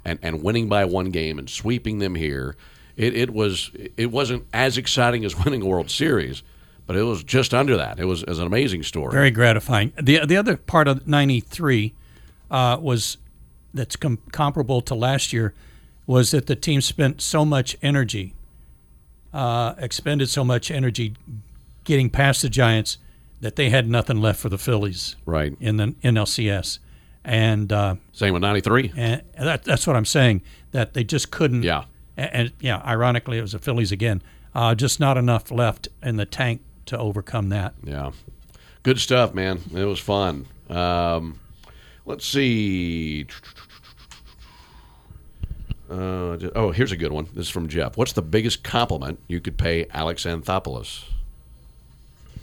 and, 0.07 0.19
and 0.21 0.41
winning 0.41 0.69
by 0.69 0.85
one 0.85 1.11
game 1.11 1.37
and 1.37 1.49
sweeping 1.49 1.99
them 1.99 2.15
here. 2.15 2.55
It, 2.95 3.15
it 3.15 3.29
was 3.31 3.71
it 3.97 4.11
wasn't 4.11 4.47
as 4.53 4.77
exciting 4.77 5.23
as 5.25 5.37
winning 5.45 5.61
a 5.61 5.65
World 5.65 5.91
Series, 5.91 6.41
but 6.87 6.95
it 6.95 7.03
was 7.03 7.23
just 7.23 7.53
under 7.53 7.77
that. 7.77 7.99
It 7.99 8.05
was, 8.05 8.23
it 8.23 8.29
was 8.29 8.39
an 8.39 8.47
amazing 8.47 8.83
story. 8.83 9.11
Very 9.11 9.31
gratifying. 9.31 9.93
the 10.01 10.25
The 10.25 10.37
other 10.37 10.57
part 10.57 10.87
of 10.87 11.07
'93 11.07 11.93
uh, 12.49 12.77
was 12.81 13.17
that's 13.73 13.95
com- 13.95 14.19
comparable 14.31 14.81
to 14.81 14.95
last 14.95 15.33
year 15.33 15.53
was 16.07 16.31
that 16.31 16.47
the 16.47 16.55
team 16.55 16.79
spent 16.79 17.21
so 17.21 17.43
much 17.43 17.77
energy, 17.81 18.33
uh, 19.33 19.75
expended 19.77 20.29
so 20.29 20.43
much 20.43 20.71
energy 20.71 21.13
getting 21.83 22.09
past 22.09 22.41
the 22.41 22.49
Giants 22.49 22.97
that 23.41 23.57
they 23.57 23.69
had 23.69 23.87
nothing 23.87 24.19
left 24.19 24.39
for 24.39 24.49
the 24.49 24.57
Phillies 24.57 25.15
right. 25.25 25.55
in 25.59 25.77
the 25.77 25.87
NLCS, 26.03 26.79
and 27.27 27.73
uh, 27.73 27.95
Same 28.13 28.33
with 28.33 28.41
93. 28.41 28.93
and 28.95 29.21
that, 29.37 29.65
that's 29.65 29.85
what 29.85 29.97
I'm 29.97 30.05
saying 30.05 30.41
that 30.71 30.93
they 30.93 31.03
just 31.03 31.29
couldn't. 31.29 31.61
Yeah. 31.63 31.83
And, 32.15 32.29
and 32.33 32.53
yeah, 32.61 32.81
ironically, 32.85 33.37
it 33.37 33.41
was 33.41 33.51
the 33.51 33.59
Phillies 33.59 33.91
again. 33.91 34.23
Uh, 34.55 34.73
just 34.73 34.99
not 34.99 35.17
enough 35.17 35.51
left 35.51 35.89
in 36.01 36.15
the 36.15 36.25
tank 36.25 36.61
to 36.85 36.97
overcome 36.97 37.49
that. 37.49 37.73
Yeah. 37.83 38.11
Good 38.81 38.99
stuff, 38.99 39.33
man. 39.33 39.59
It 39.75 39.83
was 39.83 39.99
fun. 39.99 40.47
Um, 40.69 41.39
let's 42.05 42.25
see. 42.25 43.27
Uh, 45.89 46.37
oh, 46.55 46.71
here's 46.71 46.93
a 46.93 46.97
good 46.97 47.11
one. 47.11 47.27
This 47.33 47.47
is 47.47 47.49
from 47.49 47.67
Jeff. 47.67 47.97
What's 47.97 48.13
the 48.13 48.21
biggest 48.21 48.63
compliment 48.63 49.19
you 49.27 49.41
could 49.41 49.57
pay 49.57 49.85
Alex 49.93 50.23
Anthopoulos? 50.23 51.03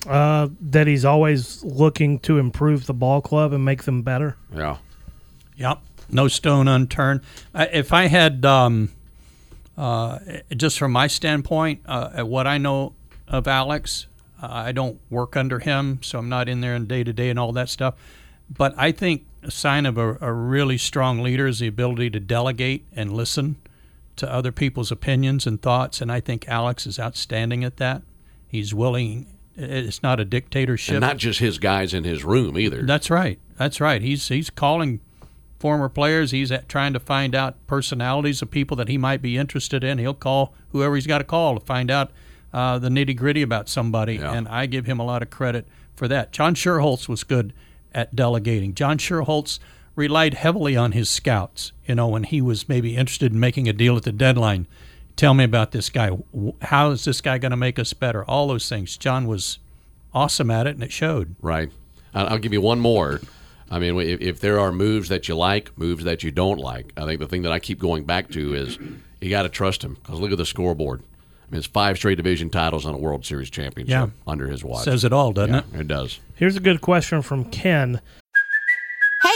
Uh, 0.06 0.48
that 0.60 0.86
he's 0.86 1.04
always 1.04 1.62
looking 1.64 2.18
to 2.20 2.38
improve 2.38 2.86
the 2.86 2.92
ball 2.94 3.20
club 3.22 3.52
and 3.52 3.64
make 3.64 3.84
them 3.84 4.02
better. 4.02 4.36
Yeah. 4.54 4.76
Yep, 5.56 5.80
no 6.10 6.28
stone 6.28 6.68
unturned. 6.68 7.20
I- 7.54 7.66
If 7.66 7.92
I 7.92 8.06
had, 8.08 8.44
um, 8.44 8.90
uh, 9.78 10.18
just 10.56 10.78
from 10.78 10.92
my 10.92 11.06
standpoint, 11.06 11.80
uh, 11.86 12.10
at 12.14 12.28
what 12.28 12.46
I 12.46 12.58
know 12.58 12.92
of 13.28 13.48
Alex, 13.48 14.06
uh, 14.42 14.48
I 14.50 14.72
don't 14.72 15.00
work 15.10 15.36
under 15.36 15.58
him, 15.60 16.00
so 16.02 16.18
I'm 16.18 16.28
not 16.28 16.48
in 16.48 16.60
there 16.60 16.74
in 16.76 16.86
day 16.86 17.02
to 17.04 17.12
day 17.12 17.30
and 17.30 17.38
all 17.38 17.52
that 17.52 17.68
stuff. 17.68 17.94
But 18.54 18.74
I 18.76 18.92
think 18.92 19.24
a 19.42 19.50
sign 19.50 19.86
of 19.86 19.96
a, 19.96 20.18
a 20.20 20.32
really 20.32 20.76
strong 20.76 21.22
leader 21.22 21.46
is 21.46 21.60
the 21.60 21.66
ability 21.66 22.10
to 22.10 22.20
delegate 22.20 22.84
and 22.94 23.12
listen 23.12 23.56
to 24.16 24.30
other 24.30 24.52
people's 24.52 24.92
opinions 24.92 25.46
and 25.46 25.62
thoughts. 25.62 26.00
And 26.02 26.12
I 26.12 26.20
think 26.20 26.46
Alex 26.48 26.86
is 26.86 26.98
outstanding 27.00 27.64
at 27.64 27.78
that. 27.78 28.02
He's 28.46 28.74
willing. 28.74 29.26
It's 29.56 30.02
not 30.02 30.18
a 30.20 30.24
dictatorship. 30.24 30.94
And 30.94 31.00
not 31.00 31.16
just 31.16 31.38
his 31.38 31.58
guys 31.58 31.94
in 31.94 32.04
his 32.04 32.24
room 32.24 32.58
either. 32.58 32.82
That's 32.82 33.08
right. 33.10 33.38
That's 33.56 33.80
right. 33.80 34.02
He's 34.02 34.26
he's 34.28 34.50
calling 34.50 35.00
former 35.60 35.88
players. 35.88 36.32
He's 36.32 36.50
at, 36.52 36.68
trying 36.68 36.92
to 36.92 37.00
find 37.00 37.34
out 37.34 37.64
personalities 37.66 38.42
of 38.42 38.50
people 38.50 38.76
that 38.78 38.88
he 38.88 38.98
might 38.98 39.22
be 39.22 39.36
interested 39.38 39.84
in. 39.84 39.98
He'll 39.98 40.12
call 40.14 40.54
whoever 40.72 40.94
he's 40.96 41.06
got 41.06 41.18
to 41.18 41.24
call 41.24 41.58
to 41.58 41.64
find 41.64 41.90
out 41.90 42.10
uh, 42.52 42.78
the 42.78 42.88
nitty 42.88 43.16
gritty 43.16 43.42
about 43.42 43.68
somebody, 43.68 44.16
Yeah. 44.16 44.32
and 44.32 44.46
I 44.48 44.66
give 44.66 44.86
him 44.86 44.98
a 45.00 45.04
lot 45.04 45.22
of 45.22 45.30
credit 45.30 45.66
for 45.94 46.06
that. 46.08 46.32
John 46.32 46.54
Schuerholz 46.54 47.08
was 47.08 47.24
good 47.24 47.52
at 47.94 48.14
delegating. 48.14 48.74
John 48.74 48.98
Schuerholz 48.98 49.58
relied 49.96 50.34
heavily 50.34 50.76
on 50.76 50.92
his 50.92 51.08
scouts. 51.08 51.72
You 51.86 51.94
know, 51.94 52.08
when 52.08 52.24
he 52.24 52.40
was 52.42 52.68
maybe 52.68 52.96
interested 52.96 53.32
in 53.32 53.40
making 53.40 53.68
a 53.68 53.72
deal 53.72 53.96
at 53.96 54.02
the 54.02 54.12
deadline, 54.12 54.66
tell 55.16 55.34
me 55.34 55.44
about 55.44 55.72
this 55.72 55.90
guy. 55.90 56.10
How 56.62 56.90
is 56.90 57.04
this 57.04 57.20
guy 57.20 57.38
going 57.38 57.50
to 57.50 57.56
make 57.56 57.78
us 57.78 57.92
better? 57.92 58.24
All 58.24 58.48
those 58.48 58.68
things. 58.68 58.96
John 58.96 59.26
was 59.26 59.58
awesome 60.12 60.50
at 60.50 60.66
it, 60.66 60.74
and 60.74 60.82
it 60.82 60.92
showed. 60.92 61.34
Right. 61.40 61.70
I- 62.14 62.24
I'll 62.24 62.38
give 62.38 62.52
you 62.52 62.60
one 62.60 62.80
more. 62.80 63.20
I 63.70 63.78
mean, 63.78 63.98
if, 63.98 64.20
if 64.20 64.40
there 64.40 64.60
are 64.60 64.70
moves 64.72 65.08
that 65.08 65.26
you 65.28 65.34
like, 65.34 65.76
moves 65.76 66.04
that 66.04 66.22
you 66.22 66.30
don't 66.30 66.58
like, 66.58 66.92
I 66.96 67.04
think 67.04 67.18
the 67.18 67.26
thing 67.26 67.42
that 67.42 67.52
I 67.52 67.58
keep 67.58 67.78
going 67.80 68.04
back 68.04 68.30
to 68.32 68.54
is 68.54 68.78
you 69.20 69.30
got 69.30 69.42
to 69.42 69.48
trust 69.48 69.82
him 69.82 69.94
because 69.94 70.20
look 70.20 70.30
at 70.32 70.38
the 70.38 70.46
scoreboard. 70.46 71.00
I 71.00 71.50
mean, 71.50 71.58
it's 71.58 71.66
five 71.66 71.96
straight 71.96 72.16
division 72.16 72.50
titles 72.50 72.84
on 72.86 72.94
a 72.94 72.98
World 72.98 73.24
Series 73.24 73.50
championship 73.50 73.90
Yeah. 73.90 74.08
under 74.26 74.48
his 74.48 74.62
watch. 74.62 74.84
Says 74.84 75.02
it 75.04 75.12
all, 75.12 75.32
doesn't 75.32 75.54
Yeah, 75.54 75.62
it? 75.78 75.80
it 75.80 75.88
does. 75.88 76.20
Here's 76.36 76.56
a 76.56 76.60
good 76.60 76.80
question 76.82 77.22
from 77.22 77.46
Ken. 77.46 78.00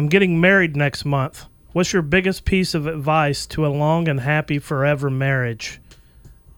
I'm 0.00 0.08
getting 0.08 0.40
married 0.40 0.76
next 0.76 1.04
month. 1.04 1.44
What's 1.72 1.92
your 1.92 2.00
biggest 2.00 2.46
piece 2.46 2.72
of 2.72 2.86
advice 2.86 3.46
to 3.48 3.66
a 3.66 3.68
long 3.68 4.08
and 4.08 4.18
happy 4.20 4.58
forever 4.58 5.10
marriage? 5.10 5.78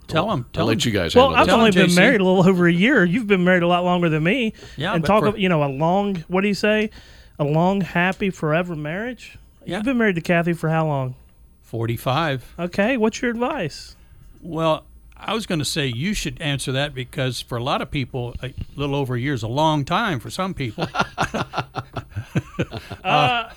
Tell 0.06 0.30
him. 0.30 0.46
I'll 0.46 0.52
Tell 0.52 0.66
let 0.66 0.84
you 0.84 0.92
guys 0.92 1.16
Well, 1.16 1.34
I've. 1.34 1.46
Tell 1.48 1.56
only 1.56 1.70
him, 1.70 1.74
been 1.74 1.86
JC. 1.90 1.96
married 1.96 2.20
a 2.20 2.24
little 2.24 2.48
over 2.48 2.68
a 2.68 2.72
year. 2.72 3.04
You've 3.04 3.26
been 3.26 3.42
married 3.42 3.64
a 3.64 3.66
lot 3.66 3.82
longer 3.82 4.08
than 4.08 4.22
me. 4.22 4.52
Yeah, 4.76 4.94
and 4.94 5.04
talk 5.04 5.22
for- 5.22 5.26
about 5.30 5.40
you 5.40 5.48
know 5.48 5.64
a 5.64 5.66
long. 5.66 6.24
What 6.28 6.42
do 6.42 6.48
you 6.48 6.54
say? 6.54 6.90
A 7.40 7.44
long, 7.44 7.80
happy, 7.80 8.30
forever 8.30 8.76
marriage. 8.76 9.38
Yeah. 9.64 9.78
You've 9.78 9.86
been 9.86 9.98
married 9.98 10.14
to 10.14 10.20
Kathy 10.20 10.52
for 10.52 10.68
how 10.70 10.86
long? 10.86 11.16
45. 11.62 12.54
Okay, 12.60 12.96
what's 12.96 13.20
your 13.22 13.32
advice? 13.32 13.96
Well, 14.40 14.84
I 15.16 15.34
was 15.34 15.46
going 15.46 15.58
to 15.58 15.64
say 15.64 15.88
you 15.88 16.14
should 16.14 16.40
answer 16.40 16.70
that 16.72 16.94
because 16.94 17.40
for 17.40 17.58
a 17.58 17.62
lot 17.64 17.82
of 17.82 17.90
people, 17.90 18.36
a 18.40 18.52
little 18.76 18.94
over 18.94 19.16
a 19.16 19.20
year 19.20 19.34
is 19.34 19.42
a 19.42 19.48
long 19.48 19.84
time 19.84 20.20
for 20.20 20.30
some 20.30 20.54
people. 20.54 20.86
Uh, 23.04 23.50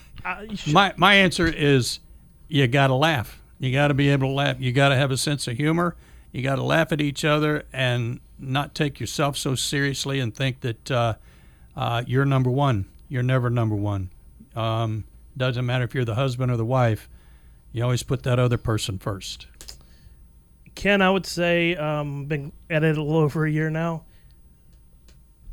my 0.71 0.91
my 0.97 1.13
answer 1.13 1.45
is 1.45 1.99
you 2.47 2.67
got 2.67 2.87
to 2.87 2.95
laugh. 2.95 3.39
You 3.59 3.71
got 3.71 3.89
to 3.89 3.93
be 3.93 4.09
able 4.09 4.29
to 4.29 4.33
laugh. 4.33 4.57
You 4.59 4.71
got 4.71 4.89
to 4.89 4.95
have 4.95 5.11
a 5.11 5.17
sense 5.17 5.47
of 5.47 5.55
humor. 5.55 5.95
You 6.31 6.41
got 6.41 6.55
to 6.55 6.63
laugh 6.63 6.91
at 6.91 6.99
each 6.99 7.23
other 7.23 7.63
and 7.71 8.19
not 8.39 8.75
take 8.75 8.99
yourself 8.99 9.37
so 9.37 9.55
seriously 9.55 10.19
and 10.19 10.35
think 10.35 10.61
that 10.61 10.91
uh, 10.91 11.13
uh, 11.75 12.03
you're 12.07 12.25
number 12.25 12.49
one. 12.49 12.85
You're 13.07 13.23
never 13.23 13.49
number 13.49 13.75
one. 13.75 14.09
Um, 14.55 15.05
doesn't 15.37 15.65
matter 15.65 15.83
if 15.83 15.93
you're 15.93 16.05
the 16.05 16.15
husband 16.15 16.51
or 16.51 16.57
the 16.57 16.65
wife. 16.65 17.07
You 17.71 17.83
always 17.83 18.03
put 18.03 18.23
that 18.23 18.39
other 18.39 18.57
person 18.57 18.99
first. 18.99 19.47
Ken, 20.75 21.01
I 21.01 21.09
would 21.09 21.25
say, 21.25 21.75
um, 21.75 22.25
been 22.25 22.51
at 22.69 22.83
it 22.83 22.97
a 22.97 23.01
little 23.01 23.21
over 23.21 23.45
a 23.45 23.51
year 23.51 23.69
now. 23.69 24.03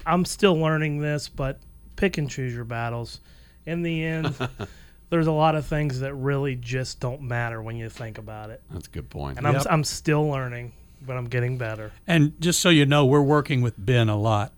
I'm 0.05 0.25
still 0.25 0.57
learning 0.57 0.99
this, 1.01 1.29
but 1.29 1.61
pick 1.97 2.18
and 2.18 2.28
choose 2.30 2.55
your 2.55 2.64
battles. 2.64 3.20
In 3.66 3.82
the 3.82 4.05
end, 4.05 4.34
there's 5.11 5.26
a 5.26 5.32
lot 5.32 5.55
of 5.55 5.66
things 5.66 6.01
that 6.01 6.14
really 6.14 6.57
just 6.57 7.01
don't 7.01 7.22
matter 7.22 7.62
when 7.62 7.76
you 7.76 7.88
think 7.88 8.18
about 8.18 8.51
it, 8.51 8.62
That's 8.70 8.86
a 8.88 8.90
good 8.90 9.09
point. 9.11 9.38
and 9.38 9.47
I'm 9.47 9.61
I'm 9.70 9.84
still 9.84 10.26
learning. 10.28 10.72
but 11.07 11.16
I'm 11.16 11.26
getting 11.26 11.59
better. 11.59 11.93
And 12.07 12.40
just 12.40 12.61
so 12.61 12.68
you 12.70 12.86
know, 12.86 13.05
we're 13.07 13.20
working 13.22 13.61
with 13.62 13.74
Ben 13.76 14.09
a 14.09 14.16
lot 14.16 14.53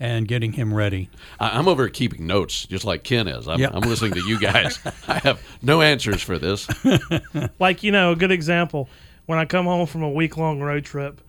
and 0.00 0.26
getting 0.26 0.52
him 0.52 0.74
ready. 0.74 1.08
I- 1.38 1.56
I'm 1.58 1.68
over 1.68 1.84
at 1.86 1.92
keeping 1.92 2.26
notes, 2.26 2.66
just 2.66 2.84
like 2.84 3.04
Ken 3.04 3.28
is. 3.28 3.46
I'm, 3.48 3.60
Yeah. 3.60 3.70
I'm 3.72 3.88
listening 3.88 4.12
to 4.14 4.26
you 4.26 4.38
guys. 4.40 4.78
I 5.08 5.18
have 5.20 5.40
no 5.62 5.82
answers 5.82 6.20
for 6.22 6.38
this. 6.38 6.66
Like 7.58 7.82
you 7.82 7.92
know, 7.92 8.12
a 8.12 8.16
good 8.16 8.32
example 8.32 8.88
when 9.26 9.38
I 9.38 9.44
come 9.46 9.66
home 9.66 9.86
from 9.86 10.02
a 10.02 10.10
week 10.10 10.36
long 10.36 10.60
road 10.60 10.84
trip, 10.84 11.20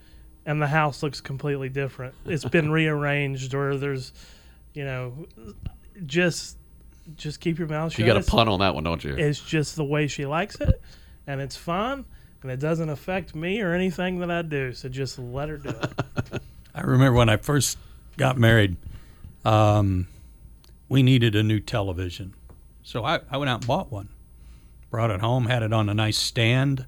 and 0.45 0.61
the 0.61 0.67
house 0.67 1.01
looks 1.01 1.21
completely 1.21 1.69
different. 1.69 2.13
It's 2.25 2.45
been 2.45 2.69
rearranged, 2.71 3.53
or 3.55 3.77
there's, 3.77 4.11
you 4.75 4.83
know, 4.83 5.25
just 6.05 6.57
just 7.15 7.39
keep 7.39 7.57
your 7.57 7.67
mouth 7.67 7.93
shut. 7.93 7.99
You 7.99 8.05
got 8.05 8.17
a 8.17 8.23
pun 8.23 8.47
on 8.47 8.59
that 8.59 8.75
one, 8.75 8.83
don't 8.83 9.03
you? 9.03 9.15
It's 9.15 9.39
just 9.39 9.75
the 9.75 9.83
way 9.83 10.07
she 10.07 10.25
likes 10.25 10.55
it, 10.59 10.81
and 11.25 11.41
it's 11.41 11.55
fun, 11.55 12.05
and 12.41 12.51
it 12.51 12.59
doesn't 12.59 12.89
affect 12.89 13.33
me 13.33 13.61
or 13.61 13.73
anything 13.73 14.19
that 14.19 14.29
I 14.29 14.41
do. 14.41 14.73
So 14.73 14.89
just 14.89 15.17
let 15.17 15.49
her 15.49 15.57
do 15.57 15.69
it. 15.69 16.41
I 16.75 16.81
remember 16.81 17.17
when 17.17 17.29
I 17.29 17.37
first 17.37 17.77
got 18.17 18.37
married, 18.37 18.75
um, 19.45 20.07
we 20.89 21.03
needed 21.03 21.35
a 21.35 21.43
new 21.43 21.59
television. 21.59 22.33
So 22.83 23.05
I, 23.05 23.21
I 23.31 23.37
went 23.37 23.49
out 23.49 23.61
and 23.61 23.67
bought 23.67 23.91
one. 23.91 24.09
Brought 24.91 25.09
it 25.09 25.21
home, 25.21 25.45
had 25.45 25.63
it 25.63 25.73
on 25.73 25.89
a 25.89 25.93
nice 25.93 26.17
stand, 26.17 26.85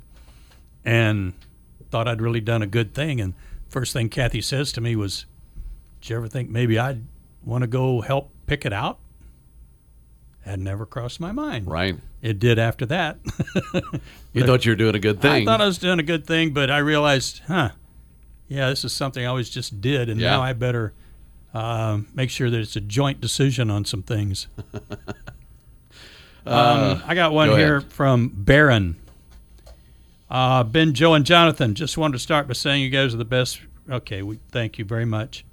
and 0.85 1.33
thought 1.89 2.07
I'd 2.07 2.21
really 2.21 2.39
done 2.41 2.61
a 2.61 2.67
good 2.67 2.93
thing. 2.93 3.19
And 3.19 3.33
first 3.69 3.93
thing 3.93 4.09
Kathy 4.09 4.41
says 4.41 4.71
to 4.73 4.81
me 4.81 4.95
was, 4.95 5.25
Did 6.01 6.09
you 6.09 6.15
ever 6.17 6.27
think 6.27 6.49
maybe 6.49 6.77
I'd 6.77 7.03
want 7.47 7.63
to 7.63 7.67
go 7.67 8.01
help 8.01 8.29
pick 8.45 8.65
it 8.65 8.73
out? 8.73 8.99
Had 10.41 10.59
never 10.59 10.85
crossed 10.85 11.19
my 11.19 11.31
mind. 11.31 11.67
right. 11.67 11.95
It 12.21 12.39
did 12.39 12.57
after 12.59 12.85
that. 12.87 13.17
You 14.33 14.45
thought 14.45 14.65
you 14.65 14.71
were 14.71 14.75
doing 14.75 14.93
a 14.95 14.99
good 14.99 15.19
thing. 15.19 15.31
I 15.43 15.45
thought 15.45 15.61
I 15.61 15.65
was 15.65 15.79
doing 15.79 15.97
a 15.99 16.03
good 16.03 16.27
thing, 16.27 16.51
but 16.53 16.69
I 16.69 16.77
realized, 16.77 17.41
huh, 17.47 17.71
yeah, 18.47 18.69
this 18.69 18.85
is 18.85 18.93
something 18.93 19.23
I 19.23 19.27
always 19.27 19.49
just 19.49 19.81
did, 19.81 20.09
and 20.09 20.19
Yeah. 20.21 20.31
now 20.31 20.41
I 20.43 20.53
better 20.53 20.93
uh, 21.55 21.99
make 22.13 22.29
sure 22.29 22.51
that 22.51 22.59
it's 22.59 22.75
a 22.75 22.81
joint 22.81 23.19
decision 23.19 23.71
on 23.71 23.83
some 23.83 24.03
things. 24.03 24.47
um, 26.45 27.01
I 27.05 27.15
got 27.15 27.33
one 27.33 27.49
go 27.49 27.55
here 27.55 27.81
from 27.81 28.29
Baron. 28.33 28.95
Uh, 30.29 30.63
ben, 30.63 30.93
Joe, 30.93 31.13
and 31.15 31.25
Jonathan. 31.25 31.73
Just 31.73 31.97
wanted 31.97 32.13
to 32.13 32.19
start 32.19 32.47
by 32.47 32.53
saying 32.53 32.83
you 32.83 32.89
guys 32.89 33.13
are 33.13 33.17
the 33.17 33.25
best. 33.25 33.59
Okay, 33.89 34.21
we 34.21 34.39
thank 34.51 34.77
you 34.77 34.85
very 34.85 35.05
much. 35.05 35.45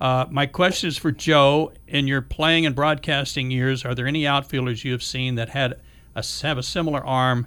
Uh, 0.00 0.26
my 0.30 0.46
question 0.46 0.88
is 0.88 0.98
for 0.98 1.12
Joe. 1.12 1.72
In 1.86 2.06
your 2.06 2.20
playing 2.20 2.66
and 2.66 2.74
broadcasting 2.74 3.50
years, 3.50 3.84
are 3.84 3.94
there 3.94 4.06
any 4.06 4.26
outfielders 4.26 4.84
you 4.84 4.92
have 4.92 5.02
seen 5.02 5.36
that 5.36 5.50
had 5.50 5.80
a, 6.14 6.24
have 6.42 6.58
a 6.58 6.62
similar 6.62 7.04
arm 7.04 7.46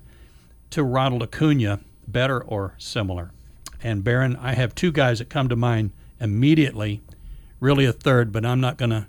to 0.71 0.83
Ronald 0.83 1.23
Acuna, 1.23 1.81
better 2.07 2.41
or 2.41 2.75
similar? 2.77 3.31
And 3.83 4.03
Baron, 4.03 4.35
I 4.37 4.53
have 4.53 4.73
two 4.73 4.91
guys 4.91 5.19
that 5.19 5.29
come 5.29 5.49
to 5.49 5.55
mind 5.55 5.91
immediately. 6.19 7.01
Really, 7.59 7.85
a 7.85 7.93
third, 7.93 8.31
but 8.31 8.45
I'm 8.45 8.61
not 8.61 8.77
going 8.77 8.91
to 8.91 9.07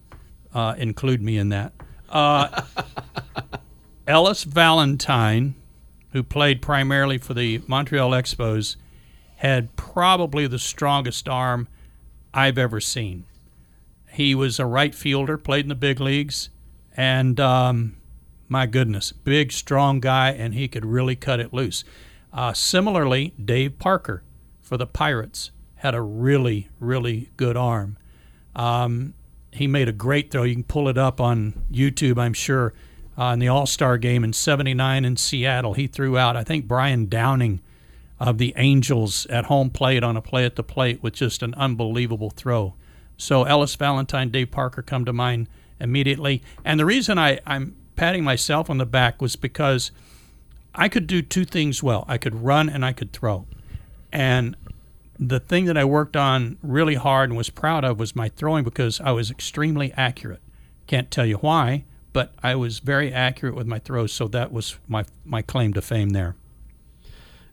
uh, 0.52 0.74
include 0.78 1.22
me 1.22 1.38
in 1.38 1.50
that. 1.50 1.72
Uh, 2.08 2.62
Ellis 4.06 4.44
Valentine, 4.44 5.54
who 6.12 6.22
played 6.22 6.62
primarily 6.62 7.18
for 7.18 7.34
the 7.34 7.62
Montreal 7.66 8.10
Expos, 8.10 8.76
had 9.36 9.76
probably 9.76 10.46
the 10.46 10.58
strongest 10.58 11.28
arm 11.28 11.68
I've 12.32 12.58
ever 12.58 12.80
seen. 12.80 13.24
He 14.10 14.34
was 14.34 14.58
a 14.58 14.66
right 14.66 14.94
fielder, 14.94 15.38
played 15.38 15.64
in 15.64 15.68
the 15.68 15.74
big 15.74 16.00
leagues, 16.00 16.50
and 16.96 17.38
um, 17.38 17.96
my 18.48 18.66
goodness, 18.66 19.12
big, 19.12 19.52
strong 19.52 20.00
guy, 20.00 20.30
and 20.30 20.54
he 20.54 20.68
could 20.68 20.84
really 20.84 21.16
cut 21.16 21.40
it 21.40 21.52
loose. 21.52 21.84
Uh, 22.32 22.52
similarly, 22.52 23.34
Dave 23.42 23.78
Parker 23.78 24.22
for 24.60 24.76
the 24.76 24.86
Pirates 24.86 25.50
had 25.76 25.94
a 25.94 26.00
really, 26.00 26.68
really 26.80 27.30
good 27.36 27.56
arm. 27.56 27.96
Um, 28.56 29.14
he 29.52 29.66
made 29.66 29.88
a 29.88 29.92
great 29.92 30.30
throw. 30.30 30.42
You 30.42 30.54
can 30.54 30.64
pull 30.64 30.88
it 30.88 30.98
up 30.98 31.20
on 31.20 31.64
YouTube, 31.72 32.18
I'm 32.18 32.34
sure. 32.34 32.74
Uh, 33.16 33.32
in 33.32 33.38
the 33.38 33.48
All 33.48 33.66
Star 33.66 33.98
game 33.98 34.22
in 34.22 34.32
'79 34.32 35.04
in 35.04 35.16
Seattle, 35.16 35.74
he 35.74 35.86
threw 35.86 36.16
out, 36.16 36.36
I 36.36 36.44
think, 36.44 36.68
Brian 36.68 37.08
Downing 37.08 37.60
of 38.20 38.38
the 38.38 38.52
Angels 38.56 39.26
at 39.26 39.46
home 39.46 39.70
plate 39.70 40.02
on 40.02 40.16
a 40.16 40.22
play 40.22 40.44
at 40.44 40.56
the 40.56 40.62
plate 40.62 41.02
with 41.02 41.14
just 41.14 41.42
an 41.42 41.54
unbelievable 41.54 42.30
throw. 42.30 42.74
So 43.18 43.42
Ellis 43.42 43.74
Valentine, 43.74 44.30
Dave 44.30 44.50
Parker 44.50 44.80
come 44.80 45.04
to 45.04 45.12
mind 45.12 45.48
immediately. 45.78 46.42
And 46.64 46.80
the 46.80 46.86
reason 46.86 47.18
I, 47.18 47.40
I'm 47.46 47.76
patting 47.96 48.24
myself 48.24 48.70
on 48.70 48.78
the 48.78 48.86
back 48.86 49.20
was 49.20 49.36
because 49.36 49.90
I 50.74 50.88
could 50.88 51.06
do 51.06 51.20
two 51.20 51.44
things 51.44 51.82
well. 51.82 52.04
I 52.08 52.16
could 52.16 52.42
run 52.42 52.70
and 52.70 52.84
I 52.84 52.92
could 52.92 53.12
throw. 53.12 53.46
And 54.12 54.56
the 55.18 55.40
thing 55.40 55.64
that 55.64 55.76
I 55.76 55.84
worked 55.84 56.16
on 56.16 56.56
really 56.62 56.94
hard 56.94 57.30
and 57.30 57.36
was 57.36 57.50
proud 57.50 57.84
of 57.84 57.98
was 57.98 58.14
my 58.14 58.28
throwing 58.28 58.62
because 58.62 59.00
I 59.00 59.10
was 59.10 59.30
extremely 59.30 59.92
accurate. 59.94 60.40
Can't 60.86 61.10
tell 61.10 61.26
you 61.26 61.36
why, 61.38 61.84
but 62.12 62.32
I 62.42 62.54
was 62.54 62.78
very 62.78 63.12
accurate 63.12 63.56
with 63.56 63.66
my 63.66 63.80
throws, 63.80 64.12
so 64.12 64.28
that 64.28 64.52
was 64.52 64.78
my 64.86 65.04
my 65.24 65.42
claim 65.42 65.74
to 65.74 65.82
fame 65.82 66.10
there. 66.10 66.36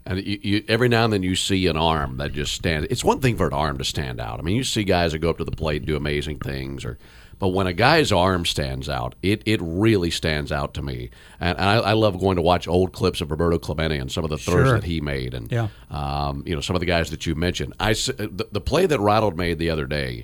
And 0.08 0.24
you, 0.24 0.40
you, 0.44 0.64
every 0.68 0.88
now 0.88 1.04
and 1.06 1.12
then 1.14 1.24
you 1.24 1.36
see 1.36 1.66
an 1.68 1.78
arm 1.78 2.18
that 2.18 2.32
just 2.32 2.54
stands. 2.54 2.88
It's 2.92 3.04
one 3.04 3.20
thing 3.22 3.38
for 3.38 3.48
an 3.48 3.54
arm 3.54 3.78
to 3.80 3.84
stand 3.84 4.20
out. 4.22 4.40
I 4.40 4.44
mean, 4.44 4.56
you 4.56 4.64
see 4.64 4.84
guys 4.84 5.14
that 5.14 5.20
go 5.20 5.32
up 5.32 5.40
to 5.40 5.44
the 5.44 5.52
plate 5.52 5.78
and 5.78 5.88
do 5.88 5.96
amazing 5.96 6.40
things, 6.40 6.86
or 6.86 7.00
but 7.40 7.50
when 7.50 7.66
a 7.68 7.74
guy's 7.74 8.12
arm 8.14 8.46
stands 8.46 8.88
out, 8.88 9.16
it, 9.22 9.42
it 9.46 9.60
really 9.62 10.10
stands 10.12 10.52
out 10.54 10.74
to 10.76 10.82
me. 10.82 11.10
And, 11.40 11.58
and 11.58 11.68
I, 11.68 11.74
I 11.78 11.94
love 11.94 12.18
going 12.20 12.38
to 12.38 12.42
watch 12.42 12.66
old 12.68 12.94
clips 12.94 13.20
of 13.20 13.30
Roberto 13.30 13.58
Clemente 13.58 13.98
and 13.98 14.10
some 14.12 14.24
of 14.24 14.30
the 14.30 14.38
throws 14.38 14.68
Sure. 14.68 14.74
that 14.76 14.84
he 14.86 15.02
made, 15.02 15.34
and 15.34 15.52
Yeah. 15.52 15.68
um, 15.90 16.44
you 16.46 16.54
know 16.56 16.62
some 16.62 16.76
of 16.76 16.80
the 16.82 16.86
guys 16.86 17.10
that 17.10 17.26
you 17.26 17.34
mentioned. 17.36 17.74
I 17.80 17.94
the, 17.94 18.48
the 18.52 18.62
play 18.62 18.86
that 18.86 19.00
Ronald 19.00 19.36
made 19.36 19.58
the 19.60 19.70
other 19.72 19.86
day. 19.88 20.24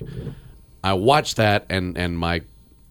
I 0.84 0.92
watched 0.94 1.36
that, 1.36 1.66
and 1.68 1.98
and 1.98 2.16
my 2.18 2.42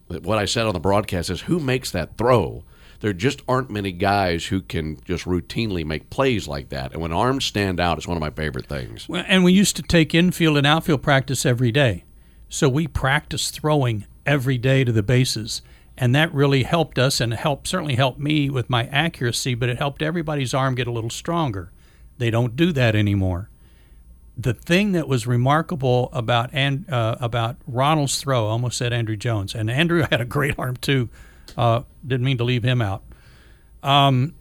what 0.08 0.36
I 0.38 0.44
said 0.44 0.66
on 0.66 0.74
the 0.74 0.80
broadcast 0.80 1.30
is, 1.30 1.40
who 1.40 1.58
makes 1.58 1.90
that 1.92 2.18
throw? 2.18 2.64
There 3.02 3.12
just 3.12 3.42
aren't 3.48 3.68
many 3.68 3.90
guys 3.90 4.46
who 4.46 4.60
can 4.60 4.96
just 5.04 5.24
routinely 5.24 5.84
make 5.84 6.08
plays 6.08 6.46
like 6.46 6.68
that. 6.68 6.92
And 6.92 7.02
when 7.02 7.12
arms 7.12 7.44
stand 7.44 7.80
out, 7.80 7.98
it's 7.98 8.06
one 8.06 8.16
of 8.16 8.20
my 8.20 8.30
favorite 8.30 8.66
things. 8.66 9.08
Well, 9.08 9.24
and 9.26 9.42
we 9.42 9.52
used 9.52 9.74
to 9.74 9.82
take 9.82 10.14
infield 10.14 10.56
and 10.56 10.64
outfield 10.64 11.02
practice 11.02 11.44
every 11.44 11.72
day. 11.72 12.04
So 12.48 12.68
we 12.68 12.86
practiced 12.86 13.54
throwing 13.54 14.06
every 14.24 14.56
day 14.56 14.84
to 14.84 14.92
the 14.92 15.02
bases. 15.02 15.62
And 15.98 16.14
that 16.14 16.32
really 16.32 16.62
helped 16.62 16.96
us 16.96 17.20
and 17.20 17.34
helped 17.34 17.66
certainly 17.66 17.96
helped 17.96 18.20
me 18.20 18.48
with 18.48 18.70
my 18.70 18.84
accuracy, 18.84 19.56
but 19.56 19.68
it 19.68 19.78
helped 19.78 20.00
everybody's 20.00 20.54
arm 20.54 20.76
get 20.76 20.86
a 20.86 20.92
little 20.92 21.10
stronger. 21.10 21.72
They 22.18 22.30
don't 22.30 22.54
do 22.54 22.70
that 22.70 22.94
anymore. 22.94 23.50
The 24.38 24.54
thing 24.54 24.92
that 24.92 25.08
was 25.08 25.26
remarkable 25.26 26.08
about 26.12 26.50
and 26.52 26.88
uh, 26.88 27.16
about 27.18 27.56
Ronald's 27.66 28.20
throw, 28.20 28.46
I 28.46 28.50
almost 28.50 28.78
said 28.78 28.92
Andruw 28.92 29.18
Jones, 29.18 29.56
and 29.56 29.68
Andruw 29.68 30.08
had 30.10 30.20
a 30.20 30.24
great 30.24 30.54
arm 30.56 30.76
too. 30.76 31.08
Uh, 31.56 31.82
didn't 32.06 32.24
mean 32.24 32.38
to 32.38 32.44
leave 32.44 32.62
him 32.62 32.80
out. 32.80 33.02
Um, 33.82 34.34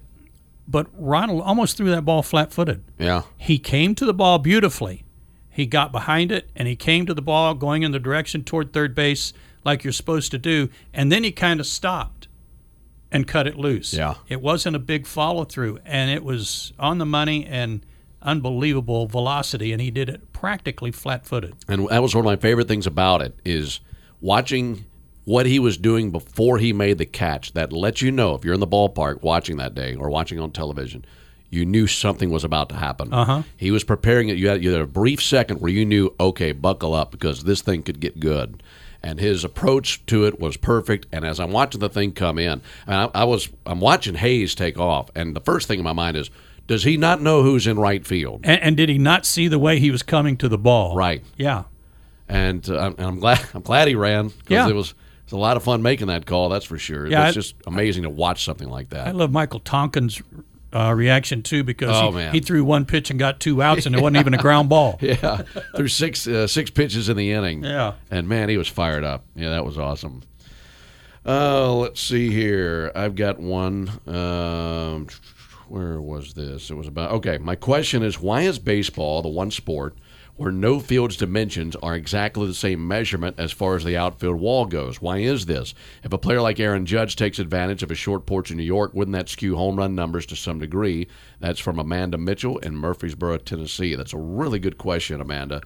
but 0.67 0.87
Ronald 0.93 1.41
almost 1.41 1.77
threw 1.77 1.89
that 1.89 2.05
ball 2.05 2.23
flat-footed. 2.23 2.83
Yeah. 2.97 3.23
He 3.37 3.59
came 3.59 3.95
to 3.95 4.05
the 4.05 4.13
ball 4.13 4.39
beautifully. 4.39 5.03
He 5.49 5.65
got 5.65 5.91
behind 5.91 6.31
it 6.31 6.49
and 6.55 6.67
he 6.67 6.77
came 6.77 7.05
to 7.07 7.13
the 7.13 7.21
ball 7.21 7.53
going 7.53 7.83
in 7.83 7.91
the 7.91 7.99
direction 7.99 8.43
toward 8.43 8.71
third 8.71 8.95
base 8.95 9.33
like 9.65 9.83
you're 9.83 9.91
supposed 9.91 10.31
to 10.31 10.37
do. 10.37 10.69
And 10.93 11.11
then 11.11 11.25
he 11.25 11.31
kind 11.31 11.59
of 11.59 11.67
stopped 11.67 12.29
and 13.11 13.27
cut 13.27 13.47
it 13.47 13.57
loose. 13.57 13.93
Yeah. 13.93 14.15
It 14.29 14.41
wasn't 14.41 14.77
a 14.77 14.79
big 14.79 15.05
follow 15.05 15.43
through 15.43 15.79
and 15.85 16.09
it 16.09 16.23
was 16.23 16.71
on 16.79 16.99
the 16.99 17.05
money 17.05 17.45
and 17.45 17.85
unbelievable 18.21 19.07
velocity. 19.07 19.73
And 19.73 19.81
he 19.81 19.91
did 19.91 20.07
it 20.07 20.31
practically 20.31 20.91
flat 20.91 21.25
footed. 21.25 21.55
And 21.67 21.89
that 21.89 22.01
was 22.01 22.15
one 22.15 22.21
of 22.21 22.25
my 22.25 22.37
favorite 22.37 22.69
things 22.69 22.87
about 22.87 23.21
it 23.21 23.37
is 23.43 23.81
watching 24.21 24.85
what 25.25 25.45
he 25.45 25.59
was 25.59 25.77
doing 25.77 26.11
before 26.11 26.57
he 26.57 26.73
made 26.73 26.97
the 26.97 27.05
catch. 27.05 27.53
That 27.53 27.71
lets 27.71 28.01
you 28.01 28.11
know 28.11 28.35
if 28.35 28.43
you're 28.43 28.53
in 28.53 28.59
the 28.59 28.67
ballpark 28.67 29.21
watching 29.21 29.57
that 29.57 29.75
day 29.75 29.95
or 29.95 30.09
watching 30.09 30.39
on 30.39 30.51
television, 30.51 31.05
you 31.49 31.65
knew 31.65 31.85
something 31.87 32.29
was 32.29 32.43
about 32.43 32.69
to 32.69 32.75
happen. 32.75 33.13
Uh-huh. 33.13 33.43
He 33.57 33.71
was 33.71 33.83
preparing 33.83 34.29
it. 34.29 34.37
You 34.37 34.47
had, 34.49 34.63
you 34.63 34.71
had 34.71 34.81
a 34.81 34.87
brief 34.87 35.21
second 35.21 35.59
where 35.61 35.71
you 35.71 35.85
knew, 35.85 36.13
okay, 36.19 36.53
buckle 36.53 36.93
up 36.93 37.11
because 37.11 37.43
this 37.43 37.61
thing 37.61 37.83
could 37.83 37.99
get 37.99 38.19
good. 38.19 38.63
And 39.03 39.19
his 39.19 39.43
approach 39.43 40.05
to 40.05 40.25
it 40.25 40.39
was 40.39 40.57
perfect. 40.57 41.07
And 41.11 41.25
as 41.25 41.39
I'm 41.39 41.51
watching 41.51 41.79
the 41.81 41.89
thing 41.89 42.11
come 42.13 42.37
in, 42.37 42.61
and 42.85 42.95
I, 42.95 43.09
I 43.15 43.23
was 43.23 43.49
I'm 43.65 43.79
watching 43.79 44.13
Hayes 44.15 44.53
take 44.55 44.77
off, 44.77 45.09
and 45.15 45.35
the 45.35 45.41
first 45.41 45.67
thing 45.67 45.79
in 45.79 45.83
my 45.83 45.91
mind 45.93 46.17
is, 46.17 46.29
does 46.67 46.83
he 46.83 46.97
not 46.97 47.19
know 47.21 47.41
who's 47.41 47.65
in 47.67 47.79
right 47.79 48.05
field? 48.05 48.41
And, 48.43 48.61
and 48.61 48.77
did 48.77 48.89
he 48.89 48.99
not 48.99 49.25
see 49.25 49.47
the 49.47 49.57
way 49.59 49.79
he 49.79 49.89
was 49.91 50.03
coming 50.03 50.37
to 50.37 50.47
the 50.47 50.57
ball? 50.57 50.95
Right. 50.95 51.23
Yeah. 51.35 51.63
and, 52.29 52.67
uh, 52.69 52.77
I'm- 52.77 52.95
and 52.97 53.07
I'm 53.07 53.19
glad 53.19 53.43
I'm 53.53 53.61
glad 53.63 53.87
he 53.87 53.95
ran 53.95 54.27
because 54.27 54.49
Yeah. 54.49 54.69
it 54.69 54.75
was 54.75 54.93
it's 55.31 55.37
a 55.37 55.37
lot 55.37 55.55
of 55.55 55.63
fun 55.63 55.81
making 55.81 56.07
that 56.07 56.25
call. 56.25 56.49
That's 56.49 56.65
for 56.65 56.77
sure. 56.77 57.07
Yeah, 57.07 57.27
it's 57.27 57.37
I- 57.37 57.39
just 57.39 57.55
amazing 57.65 58.03
to 58.03 58.09
watch 58.09 58.43
something 58.43 58.67
like 58.69 58.89
that. 58.89 59.07
I 59.07 59.11
love 59.11 59.31
Michael 59.31 59.61
Tonkin's 59.61 60.21
uh, 60.73 60.93
reaction 60.93 61.41
too 61.41 61.63
because 61.63 61.89
Oh, 61.89 62.11
he, 62.11 62.27
he 62.31 62.39
threw 62.41 62.65
one 62.65 62.83
pitch 62.85 63.09
and 63.09 63.17
got 63.17 63.39
two 63.39 63.61
outs 63.61 63.85
and 63.85 63.95
it 63.95 64.01
wasn't 64.01 64.17
even 64.17 64.33
a 64.33 64.37
ground 64.37 64.67
ball. 64.75 64.97
yeah, 65.01 65.43
threw 65.75 65.87
six 65.87 66.27
uh, 66.27 66.47
six 66.47 66.69
pitches 66.69 67.07
in 67.07 67.15
the 67.15 67.31
inning. 67.31 67.63
Yeah. 67.63 67.93
and 68.09 68.27
man, 68.27 68.49
he 68.49 68.57
was 68.57 68.67
fired 68.67 69.05
up. 69.05 69.23
Yeah, 69.35 69.49
that 69.51 69.63
was 69.63 69.77
awesome. 69.77 70.23
Uh, 71.25 71.73
let's 71.75 72.01
see 72.01 72.29
here. 72.31 72.91
I've 72.95 73.15
got 73.15 73.39
one. 73.39 73.89
Um, 74.07 75.07
where 75.67 76.01
was 76.01 76.33
this? 76.33 76.69
It 76.69 76.73
was 76.75 76.87
about 76.87 77.11
okay. 77.11 77.37
My 77.37 77.55
question 77.55 78.03
is, 78.03 78.19
why 78.19 78.41
is 78.41 78.59
baseball 78.59 79.21
the 79.21 79.29
one 79.29 79.51
sport 79.51 79.95
where 80.35 80.51
no 80.51 80.79
field's 80.79 81.17
dimensions 81.17 81.75
are 81.77 81.95
exactly 81.95 82.47
the 82.47 82.53
same 82.53 82.87
measurement 82.87 83.35
as 83.37 83.51
far 83.51 83.75
as 83.75 83.83
the 83.83 83.97
outfield 83.97 84.39
wall 84.39 84.65
goes? 84.65 85.01
Why 85.01 85.19
is 85.19 85.45
this? 85.45 85.73
If 86.03 86.13
a 86.13 86.17
player 86.17 86.41
like 86.41 86.59
Aaron 86.59 86.85
Judge 86.85 87.15
takes 87.15 87.39
advantage 87.39 87.83
of 87.83 87.91
a 87.91 87.95
short 87.95 88.25
porch 88.25 88.51
in 88.51 88.57
New 88.57 88.63
York, 88.63 88.93
wouldn't 88.93 89.15
that 89.15 89.29
skew 89.29 89.55
home 89.55 89.75
run 89.75 89.95
numbers 89.95 90.25
to 90.27 90.35
some 90.35 90.59
degree? 90.59 91.07
That's 91.39 91.59
from 91.59 91.79
Amanda 91.79 92.17
Mitchell 92.17 92.57
in 92.59 92.75
Murfreesboro, 92.75 93.37
Tennessee. 93.37 93.95
That's 93.95 94.13
a 94.13 94.17
really 94.17 94.59
good 94.59 94.77
question, 94.77 95.21
Amanda. 95.21 95.61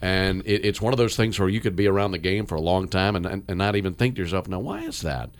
And 0.00 0.42
it, 0.44 0.64
it's 0.64 0.80
one 0.80 0.92
of 0.92 0.98
those 0.98 1.16
things 1.16 1.38
where 1.38 1.48
you 1.48 1.60
could 1.60 1.76
be 1.76 1.86
around 1.86 2.12
the 2.12 2.18
game 2.18 2.46
for 2.46 2.54
a 2.54 2.60
long 2.60 2.88
time 2.88 3.16
and, 3.16 3.26
and, 3.26 3.44
and 3.48 3.58
not 3.58 3.76
even 3.76 3.94
think 3.94 4.16
to 4.16 4.22
yourself, 4.22 4.48
now, 4.48 4.60
why 4.60 4.82
is 4.82 5.02
that? 5.02 5.30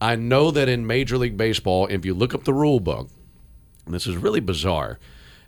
I 0.00 0.16
know 0.16 0.50
that 0.50 0.68
in 0.68 0.86
Major 0.86 1.18
League 1.18 1.36
Baseball, 1.36 1.86
if 1.88 2.06
you 2.06 2.14
look 2.14 2.34
up 2.34 2.44
the 2.44 2.54
rule 2.54 2.80
book, 2.80 3.10
this 3.86 4.06
is 4.06 4.16
really 4.16 4.40
bizarre, 4.40 4.98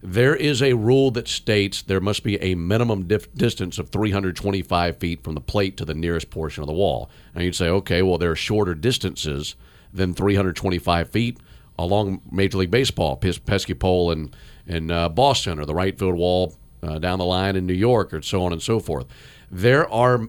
there 0.03 0.35
is 0.35 0.61
a 0.61 0.73
rule 0.73 1.13
that 1.13 1.29
states 1.29 1.81
there 1.81 2.01
must 2.01 2.25
be 2.25 2.41
a 2.43 2.57
minimum 2.57 3.07
dif- 3.07 3.33
distance 3.35 3.79
of 3.79 3.91
325 3.91 4.97
feet 4.97 5.23
from 5.23 5.35
the 5.35 5.41
plate 5.41 5.77
to 5.77 5.85
the 5.85 5.95
nearest 5.95 6.29
portion 6.29 6.63
of 6.63 6.67
the 6.67 6.73
wall. 6.73 7.09
And 7.35 7.45
you'd 7.45 7.55
say, 7.55 7.69
okay, 7.69 8.03
well, 8.03 8.19
there 8.19 8.33
are 8.33 8.37
shorter 8.37 8.75
distances 8.75 9.55
than 9.93 10.13
325 10.13 11.09
feet 11.09 11.39
along 11.79 12.21
Major 12.31 12.59
League 12.59 12.71
Baseball, 12.71 13.17
Pes- 13.17 13.39
pesky 13.39 13.75
pole 13.75 14.11
in, 14.11 14.35
in 14.67 14.91
uh, 14.91 15.09
Boston, 15.09 15.59
or 15.59 15.67
the 15.67 15.75
right 15.75 15.97
field 15.97 16.17
wall 16.17 16.55
uh, 16.83 16.99
down 16.99 17.19
the 17.19 17.25
line 17.25 17.55
in 17.55 17.67
New 17.67 17.73
York, 17.73 18.13
or 18.13 18.23
so 18.23 18.45
on 18.45 18.53
and 18.53 18.63
so 18.63 18.81
forth. 18.81 19.07
There 19.51 19.89
are 19.89 20.29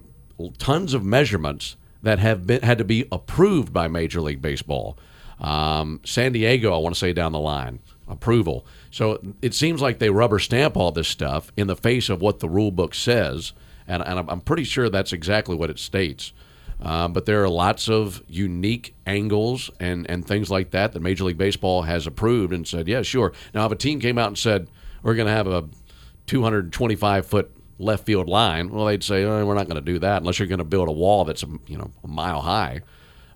tons 0.60 0.94
of 0.94 1.04
measurements 1.04 1.76
that 2.04 2.20
have 2.20 2.46
been 2.46 2.62
had 2.62 2.78
to 2.78 2.84
be 2.84 3.06
approved 3.12 3.74
by 3.74 3.88
Major 3.88 4.22
League 4.22 4.42
Baseball. 4.42 4.98
Um, 5.40 6.00
San 6.06 6.32
Diego, 6.34 6.74
I 6.74 6.78
want 6.78 6.96
to 6.96 7.00
say 7.00 7.14
down 7.14 7.32
the 7.32 7.40
line, 7.40 7.80
approval. 8.08 8.66
So 8.94 9.20
it 9.42 9.56
seems 9.56 9.82
like 9.82 9.98
they 9.98 10.12
rubber 10.12 10.38
stamp 10.38 10.78
all 10.78 10.92
this 10.92 11.08
stuff 11.08 11.52
in 11.58 11.66
the 11.66 11.76
face 11.76 12.10
of 12.10 12.22
what 12.22 12.42
the 12.42 12.48
rule 12.48 12.70
book 12.70 12.94
says, 12.94 13.52
and, 13.88 14.04
and 14.06 14.30
I'm- 14.30 14.42
pretty 14.42 14.66
sure 14.66 14.88
that's 14.88 15.12
exactly 15.12 15.56
what 15.56 15.72
it 15.72 15.80
states. 15.80 16.32
Um, 16.80 17.12
but 17.12 17.26
there 17.26 17.44
are 17.44 17.50
lots 17.50 17.90
of 17.90 18.22
unique 18.28 18.94
angles 19.08 19.72
and, 19.80 20.08
and 20.12 20.24
things 20.24 20.52
like 20.52 20.70
that 20.72 20.92
that 20.92 21.00
Major 21.00 21.24
League 21.24 21.40
Baseball 21.40 21.82
has 21.82 22.06
approved 22.06 22.54
and 22.54 22.68
said, 22.68 22.88
yeah, 22.88 23.02
sure. 23.02 23.34
Now, 23.56 23.66
if 23.66 23.72
a 23.72 23.76
team 23.76 24.00
came 24.00 24.20
out 24.20 24.28
and 24.28 24.38
said, 24.38 24.68
we're 25.02 25.16
going 25.16 25.28
to 25.28 25.34
have 25.34 25.48
a 25.48 25.68
225 26.28 27.26
foot 27.26 27.50
left 27.80 28.06
field 28.06 28.30
line, 28.30 28.70
well, 28.70 28.86
they'd 28.86 29.04
say, 29.04 29.24
oh, 29.24 29.44
we're 29.44 29.56
not 29.56 29.66
going 29.68 29.84
to 29.84 29.92
do 29.94 29.98
that 30.00 30.18
unless 30.22 30.38
you're 30.38 30.48
going 30.48 30.60
to 30.60 30.64
build 30.64 30.88
a 30.88 30.92
wall 30.92 31.26
that's, 31.26 31.44
you 31.66 31.80
know, 31.80 31.90
a 32.04 32.08
mile 32.08 32.42
high. 32.42 32.82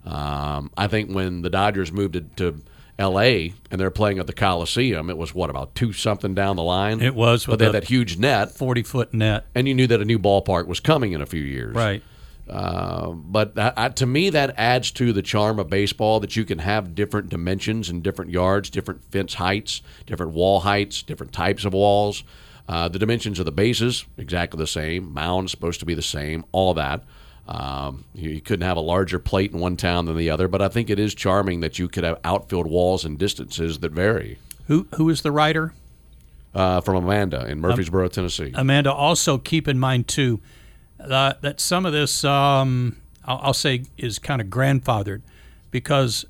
Um, 0.06 0.70
I 0.78 0.86
think 0.86 1.16
when 1.16 1.42
the 1.42 1.50
Dodgers 1.50 1.92
moved 1.92 2.14
to, 2.14 2.22
to 2.36 2.62
L.A. 3.00 3.54
and 3.70 3.80
they're 3.80 3.92
playing 3.92 4.20
at 4.20 4.28
the 4.28 4.34
Coliseum, 4.34 5.10
it 5.10 5.18
was 5.18 5.34
what 5.34 5.50
about 5.50 5.76
two 5.76 5.94
something 5.94 6.34
down 6.34 6.56
the 6.56 6.64
line. 6.64 7.02
It 7.02 7.14
was 7.16 7.46
but 7.46 7.52
with 7.52 7.60
they 7.60 7.66
had 7.66 7.76
that 7.76 7.84
huge 7.86 8.18
net, 8.18 8.52
forty 8.52 8.84
foot 8.84 9.14
net, 9.14 9.46
and 9.54 9.68
you 9.68 9.76
knew 9.76 9.88
that 9.88 10.02
a 10.02 10.06
new 10.06 10.20
ballpark 10.20 10.68
was 10.68 10.80
coming 10.80 11.14
in 11.14 11.22
a 11.22 11.26
few 11.26 11.42
years. 11.42 11.76
right? 11.76 12.02
Uh, 12.50 13.10
but 13.12 13.56
that, 13.56 13.74
uh, 13.76 13.90
to 13.90 14.06
me, 14.06 14.30
that 14.30 14.54
adds 14.58 14.92
to 14.92 15.12
the 15.12 15.22
charm 15.22 15.60
of 15.60 15.70
baseball 15.70 16.20
that 16.22 16.36
you 16.36 16.46
can 16.46 16.60
have 16.60 16.96
different 16.96 17.30
dimensions 17.30 17.90
and 17.90 18.02
different 18.02 18.32
yards, 18.32 18.70
different 18.70 19.04
fence 19.12 19.34
heights, 19.34 19.82
different 20.06 20.32
wall 20.32 20.62
heights, 20.62 21.04
different 21.04 21.34
types 21.34 21.66
of 21.66 21.74
walls. 21.74 22.24
Uh, 22.70 22.88
the 22.90 23.00
dimensions 23.00 23.40
of 23.40 23.46
the 23.46 23.52
bases 23.52 24.06
exactly 24.18 24.58
the 24.58 24.68
same. 24.68 25.14
Mound's 25.14 25.52
supposed 25.52 25.80
to 25.80 25.86
be 25.86 25.94
the 25.94 26.02
same. 26.02 26.46
All 26.52 26.74
that. 26.74 27.04
Um, 27.48 28.04
you, 28.14 28.42
couldn't 28.42 28.68
have 28.68 28.76
a 28.76 28.82
larger 28.82 29.20
plate 29.20 29.54
in 29.54 29.60
one 29.60 29.78
town 29.78 30.06
than 30.06 30.18
the 30.18 30.30
other, 30.30 30.50
but 30.50 30.62
I 30.62 30.68
think 30.68 30.90
it 30.90 31.00
is 31.00 31.16
charming 31.16 31.62
that 31.62 31.80
you 31.80 31.88
could 31.88 32.04
have 32.04 32.20
outfield 32.24 32.68
walls 32.68 33.06
and 33.06 33.18
distances 33.18 33.80
that 33.80 33.94
vary. 33.94 34.38
Who 34.68 34.88
who 34.96 35.10
is 35.10 35.22
the 35.22 35.32
writer? 35.32 35.74
Uh, 36.54 36.82
from 36.82 36.96
Amanda 36.96 37.46
in 37.48 37.60
Murfreesboro, 37.60 38.08
Tennessee. 38.08 38.52
Amanda, 38.56 38.92
also 38.92 39.38
keep 39.38 39.68
in 39.68 39.78
mind 39.78 40.08
too 40.08 40.42
uh, 41.00 41.34
that 41.42 41.60
some 41.60 41.86
of 41.86 41.94
this, 41.94 42.24
um, 42.24 42.98
I'll, 43.26 43.40
I'll 43.44 43.54
say, 43.54 43.84
is 43.98 44.20
kind 44.20 44.42
of 44.42 44.48
grandfathered 44.48 45.22
because 45.72 46.26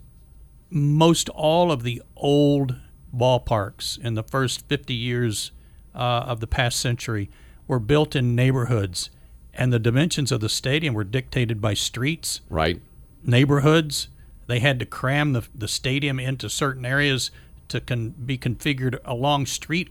most 0.70 1.30
all 1.30 1.72
of 1.72 1.84
the 1.84 2.02
old 2.16 2.76
ballparks 3.16 3.98
in 4.00 4.16
the 4.16 4.24
first 4.24 4.68
50 4.68 4.94
years 4.94 5.52
uh, 5.96 6.26
of 6.28 6.40
the 6.40 6.48
past 6.48 6.80
century 6.80 7.30
were 7.68 7.80
built 7.80 8.16
in 8.16 8.36
neighborhoods, 8.36 9.10
and 9.58 9.74
the 9.74 9.80
dimensions 9.80 10.32
of 10.32 10.40
the 10.40 10.50
stadium 10.50 10.94
were 10.94 11.04
dictated 11.04 11.60
by 11.60 11.74
streets, 11.74 12.42
right? 12.50 12.80
neighborhoods. 13.24 14.10
They 14.48 14.60
had 14.60 14.80
to 14.80 14.86
cram 14.86 15.34
the, 15.34 15.46
the 15.54 15.68
stadium 15.68 16.20
into 16.20 16.50
certain 16.50 16.86
areas 16.86 17.32
to 17.68 17.82
con- 17.82 18.16
be 18.26 18.38
configured 18.38 19.00
along 19.04 19.48
street 19.48 19.90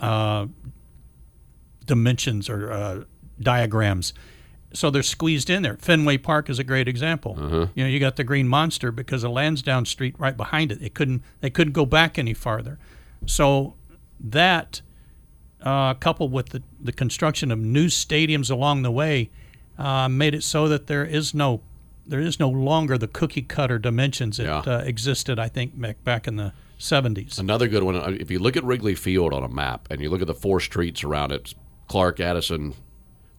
uh, 0.00 0.46
dimensions 1.84 2.48
or 2.48 2.72
uh, 2.72 3.04
diagrams. 3.38 4.12
So 4.72 4.90
they're 4.90 5.04
squeezed 5.04 5.48
in 5.48 5.62
there. 5.62 5.76
Fenway 5.76 6.18
Park 6.18 6.50
is 6.50 6.58
a 6.58 6.64
great 6.64 6.88
example. 6.88 7.36
You 7.74 7.84
know, 7.84 7.88
you 7.88 8.00
got 8.00 8.16
the 8.16 8.24
Green 8.24 8.48
Monster 8.48 8.90
because 8.90 9.22
of 9.22 9.30
Lansdowne 9.30 9.86
Street 9.86 10.16
right 10.18 10.36
behind 10.36 10.72
it. 10.72 10.80
They 10.80 10.88
couldn't 10.88 11.22
they 11.40 11.50
couldn't 11.50 11.72
go 11.72 11.86
back 11.86 12.18
any 12.18 12.34
farther. 12.34 12.78
So 13.24 13.74
that 14.18 14.80
uh, 15.62 15.94
coupled 15.94 16.32
with 16.32 16.50
the, 16.50 16.62
the 16.80 16.92
construction 16.92 17.50
of 17.50 17.58
new 17.58 17.86
stadiums 17.86 18.50
along 18.50 18.82
the 18.82 18.90
way 18.90 19.30
uh, 19.78 20.08
made 20.08 20.34
it 20.34 20.42
so 20.42 20.68
that 20.68 20.86
there 20.86 21.04
is 21.04 21.34
no 21.34 21.60
there 22.08 22.20
is 22.20 22.38
no 22.38 22.48
longer 22.48 22.96
the 22.96 23.08
cookie 23.08 23.42
cutter 23.42 23.78
dimensions 23.80 24.36
that 24.36 24.44
Yeah. 24.44 24.58
uh, 24.60 24.78
existed. 24.78 25.38
I 25.40 25.48
think 25.48 25.78
back 25.80 26.02
back 26.04 26.28
in 26.28 26.36
the 26.36 26.52
seventies. 26.78 27.38
Another 27.38 27.66
good 27.68 27.82
one. 27.82 27.96
uh, 27.96 28.16
If 28.20 28.30
you 28.30 28.38
look 28.38 28.56
at 28.56 28.62
Wrigley 28.64 28.94
Field 28.94 29.32
on 29.32 29.42
a 29.42 29.48
map 29.48 29.88
and 29.90 30.00
you 30.00 30.08
look 30.08 30.20
at 30.20 30.26
the 30.28 30.34
four 30.34 30.60
streets 30.60 31.02
around 31.02 31.32
it 31.32 31.54
Clark, 31.88 32.20
Addison, 32.20 32.74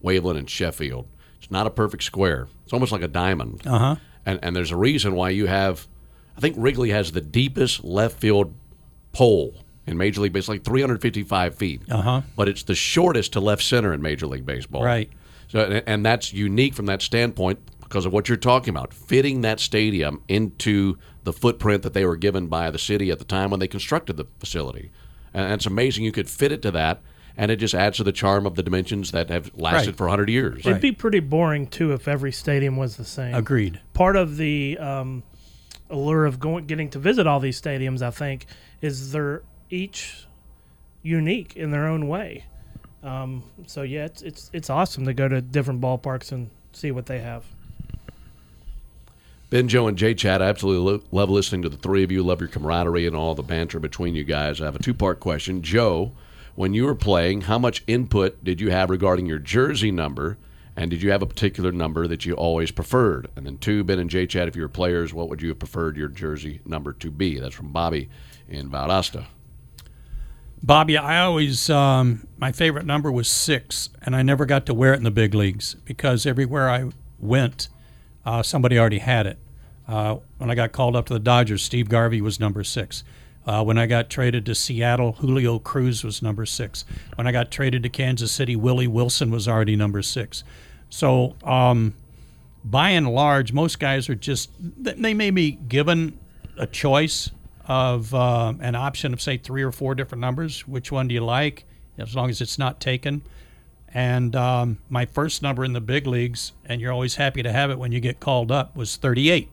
Waveland, 0.03 0.37
and 0.37 0.49
Sheffield 0.49 1.07
it's 1.39 1.51
not 1.51 1.67
a 1.67 1.69
perfect 1.69 2.03
square. 2.03 2.47
It's 2.63 2.73
almost 2.73 2.91
like 2.91 3.03
a 3.03 3.07
diamond. 3.07 3.61
Uh 3.65 3.77
huh. 3.79 3.95
And, 4.25 4.39
and 4.43 4.55
there's 4.55 4.71
a 4.71 4.75
reason 4.75 5.13
why 5.15 5.29
you 5.29 5.45
have, 5.45 5.87
I 6.35 6.41
think 6.41 6.55
Wrigley 6.57 6.89
has 6.89 7.11
the 7.13 7.21
deepest 7.21 7.83
left 7.85 8.19
field 8.19 8.53
pole 9.13 9.63
in 9.87 9.97
Major 9.97 10.21
League 10.21 10.33
Baseball, 10.33 10.55
like 10.55 10.63
355 10.63 11.55
feet. 11.55 11.81
Uh 11.89 12.01
huh. 12.01 12.21
But 12.35 12.47
it's 12.49 12.63
the 12.63 12.75
shortest 12.75 13.33
to 13.33 13.39
left 13.39 13.63
center 13.63 13.93
in 13.93 14.01
Major 14.01 14.27
League 14.27 14.45
Baseball. 14.45 14.83
Right. 14.83 15.09
So, 15.47 15.63
and, 15.63 15.83
and 15.87 16.05
that's 16.05 16.33
unique 16.33 16.73
from 16.73 16.85
that 16.87 17.01
standpoint 17.01 17.59
because 17.79 18.05
of 18.05 18.11
what 18.11 18.27
you're 18.27 18.37
talking 18.37 18.69
about, 18.69 18.93
fitting 18.93 19.41
that 19.41 19.61
stadium 19.61 20.21
into 20.27 20.97
the 21.23 21.31
footprint 21.31 21.83
that 21.83 21.93
they 21.93 22.05
were 22.05 22.17
given 22.17 22.47
by 22.47 22.69
the 22.69 22.77
city 22.77 23.09
at 23.11 23.19
the 23.19 23.25
time 23.25 23.49
when 23.49 23.61
they 23.61 23.67
constructed 23.67 24.17
the 24.17 24.25
facility. 24.39 24.91
And 25.33 25.53
it's 25.53 25.65
amazing 25.65 26.03
you 26.03 26.11
could 26.11 26.29
fit 26.29 26.51
it 26.51 26.61
to 26.63 26.71
that, 26.71 27.01
and 27.37 27.49
it 27.49 27.57
just 27.57 27.73
adds 27.73 27.95
to 27.97 28.03
the 28.03 28.11
charm 28.11 28.45
of 28.45 28.55
the 28.55 28.63
dimensions 28.63 29.11
that 29.11 29.29
have 29.29 29.51
lasted 29.55 29.91
Right. 29.91 29.97
for 29.97 30.03
100 30.07 30.29
years. 30.29 30.65
It'd 30.65 30.81
be 30.81 30.91
pretty 30.91 31.21
boring 31.21 31.67
too 31.67 31.93
if 31.93 32.09
every 32.09 32.33
stadium 32.33 32.75
was 32.75 32.97
the 32.97 33.05
same. 33.05 33.33
Agreed. 33.33 33.79
Part 33.93 34.17
of 34.17 34.35
the 34.35 34.77
um, 34.79 35.23
allure 35.89 36.25
of 36.25 36.39
going, 36.41 36.65
getting 36.65 36.89
to 36.89 36.99
visit 36.99 37.25
all 37.25 37.39
these 37.39 37.61
stadiums, 37.61 38.01
I 38.01 38.11
think, 38.11 38.47
is 38.81 39.13
they're 39.13 39.43
each 39.69 40.27
unique 41.03 41.55
in 41.55 41.71
their 41.71 41.87
own 41.87 42.07
way. 42.07 42.45
Um, 43.03 43.43
so 43.67 43.83
yeah, 43.83 44.05
it's 44.05 44.21
it's 44.21 44.49
it's 44.53 44.69
awesome 44.69 45.05
to 45.05 45.13
go 45.13 45.27
to 45.27 45.41
different 45.41 45.81
ballparks 45.81 46.31
and 46.31 46.49
see 46.73 46.91
what 46.91 47.05
they 47.05 47.19
have. 47.19 47.45
Ben, 49.49 49.69
Joe, 49.69 49.87
and 49.87 49.97
Jay 49.97 50.13
Chad, 50.13 50.41
I 50.41 50.47
absolutely 50.47 50.91
lo- 50.91 51.03
love 51.11 51.29
listening 51.29 51.61
to 51.61 51.69
the 51.69 51.77
three 51.77 52.03
of 52.03 52.11
you. 52.11 52.21
Love 52.21 52.41
your 52.41 52.49
camaraderie 52.49 53.07
and 53.07 53.15
all 53.15 53.33
the 53.33 53.43
banter 53.43 53.79
between 53.79 54.13
you 54.13 54.25
guys. 54.25 54.59
I 54.59 54.65
have 54.65 54.75
a 54.75 54.79
two 54.79 54.93
part 54.93 55.21
question. 55.21 55.61
Joe, 55.61 56.11
when 56.55 56.73
you 56.73 56.85
were 56.85 56.95
playing, 56.95 57.41
how 57.41 57.57
much 57.57 57.83
input 57.87 58.43
did 58.43 58.59
you 58.59 58.71
have 58.71 58.89
regarding 58.89 59.25
your 59.25 59.39
jersey 59.39 59.91
number? 59.91 60.37
And 60.75 60.91
did 60.91 61.01
you 61.01 61.11
have 61.11 61.21
a 61.23 61.27
particular 61.27 61.71
number 61.71 62.07
that 62.07 62.25
you 62.25 62.33
always 62.33 62.71
preferred? 62.71 63.29
And 63.35 63.45
then 63.45 63.57
two, 63.57 63.83
Ben 63.83 63.99
and 63.99 64.09
Jay 64.09 64.27
Chad, 64.27 64.47
if 64.47 64.55
you 64.55 64.61
were 64.61 64.67
players, 64.67 65.11
what 65.13 65.27
would 65.29 65.41
you 65.41 65.49
have 65.49 65.59
preferred 65.59 65.97
your 65.97 66.07
jersey 66.07 66.59
number 66.65 66.93
to 66.93 67.09
be? 67.09 67.39
That's 67.39 67.55
from 67.55 67.71
Bobby 67.71 68.09
in 68.47 68.69
Valdosta. 68.69 69.25
Bobby, 70.63 70.97
I 70.97 71.21
always 71.21 71.69
um, 71.69 72.27
my 72.37 72.51
favorite 72.51 72.85
number 72.85 73.11
was 73.11 73.27
six, 73.27 73.89
and 74.01 74.15
I 74.15 74.21
never 74.21 74.45
got 74.45 74.65
to 74.65 74.73
wear 74.73 74.93
it 74.93 74.97
in 74.97 75.03
the 75.03 75.11
big 75.11 75.33
leagues 75.33 75.75
because 75.85 76.25
everywhere 76.25 76.69
I 76.69 76.89
went, 77.19 77.69
uh, 78.25 78.43
somebody 78.43 78.77
already 78.79 78.99
had 78.99 79.27
it. 79.27 79.37
Uh, 79.87 80.17
when 80.37 80.49
I 80.49 80.55
got 80.55 80.71
called 80.71 80.95
up 80.95 81.05
to 81.07 81.13
the 81.13 81.19
Dodgers, 81.19 81.63
Steve 81.63 81.89
Garvey 81.89 82.21
was 82.21 82.39
number 82.39 82.63
six. 82.63 83.03
Uh, 83.45 83.63
when 83.63 83.77
I 83.77 83.85
got 83.85 84.09
traded 84.09 84.45
to 84.47 84.55
Seattle, 84.55 85.13
Julio 85.13 85.57
Cruz 85.59 86.03
was 86.03 86.21
number 86.21 86.45
six. 86.45 86.83
When 87.15 87.25
I 87.27 87.31
got 87.31 87.49
traded 87.49 87.83
to 87.83 87.89
Kansas 87.89 88.31
City, 88.31 88.57
Willie 88.57 88.87
Wilson 88.87 89.31
was 89.31 89.47
already 89.47 89.77
number 89.77 90.01
six. 90.01 90.43
So, 90.89 91.35
um, 91.43 91.93
by 92.65 92.89
and 92.89 93.07
large, 93.09 93.53
most 93.53 93.79
guys 93.79 94.09
are 94.09 94.15
just 94.15 94.51
they 94.59 95.13
may 95.13 95.31
be 95.31 95.51
given 95.51 96.19
a 96.57 96.67
choice 96.67 97.29
of 97.67 98.13
uh, 98.13 98.53
an 98.59 98.75
option 98.75 99.13
of 99.13 99.21
say 99.21 99.37
three 99.37 99.63
or 99.63 99.71
four 99.71 99.95
different 99.95 100.21
numbers. 100.21 100.67
Which 100.67 100.91
one 100.91 101.07
do 101.07 101.13
you 101.13 101.23
like? 101.23 101.65
As 101.97 102.15
long 102.15 102.29
as 102.29 102.41
it's 102.41 102.57
not 102.57 102.79
taken. 102.79 103.21
And 103.93 104.35
um, 104.35 104.77
my 104.89 105.05
first 105.05 105.41
number 105.41 105.63
in 105.65 105.73
the 105.73 105.81
big 105.81 106.05
leagues, 106.07 106.51
and 106.65 106.79
you're 106.81 106.91
always 106.91 107.15
happy 107.15 107.41
to 107.41 107.51
have 107.51 107.71
it 107.71 107.79
when 107.79 107.91
you 107.91 107.99
get 107.99 108.19
called 108.19 108.51
up, 108.51 108.75
was 108.75 108.95
38 108.95 109.49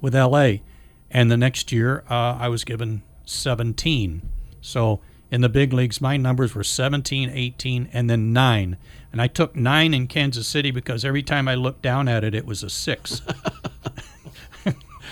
with 0.00 0.14
LA. 0.14 0.56
And 1.10 1.30
the 1.30 1.36
next 1.36 1.72
year, 1.72 2.04
uh, 2.08 2.36
I 2.38 2.48
was 2.48 2.64
given 2.64 3.02
17. 3.26 4.22
So 4.60 5.00
in 5.30 5.40
the 5.40 5.48
big 5.48 5.72
leagues, 5.72 6.00
my 6.00 6.16
numbers 6.16 6.54
were 6.54 6.64
17, 6.64 7.30
18, 7.30 7.88
and 7.92 8.08
then 8.08 8.32
9. 8.32 8.76
And 9.10 9.20
I 9.20 9.26
took 9.26 9.56
9 9.56 9.94
in 9.94 10.06
Kansas 10.06 10.46
City 10.46 10.70
because 10.70 11.04
every 11.04 11.22
time 11.22 11.48
I 11.48 11.54
looked 11.54 11.82
down 11.82 12.08
at 12.08 12.24
it, 12.24 12.34
it 12.34 12.46
was 12.46 12.62
a 12.62 12.70
6. 12.70 13.22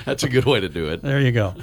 That's 0.05 0.23
a 0.23 0.29
good 0.29 0.45
way 0.45 0.61
to 0.61 0.69
do 0.69 0.89
it. 0.91 1.03
there 1.03 1.21
you 1.21 1.33
go. 1.33 1.55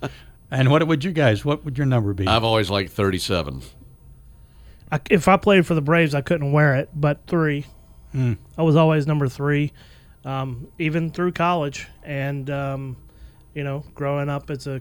and 0.50 0.70
what 0.70 0.86
would 0.86 1.04
you 1.04 1.12
guys, 1.12 1.44
what 1.44 1.64
would 1.64 1.78
your 1.78 1.86
number 1.86 2.12
be? 2.12 2.26
I've 2.26 2.44
always 2.44 2.70
liked 2.70 2.90
37. 2.92 3.62
I, 4.92 5.00
if 5.10 5.28
I 5.28 5.36
played 5.36 5.66
for 5.66 5.74
the 5.74 5.80
Braves, 5.82 6.14
I 6.14 6.20
couldn't 6.20 6.52
wear 6.52 6.76
it, 6.76 6.90
but 6.94 7.26
three. 7.26 7.66
Hmm. 8.12 8.34
I 8.58 8.62
was 8.62 8.76
always 8.76 9.06
number 9.06 9.28
three, 9.28 9.72
um, 10.24 10.68
even 10.78 11.10
through 11.10 11.32
college. 11.32 11.86
And, 12.02 12.50
um, 12.50 12.96
you 13.54 13.62
know, 13.62 13.84
growing 13.94 14.28
up 14.28 14.50
as 14.50 14.66
a 14.66 14.80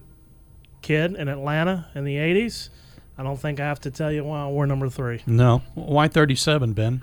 kid 0.82 1.16
in 1.16 1.28
Atlanta 1.28 1.88
in 1.94 2.06
the 2.06 2.16
80s, 2.16 2.70
I 3.18 3.24
don't 3.24 3.38
think 3.38 3.60
I 3.60 3.66
have 3.66 3.82
to 3.82 3.92
tell 3.92 4.12
you 4.12 4.24
why 4.24 4.44
I 4.46 4.48
wore 4.48 4.66
number 4.66 4.90
three. 4.90 5.22
no. 5.28 5.62
Why 5.76 6.08
37, 6.08 6.74
Ben? 6.74 7.02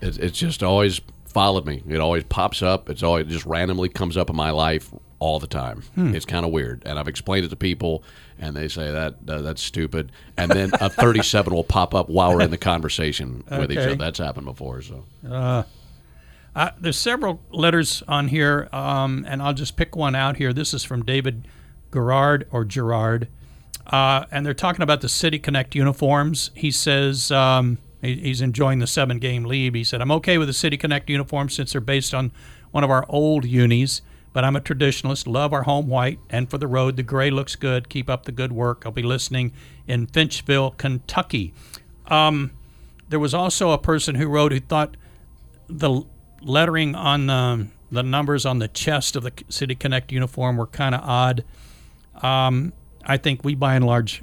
It, 0.00 0.18
it's 0.18 0.38
just 0.38 0.62
always 0.62 1.00
followed 1.26 1.66
me. 1.66 1.82
It 1.86 1.98
always 2.00 2.24
pops 2.24 2.62
up. 2.62 2.88
It's 2.88 3.02
always 3.02 3.26
it 3.26 3.30
just 3.30 3.44
randomly 3.46 3.88
comes 3.88 4.16
up 4.16 4.30
in 4.30 4.36
my 4.36 4.50
life 4.50 4.90
all 5.18 5.38
the 5.38 5.46
time. 5.46 5.82
Hmm. 5.94 6.14
It's 6.14 6.26
kind 6.26 6.44
of 6.44 6.52
weird, 6.52 6.82
and 6.84 6.98
I've 6.98 7.08
explained 7.08 7.46
it 7.46 7.48
to 7.48 7.56
people, 7.56 8.02
and 8.38 8.54
they 8.54 8.68
say 8.68 8.90
that 8.90 9.14
uh, 9.28 9.40
that's 9.42 9.62
stupid. 9.62 10.12
And 10.36 10.50
then 10.50 10.70
a 10.80 10.88
37 10.90 11.54
will 11.54 11.64
pop 11.64 11.94
up 11.94 12.08
while 12.08 12.34
we're 12.34 12.42
in 12.42 12.50
the 12.50 12.58
conversation 12.58 13.42
with 13.50 13.72
each 13.72 13.78
other. 13.78 13.94
That's 13.96 14.18
happened 14.18 14.46
before. 14.46 14.82
So 14.82 15.04
Uh, 16.54 16.70
there's 16.80 16.96
several 16.96 17.40
letters 17.50 18.02
on 18.08 18.28
here, 18.28 18.68
um, 18.72 19.26
and 19.28 19.42
I'll 19.42 19.52
just 19.52 19.76
pick 19.76 19.94
one 19.94 20.14
out 20.14 20.38
here. 20.38 20.54
This 20.54 20.72
is 20.72 20.84
from 20.84 21.04
David 21.04 21.46
Gerard 21.92 22.46
or 22.50 22.64
Gerard, 22.64 23.28
uh, 23.86 24.24
and 24.30 24.44
they're 24.46 24.54
talking 24.54 24.82
about 24.82 25.02
the 25.02 25.08
City 25.08 25.38
Connect 25.38 25.74
uniforms. 25.74 26.50
He 26.54 26.70
says 26.70 27.30
um, 27.30 27.76
he, 28.00 28.14
he's 28.16 28.40
enjoying 28.40 28.78
the 28.78 28.86
seven 28.86 29.18
game 29.18 29.44
lead. 29.44 29.74
He 29.74 29.84
said, 29.84 30.00
I'm 30.00 30.10
okay 30.12 30.38
with 30.38 30.48
the 30.48 30.54
City 30.54 30.78
Connect 30.78 31.10
uniforms 31.10 31.54
since 31.54 31.72
they're 31.72 31.80
based 31.82 32.14
on 32.14 32.32
one 32.70 32.84
of 32.84 32.90
our 32.90 33.04
old 33.08 33.44
unis, 33.44 34.00
but 34.36 34.44
I'm 34.44 34.54
a 34.54 34.60
traditionalist, 34.60 35.26
love 35.26 35.54
our 35.54 35.62
home 35.62 35.88
white, 35.88 36.18
and 36.28 36.50
for 36.50 36.58
the 36.58 36.66
road, 36.66 36.96
the 36.96 37.02
gray 37.02 37.30
looks 37.30 37.56
good. 37.56 37.88
Keep 37.88 38.10
up 38.10 38.26
the 38.26 38.32
good 38.32 38.52
work. 38.52 38.82
I'll 38.84 38.92
be 38.92 39.02
listening 39.02 39.54
in 39.88 40.06
Finchville, 40.06 40.76
Kentucky. 40.76 41.54
Um, 42.08 42.50
there 43.08 43.18
was 43.18 43.32
also 43.32 43.70
a 43.70 43.78
person 43.78 44.16
who 44.16 44.26
wrote 44.26 44.52
who 44.52 44.60
thought 44.60 44.98
the 45.68 46.02
lettering 46.42 46.94
on 46.94 47.28
the, 47.28 47.68
the 47.90 48.02
numbers 48.02 48.44
on 48.44 48.58
the 48.58 48.68
chest 48.68 49.16
of 49.16 49.22
the 49.22 49.32
City 49.48 49.74
Connect 49.74 50.12
uniform 50.12 50.58
were 50.58 50.66
kind 50.66 50.94
of 50.94 51.00
odd. 51.00 51.42
Um, 52.20 52.74
I 53.06 53.16
think 53.16 53.42
we, 53.42 53.54
by 53.54 53.74
and 53.74 53.86
large, 53.86 54.22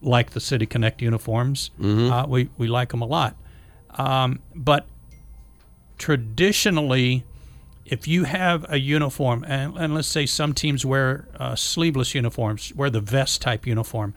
like 0.00 0.30
the 0.30 0.40
City 0.40 0.64
Connect 0.64 1.02
uniforms. 1.02 1.70
Uh, 2.10 2.24
we 2.26 2.48
we 2.56 2.66
like 2.66 2.92
them 2.92 3.02
a 3.02 3.06
lot, 3.06 3.36
um, 3.90 4.40
but 4.54 4.86
traditionally, 5.98 7.24
if 7.90 8.08
you 8.08 8.24
have 8.24 8.64
a 8.72 8.78
uniform, 8.78 9.44
and, 9.46 9.76
and 9.76 9.94
let's 9.94 10.08
say 10.08 10.24
some 10.24 10.54
teams 10.54 10.86
wear 10.86 11.28
uh, 11.38 11.54
sleeveless 11.54 12.14
uniforms, 12.14 12.72
wear 12.74 12.88
the 12.88 13.00
vest 13.00 13.42
type 13.42 13.66
uniform, 13.66 14.14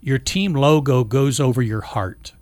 your 0.00 0.18
team 0.18 0.54
logo 0.54 1.04
goes 1.04 1.38
over 1.38 1.62
your 1.62 1.82
heart 1.82 2.32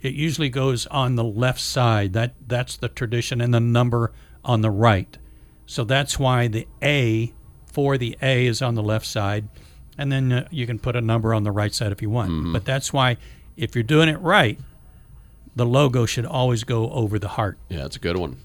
it 0.00 0.14
usually 0.14 0.48
goes 0.48 0.86
on 0.86 1.16
the 1.16 1.24
left 1.24 1.60
side. 1.60 2.12
That 2.12 2.34
that's 2.46 2.76
the 2.76 2.88
tradition, 2.88 3.40
and 3.40 3.52
the 3.52 3.60
number 3.60 4.12
on 4.44 4.60
the 4.60 4.70
right. 4.70 5.18
So 5.66 5.84
that's 5.84 6.18
why 6.18 6.48
the 6.48 6.66
A 6.82 7.32
for 7.66 7.98
the 7.98 8.16
A 8.22 8.46
is 8.46 8.62
on 8.62 8.74
the 8.74 8.82
left 8.82 9.06
side, 9.06 9.48
and 9.96 10.10
then 10.10 10.32
uh, 10.32 10.48
you 10.50 10.66
can 10.66 10.78
put 10.78 10.96
a 10.96 11.00
number 11.00 11.34
on 11.34 11.42
the 11.42 11.52
right 11.52 11.74
side 11.74 11.92
if 11.92 12.00
you 12.00 12.10
want. 12.10 12.52
But 12.52 12.64
that's 12.64 12.92
why 12.92 13.16
if 13.56 13.74
you're 13.74 13.82
doing 13.82 14.08
it 14.08 14.20
right, 14.20 14.58
the 15.56 15.66
logo 15.66 16.06
should 16.06 16.26
always 16.26 16.64
go 16.64 16.90
over 16.90 17.18
the 17.18 17.28
heart. 17.28 17.58
yeah, 17.68 17.84
it's 17.84 17.96
a 17.96 18.00
good 18.00 18.16
one. 18.16 18.38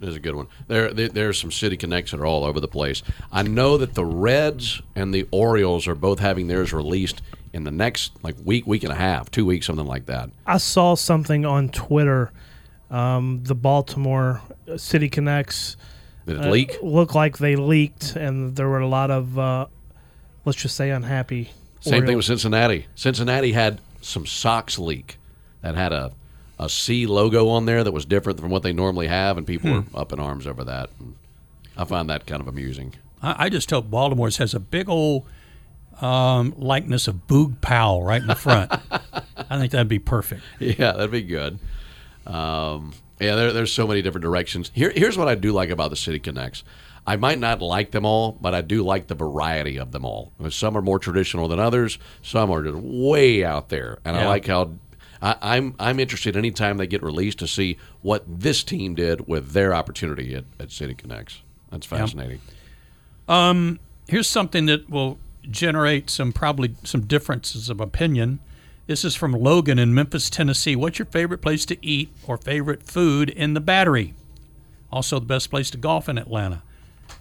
It 0.00 0.08
is 0.08 0.16
a 0.16 0.20
good 0.20 0.34
one. 0.36 0.46
There, 0.68 0.92
there, 0.92 1.08
there's 1.08 1.40
some 1.40 1.50
city 1.50 1.76
connects 1.76 2.12
that 2.12 2.20
are 2.20 2.26
all 2.26 2.44
over 2.44 2.60
the 2.60 2.68
place. 2.68 3.02
I 3.32 3.42
know 3.42 3.76
that 3.78 3.94
the 3.94 4.04
Reds 4.04 4.80
and 4.94 5.12
the 5.12 5.26
Orioles 5.32 5.88
are 5.88 5.94
both 5.96 6.20
having 6.20 6.46
theirs 6.46 6.72
released 6.72 7.20
in 7.52 7.64
the 7.64 7.70
next 7.70 8.12
like 8.22 8.36
week, 8.44 8.66
week 8.66 8.84
and 8.84 8.92
a 8.92 8.96
half, 8.96 9.30
two 9.30 9.44
weeks, 9.44 9.66
something 9.66 9.86
like 9.86 10.06
that. 10.06 10.30
I 10.46 10.58
saw 10.58 10.94
something 10.94 11.44
on 11.44 11.68
Twitter. 11.70 12.30
Um, 12.90 13.40
the 13.42 13.54
Baltimore 13.54 14.40
City 14.76 15.08
Connects 15.10 15.76
Did 16.26 16.42
uh, 16.42 16.48
leak? 16.48 16.78
looked 16.82 17.14
like 17.14 17.36
they 17.36 17.54
leaked, 17.56 18.16
and 18.16 18.56
there 18.56 18.68
were 18.68 18.78
a 18.78 18.88
lot 18.88 19.10
of, 19.10 19.38
uh, 19.38 19.66
let's 20.46 20.62
just 20.62 20.74
say, 20.74 20.90
unhappy. 20.90 21.50
Same 21.80 22.06
thing 22.06 22.16
with 22.16 22.24
Cincinnati. 22.24 22.86
Cincinnati 22.94 23.52
had 23.52 23.80
some 24.00 24.24
socks 24.24 24.78
leak 24.78 25.18
that 25.60 25.74
had 25.74 25.92
a 25.92 26.12
a 26.58 26.68
C 26.68 27.06
logo 27.06 27.48
on 27.48 27.66
there 27.66 27.84
that 27.84 27.92
was 27.92 28.04
different 28.04 28.40
from 28.40 28.50
what 28.50 28.62
they 28.62 28.72
normally 28.72 29.06
have, 29.06 29.38
and 29.38 29.46
people 29.46 29.72
were 29.72 29.84
up 29.94 30.12
in 30.12 30.20
arms 30.20 30.46
over 30.46 30.64
that. 30.64 30.90
And 30.98 31.14
I 31.76 31.84
find 31.84 32.10
that 32.10 32.26
kind 32.26 32.40
of 32.40 32.48
amusing. 32.48 32.94
I, 33.22 33.46
I 33.46 33.48
just 33.48 33.70
hope 33.70 33.90
Baltimore's 33.90 34.38
has 34.38 34.54
a 34.54 34.60
big 34.60 34.88
old 34.88 35.26
um, 36.00 36.54
likeness 36.56 37.08
of 37.08 37.26
Boog 37.26 37.60
Powell 37.60 38.02
right 38.02 38.20
in 38.20 38.28
the 38.28 38.34
front. 38.34 38.72
I 39.50 39.58
think 39.58 39.72
that'd 39.72 39.88
be 39.88 39.98
perfect. 39.98 40.42
Yeah, 40.58 40.92
that'd 40.92 41.10
be 41.10 41.22
good. 41.22 41.58
Um, 42.26 42.92
yeah, 43.20 43.34
there, 43.34 43.52
there's 43.52 43.72
so 43.72 43.86
many 43.86 44.02
different 44.02 44.22
directions. 44.22 44.70
Here, 44.74 44.92
here's 44.94 45.16
what 45.16 45.28
I 45.28 45.34
do 45.34 45.52
like 45.52 45.70
about 45.70 45.90
the 45.90 45.96
City 45.96 46.18
Connects. 46.18 46.62
I 47.06 47.16
might 47.16 47.38
not 47.38 47.62
like 47.62 47.90
them 47.90 48.04
all, 48.04 48.32
but 48.32 48.54
I 48.54 48.60
do 48.60 48.82
like 48.82 49.06
the 49.06 49.14
variety 49.14 49.78
of 49.78 49.92
them 49.92 50.04
all. 50.04 50.32
Some 50.50 50.76
are 50.76 50.82
more 50.82 50.98
traditional 50.98 51.48
than 51.48 51.58
others. 51.58 51.98
Some 52.20 52.50
are 52.50 52.62
just 52.62 52.76
way 52.76 53.44
out 53.44 53.70
there, 53.70 53.98
and 54.04 54.14
I 54.14 54.26
like 54.26 54.46
how 54.46 54.72
I, 55.20 55.36
I'm 55.40 55.74
I'm 55.78 56.00
interested 56.00 56.36
anytime 56.36 56.76
they 56.76 56.86
get 56.86 57.02
released 57.02 57.38
to 57.40 57.46
see 57.46 57.78
what 58.02 58.24
this 58.26 58.62
team 58.62 58.94
did 58.94 59.26
with 59.26 59.52
their 59.52 59.74
opportunity 59.74 60.34
at, 60.34 60.44
at 60.60 60.70
City 60.70 60.94
Connects. 60.94 61.42
That's 61.70 61.86
fascinating. 61.86 62.40
Here's 64.08 64.26
something 64.26 64.64
that 64.66 64.88
will 64.88 65.18
generate 65.42 66.08
some 66.08 66.32
probably 66.32 66.74
some 66.82 67.02
differences 67.02 67.68
of 67.68 67.78
opinion. 67.80 68.38
This 68.86 69.04
is 69.04 69.14
from 69.14 69.32
Logan 69.32 69.78
in 69.78 69.94
Memphis, 69.94 70.30
Tennessee. 70.30 70.74
What's 70.74 70.98
your 70.98 71.06
favorite 71.06 71.42
place 71.42 71.66
to 71.66 71.76
eat 71.86 72.10
or 72.26 72.38
favorite 72.38 72.84
food 72.84 73.28
in 73.28 73.52
the 73.52 73.60
Battery? 73.60 74.14
Also, 74.90 75.20
the 75.20 75.26
best 75.26 75.50
place 75.50 75.70
to 75.72 75.76
golf 75.76 76.08
in 76.08 76.16
Atlanta. 76.16 76.62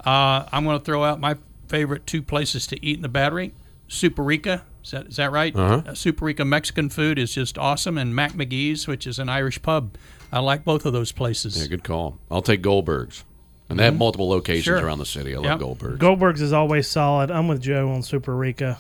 Uh, 0.06 0.46
I'm 0.54 0.64
going 0.64 0.80
to 0.80 0.86
throw 0.86 1.04
out 1.04 1.20
my 1.20 1.36
favorite 1.68 2.08
two 2.08 2.22
places 2.22 2.66
to 2.68 2.86
eat 2.86 2.96
in 2.96 3.02
the 3.02 3.10
Battery. 3.10 3.54
Superica, 3.90 4.62
is 4.88 4.92
that, 4.92 5.08
is 5.08 5.16
that 5.18 5.32
right? 5.34 5.54
Uh-huh. 5.54 5.82
Superica 5.92 6.48
Mexican 6.48 6.90
food 6.90 7.20
is 7.20 7.34
just 7.34 7.58
awesome, 7.58 7.98
and 7.98 8.16
Mac 8.16 8.34
McGee's, 8.34 8.88
which 8.88 9.06
is 9.06 9.20
an 9.20 9.28
Irish 9.28 9.62
pub. 9.62 9.96
I 10.32 10.40
like 10.40 10.64
both 10.64 10.86
of 10.86 10.94
those 10.94 11.12
places. 11.12 11.60
Yeah, 11.62 11.68
good 11.68 11.84
call. 11.84 12.18
I'll 12.32 12.42
take 12.42 12.62
Goldberg's, 12.62 13.26
and 13.70 13.78
they 13.78 13.84
have 13.84 13.98
multiple 13.98 14.30
locations 14.30 14.64
Sure. 14.64 14.78
around 14.86 15.00
the 15.00 15.06
city. 15.06 15.34
I 15.36 15.40
love 15.40 15.46
Yep. 15.46 15.60
Goldberg's. 15.60 16.00
Goldberg's 16.00 16.42
is 16.42 16.54
always 16.54 16.88
solid. 16.88 17.30
I'm 17.32 17.50
with 17.50 17.62
Joe 17.62 17.90
on 17.92 18.00
Superica. 18.02 18.78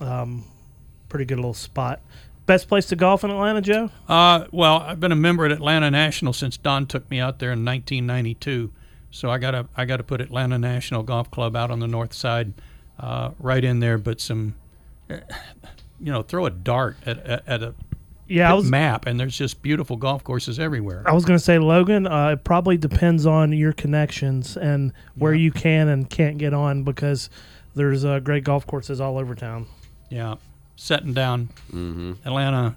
Um, 0.00 0.44
pretty 1.08 1.24
good 1.24 1.36
little 1.38 1.52
spot. 1.52 2.00
Best 2.46 2.68
place 2.68 2.86
to 2.86 2.96
golf 2.96 3.22
in 3.24 3.30
Atlanta, 3.30 3.60
Joe? 3.60 3.90
Uh, 4.08 4.44
well, 4.52 4.78
I've 4.78 5.00
been 5.00 5.12
a 5.12 5.16
member 5.16 5.44
at 5.46 5.52
Atlanta 5.52 5.90
National 5.90 6.32
since 6.32 6.56
Don 6.56 6.86
took 6.86 7.08
me 7.10 7.18
out 7.20 7.38
there 7.40 7.52
in 7.52 7.64
1992. 7.64 8.70
So 9.12 9.30
I 9.30 9.38
gotta 9.38 9.66
I 9.76 9.84
gotta 9.84 10.04
put 10.04 10.20
Atlanta 10.20 10.58
National 10.58 11.02
Golf 11.02 11.28
Club 11.32 11.56
out 11.56 11.70
on 11.72 11.80
the 11.80 11.88
north 11.88 12.12
side, 12.12 12.52
uh, 13.00 13.30
right 13.40 13.62
in 13.64 13.80
there. 13.80 13.98
But 13.98 14.20
some, 14.20 14.54
you 16.00 16.12
know, 16.12 16.22
throw 16.22 16.46
a 16.46 16.50
dart 16.50 16.96
at, 17.06 17.18
at, 17.26 17.48
at 17.48 17.62
a 17.62 17.74
Yeah, 18.28 18.50
I 18.50 18.54
was 18.54 18.64
map, 18.70 19.06
and 19.06 19.18
there's 19.20 19.36
just 19.36 19.60
beautiful 19.62 19.96
golf 19.96 20.24
courses 20.24 20.58
everywhere. 20.58 21.02
I 21.06 21.12
was 21.12 21.24
going 21.24 21.38
to 21.38 21.44
say 21.44 21.58
Logan. 21.58 22.06
Uh, 22.06 22.30
it 22.30 22.44
probably 22.44 22.76
depends 22.76 23.26
on 23.26 23.52
your 23.52 23.72
connections 23.72 24.56
and 24.56 24.92
where 25.16 25.34
you 25.34 25.50
can 25.52 25.88
and 25.88 26.08
can't 26.08 26.38
get 26.38 26.54
on 26.54 26.82
because 26.84 27.28
there's 27.74 28.04
uh, 28.04 28.20
great 28.20 28.44
golf 28.44 28.66
courses 28.66 29.00
all 29.00 29.18
over 29.18 29.34
town. 29.34 29.66
Yeah, 30.10 30.36
setting 30.76 31.12
down 31.14 31.50
Atlanta 32.24 32.74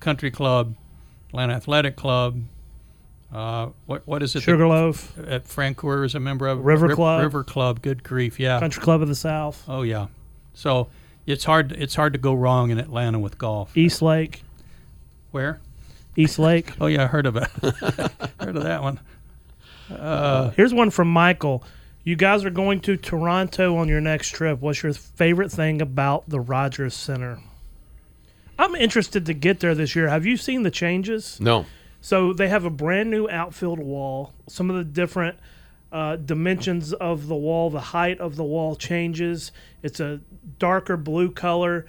Country 0.00 0.30
Club, 0.30 0.74
Atlanta 1.30 1.54
Athletic 1.54 1.96
Club. 1.96 2.42
Uh, 3.32 3.68
what 3.86 4.04
what 4.06 4.22
is 4.22 4.30
it? 4.34 4.40
that- 4.40 4.44
Sugarloaf, 4.44 5.16
At 5.18 5.44
Francoeur 5.46 6.04
is 6.04 6.14
a 6.14 6.20
member 6.20 6.48
of 6.48 6.64
River 6.64 6.88
Riv- 6.88 6.96
Club. 6.96 7.22
River 7.22 7.44
Club. 7.44 7.80
Good 7.82 8.02
grief, 8.02 8.40
yeah. 8.40 8.58
Country 8.58 8.82
Club 8.82 9.02
of 9.02 9.08
the 9.08 9.14
South, 9.14 9.62
Oh 9.68 9.82
yeah. 9.82 10.06
So 10.54 10.88
it's 11.30 11.44
hard 11.44 11.72
it's 11.72 11.94
hard 11.94 12.12
to 12.12 12.18
go 12.18 12.34
wrong 12.34 12.70
in 12.70 12.78
Atlanta 12.78 13.18
with 13.18 13.38
golf. 13.38 13.76
East 13.76 14.02
Lake, 14.02 14.42
Where? 15.30 15.60
East 16.16 16.38
Lake. 16.38 16.72
Oh 16.80 16.86
yeah, 16.86 17.04
I 17.04 17.06
heard 17.06 17.26
of 17.26 17.36
it. 17.36 17.48
heard 18.40 18.56
of 18.56 18.62
that 18.64 18.82
one. 18.82 19.00
Uh, 19.90 20.50
Here's 20.50 20.72
one 20.74 20.90
from 20.90 21.08
Michael. 21.10 21.64
You 22.04 22.16
guys 22.16 22.44
are 22.44 22.50
going 22.50 22.80
to 22.82 22.96
Toronto 22.96 23.76
on 23.76 23.88
your 23.88 24.00
next 24.00 24.30
trip. 24.30 24.60
What's 24.60 24.82
your 24.82 24.92
favorite 24.92 25.52
thing 25.52 25.82
about 25.82 26.28
the 26.28 26.40
Rogers 26.40 26.94
Centre? 26.94 27.38
I'm 28.58 28.74
interested 28.74 29.26
to 29.26 29.34
get 29.34 29.60
there 29.60 29.74
this 29.74 29.94
year. 29.96 30.08
Have 30.08 30.26
you 30.26 30.36
seen 30.36 30.62
the 30.62 30.70
changes? 30.70 31.38
No, 31.40 31.66
So 32.00 32.32
they 32.32 32.48
have 32.48 32.64
a 32.64 32.70
brand 32.70 33.10
new 33.10 33.28
outfield 33.28 33.78
wall. 33.78 34.32
Some 34.48 34.70
of 34.70 34.76
the 34.76 34.84
different 34.84 35.38
Uh, 35.92 36.14
dimensions 36.16 36.92
of 36.92 37.26
the 37.26 37.34
wall, 37.34 37.68
the 37.68 37.80
height 37.80 38.20
of 38.20 38.36
the 38.36 38.44
wall 38.44 38.76
changes. 38.76 39.50
It's 39.82 39.98
a 39.98 40.20
darker 40.60 40.96
blue 40.96 41.30
color. 41.32 41.86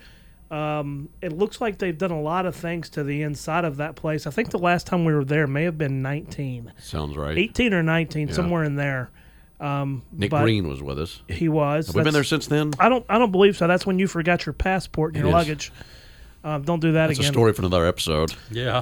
Um, 0.50 1.10
it 1.22 1.32
looks 1.32 1.62
like 1.62 1.78
they've 1.78 1.98
done 1.98 2.12
a 2.12 2.20
lot 2.20 2.46
of 2.48 2.56
things 2.56 2.90
to 2.92 3.04
the 3.04 3.22
inside 3.22 3.64
of 3.64 3.78
that 3.78 3.96
place. 3.96 4.26
I 4.28 4.32
think 4.32 4.50
the 4.50 4.58
last 4.60 4.88
time 4.88 5.06
we 5.06 5.14
were 5.14 5.24
there 5.24 5.46
may 5.48 5.64
have 5.64 5.78
been 5.78 6.02
19, 6.02 6.74
Sounds 6.80 7.16
right. 7.16 7.38
18 7.38 7.74
or 7.74 7.84
19, 7.84 8.34
somewhere 8.34 8.64
in 8.64 8.76
there. 8.76 9.12
Um, 9.60 10.02
Nick 10.12 10.32
Green 10.32 10.68
was 10.68 10.82
with 10.82 10.98
us. 11.00 11.22
He 11.30 11.48
was. 11.48 11.88
We've 11.90 11.98
we 11.98 12.04
been 12.04 12.14
there 12.14 12.24
since 12.24 12.48
then? 12.48 12.74
I 12.80 12.90
don't. 12.90 13.06
I 13.08 13.20
don't 13.20 13.32
believe 13.32 13.56
so. 13.56 13.68
That's 13.68 13.86
when 13.86 14.00
you 14.00 14.08
forgot 14.08 14.44
your 14.48 14.54
passport 14.54 15.14
and 15.14 15.18
It 15.18 15.20
your 15.20 15.30
is. 15.30 15.34
luggage. 15.34 15.72
Um, 16.44 16.64
don't 16.64 16.80
do 16.80 16.94
that 16.94 17.08
That's 17.08 17.20
a 17.20 17.22
again. 17.22 17.34
story 17.34 17.54
for 17.54 17.62
another 17.62 17.86
episode. 17.86 18.34
Yeah. 18.50 18.82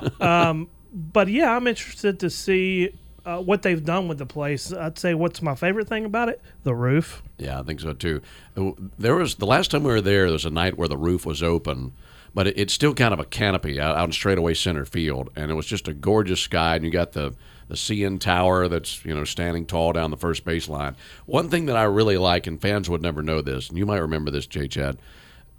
But 0.91 1.28
yeah, 1.28 1.55
I'm 1.55 1.67
interested 1.67 2.22
to 2.22 2.30
see 2.30 2.93
uh, 3.30 3.42
what 3.42 3.62
they've 3.62 3.84
done 3.84 4.08
with 4.08 4.18
the 4.18 4.26
place. 4.26 4.74
I'd 4.74 4.98
say 4.98 5.14
what's 5.14 5.42
my 5.42 5.56
favorite 5.56 5.88
thing 5.88 6.06
about 6.06 6.30
it: 6.30 6.42
the 6.64 6.74
roof. 6.74 7.22
Yeah, 7.38 7.60
I 7.60 7.64
think 7.64 7.80
so 7.80 7.94
too. 7.94 8.22
Uh, 8.58 8.72
There 8.98 9.16
was 9.16 9.36
the 9.36 9.46
last 9.46 9.72
time 9.72 9.84
we 9.84 9.92
were 9.92 10.02
there. 10.02 10.26
There 10.26 10.34
was 10.34 10.46
a 10.46 10.50
night 10.50 10.78
where 10.78 10.88
the 10.88 10.98
roof 10.98 11.26
was 11.26 11.44
open, 11.44 11.94
but 12.34 12.48
it, 12.48 12.58
it's 12.58 12.74
still 12.74 12.94
kind 12.94 13.14
of 13.14 13.20
a 13.20 13.26
canopy 13.26 13.80
out, 13.80 13.96
out 13.96 14.06
in 14.06 14.12
straightaway 14.12 14.54
center 14.56 14.86
field, 14.86 15.30
and 15.36 15.52
it 15.52 15.54
was 15.54 15.66
just 15.68 15.88
a 15.88 15.94
gorgeous 15.94 16.40
sky. 16.42 16.76
And 16.76 16.84
you 16.86 16.92
got 16.92 17.12
the 17.12 17.36
the 17.68 17.76
CN 17.76 18.20
Tower 18.20 18.68
that's 18.68 19.06
you 19.06 19.14
know 19.14 19.24
standing 19.24 19.66
tall 19.66 19.94
down 19.94 20.10
the 20.12 20.18
first 20.18 20.44
baseline. 20.44 20.96
One 21.28 21.50
thing 21.50 21.68
that 21.68 21.78
I 21.78 21.84
really 21.84 22.18
like, 22.18 22.48
and 22.48 22.60
fans 22.60 22.90
would 22.90 23.02
never 23.02 23.22
know 23.22 23.42
this, 23.42 23.70
and 23.70 23.78
you 23.78 23.86
might 23.86 24.00
remember 24.00 24.32
this, 24.32 24.48
Jay 24.48 24.68
Chad, 24.68 24.98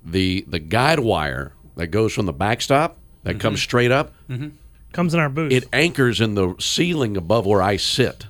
the 0.05 0.45
the 0.49 0.59
guide 0.59 0.99
wire 1.01 1.53
that 1.77 1.87
goes 1.89 2.13
from 2.13 2.27
the 2.27 2.33
backstop 2.33 2.97
that 3.23 3.39
comes 3.39 3.61
straight 3.63 3.93
up. 3.93 4.13
Comes 4.93 5.15
in 5.15 5.21
our 5.21 5.29
booth. 5.29 5.53
It 5.53 5.69
anchors 5.73 6.21
in 6.21 6.35
the 6.35 6.55
ceiling 6.59 7.17
above 7.17 7.47
where 7.47 7.63
I 7.63 7.77
sit, 7.77 8.27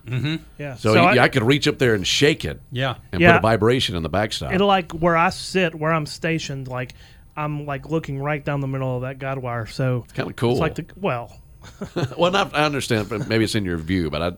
yeah. 0.58 0.74
so, 0.76 0.92
you- 0.92 0.98
I, 1.00 1.24
I, 1.24 1.28
could 1.28 1.42
reach 1.42 1.66
up 1.66 1.78
there 1.78 1.94
and 1.94 2.06
shake 2.06 2.44
it, 2.44 2.60
Yeah. 2.70 2.96
and 3.12 3.20
Yeah. 3.20 3.32
put 3.32 3.38
a 3.38 3.42
vibration 3.42 3.96
in 3.96 4.02
the 4.02 4.10
backstop. 4.10 4.52
it'll 4.52 4.66
like 4.68 4.92
where 4.92 5.16
I 5.16 5.30
sit, 5.30 5.74
where 5.74 5.92
I'm 5.92 6.04
stationed. 6.04 6.68
Like 6.68 6.92
I'm 7.36 7.64
like 7.64 7.88
looking 7.88 8.18
right 8.18 8.44
down 8.44 8.60
the 8.60 8.66
middle 8.66 8.96
of 8.96 9.02
that 9.02 9.18
guide 9.18 9.38
wire. 9.38 9.64
So 9.66 10.02
it's 10.04 10.12
Kind 10.12 10.28
of 10.28 10.36
cool. 10.36 10.50
it's 10.52 10.60
like 10.60 10.74
the 10.74 10.84
well. 10.96 11.36
Well, 12.18 12.30
not, 12.30 12.54
I 12.54 12.64
understand, 12.64 13.08
but 13.08 13.26
maybe 13.28 13.44
it's 13.44 13.54
in 13.54 13.64
your 13.64 13.76
view, 13.78 14.10
but 14.10 14.22
I, 14.22 14.32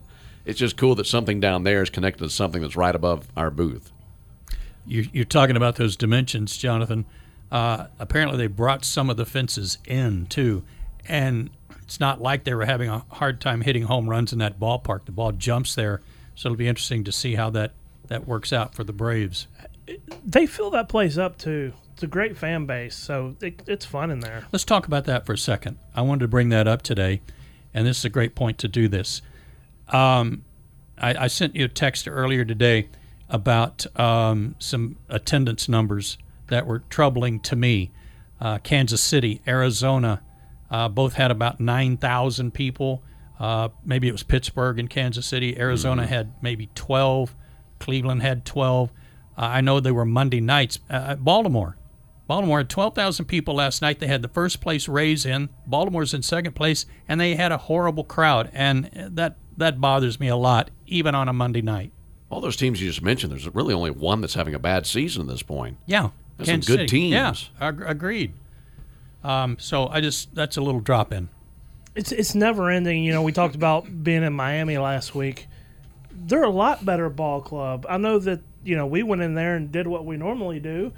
it's 0.44 0.58
just 0.58 0.76
cool 0.76 0.94
that 0.96 1.06
something 1.06 1.40
down 1.40 1.62
there 1.64 1.82
is 1.82 1.90
connected 1.90 2.22
to 2.24 2.30
something 2.30 2.62
that's 2.62 2.76
right 2.76 2.94
above 2.94 3.26
our 3.36 3.50
booth. 3.50 3.90
You're, 4.86 5.04
you're 5.12 5.24
talking 5.24 5.56
about 5.56 5.76
those 5.76 5.96
dimensions, 5.96 6.56
Jonathan. 6.56 7.04
Uh, 7.50 7.86
apparently, 7.98 8.38
they 8.38 8.46
brought 8.48 8.84
some 8.84 9.08
of 9.10 9.16
the 9.16 9.24
fences 9.26 9.78
in 9.86 10.26
too, 10.26 10.64
and 11.08 11.50
it's 11.92 12.00
not 12.00 12.22
like 12.22 12.44
they 12.44 12.54
were 12.54 12.64
having 12.64 12.88
a 12.88 13.04
hard 13.10 13.38
time 13.38 13.60
hitting 13.60 13.82
home 13.82 14.08
runs 14.08 14.32
in 14.32 14.38
that 14.38 14.58
ballpark. 14.58 15.04
The 15.04 15.12
ball 15.12 15.30
jumps 15.32 15.74
there, 15.74 16.00
so 16.34 16.48
it'll 16.48 16.56
be 16.56 16.66
interesting 16.66 17.04
to 17.04 17.12
see 17.12 17.34
how 17.34 17.50
that 17.50 17.72
that 18.08 18.26
works 18.26 18.50
out 18.50 18.74
for 18.74 18.82
the 18.82 18.94
Braves. 18.94 19.46
They 20.24 20.46
fill 20.46 20.70
that 20.70 20.88
place 20.88 21.18
up 21.18 21.36
too. 21.36 21.74
It's 21.92 22.02
a 22.02 22.06
great 22.06 22.38
fan 22.38 22.64
base, 22.64 22.96
so 22.96 23.36
it, 23.42 23.62
it's 23.66 23.84
fun 23.84 24.10
in 24.10 24.20
there. 24.20 24.46
Let's 24.52 24.64
talk 24.64 24.86
about 24.86 25.04
that 25.04 25.26
for 25.26 25.34
a 25.34 25.38
second. 25.38 25.76
I 25.94 26.00
wanted 26.00 26.20
to 26.20 26.28
bring 26.28 26.48
that 26.48 26.66
up 26.66 26.80
today, 26.80 27.20
and 27.74 27.86
this 27.86 27.98
is 27.98 28.06
a 28.06 28.08
great 28.08 28.34
point 28.34 28.56
to 28.60 28.68
do 28.68 28.88
this. 28.88 29.20
Um, 29.88 30.46
I, 30.96 31.24
I 31.24 31.26
sent 31.26 31.54
you 31.54 31.66
a 31.66 31.68
text 31.68 32.08
earlier 32.08 32.46
today 32.46 32.88
about 33.28 33.84
um, 34.00 34.56
some 34.58 34.96
attendance 35.10 35.68
numbers 35.68 36.16
that 36.46 36.66
were 36.66 36.84
troubling 36.88 37.38
to 37.40 37.54
me. 37.54 37.90
Uh, 38.40 38.56
Kansas 38.56 39.02
City, 39.02 39.42
Arizona, 39.46 40.22
uh, 40.72 40.88
both 40.88 41.12
had 41.14 41.30
about 41.30 41.60
9,000 41.60 42.52
people. 42.52 43.02
Uh, 43.38 43.68
maybe 43.84 44.08
it 44.08 44.12
was 44.12 44.22
Pittsburgh 44.22 44.78
and 44.78 44.88
Kansas 44.90 45.26
City. 45.26 45.56
Arizona 45.58 46.06
had 46.06 46.32
maybe 46.42 46.68
12. 46.74 47.34
Cleveland 47.78 48.22
had 48.22 48.44
12. 48.44 48.90
Uh, 48.90 49.40
I 49.40 49.60
know 49.60 49.78
they 49.78 49.92
were 49.92 50.04
Monday 50.04 50.40
nights. 50.40 50.78
Uh, 50.88 51.16
Baltimore, 51.16 51.76
Baltimore 52.26 52.58
had 52.58 52.70
12,000 52.70 53.24
people 53.26 53.54
last 53.54 53.82
night. 53.82 53.98
They 53.98 54.06
had 54.06 54.22
the 54.22 54.28
first 54.28 54.60
place 54.60 54.88
Rays 54.88 55.26
in. 55.26 55.48
Baltimore's 55.66 56.14
in 56.14 56.22
second 56.22 56.54
place, 56.54 56.86
and 57.08 57.20
they 57.20 57.34
had 57.34 57.52
a 57.52 57.58
horrible 57.58 58.04
crowd, 58.04 58.50
and 58.52 58.88
that 58.94 59.36
that 59.58 59.80
bothers 59.80 60.18
me 60.18 60.28
a 60.28 60.36
lot, 60.36 60.70
even 60.86 61.14
on 61.14 61.28
a 61.28 61.32
Monday 61.32 61.60
night. 61.60 61.92
All 62.30 62.40
those 62.40 62.56
teams 62.56 62.80
you 62.80 62.88
just 62.88 63.02
mentioned, 63.02 63.32
there's 63.32 63.46
really 63.54 63.74
only 63.74 63.90
one 63.90 64.22
that's 64.22 64.32
having 64.34 64.54
a 64.54 64.58
bad 64.58 64.86
season 64.86 65.22
at 65.22 65.28
this 65.28 65.42
point. 65.42 65.76
Yeah, 65.84 66.08
There's 66.38 66.48
some 66.48 66.60
good 66.60 66.88
City. 66.88 67.00
Yeah, 67.00 67.26
teams. 67.32 67.50
ag- 67.60 67.82
agreed. 67.84 68.32
Um, 69.24 69.56
so 69.60 69.88
I 69.88 70.00
just 70.00 70.34
that's 70.34 70.56
a 70.56 70.60
little 70.60 70.80
drop 70.80 71.12
in. 71.12 71.28
it's 71.94 72.12
it's 72.12 72.34
never 72.34 72.70
ending. 72.70 73.04
You 73.04 73.12
know, 73.12 73.22
we 73.22 73.32
talked 73.32 73.54
about 73.54 74.02
being 74.04 74.22
in 74.22 74.32
Miami 74.32 74.78
last 74.78 75.14
week. 75.14 75.46
They're 76.12 76.42
a 76.44 76.50
lot 76.50 76.84
better 76.84 77.08
ball 77.10 77.40
club. 77.40 77.86
I 77.88 77.96
know 77.98 78.18
that 78.18 78.40
you 78.64 78.76
know 78.76 78.86
we 78.86 79.02
went 79.02 79.22
in 79.22 79.34
there 79.34 79.56
and 79.56 79.70
did 79.72 79.86
what 79.86 80.04
we 80.04 80.16
normally 80.16 80.60
do, 80.60 80.92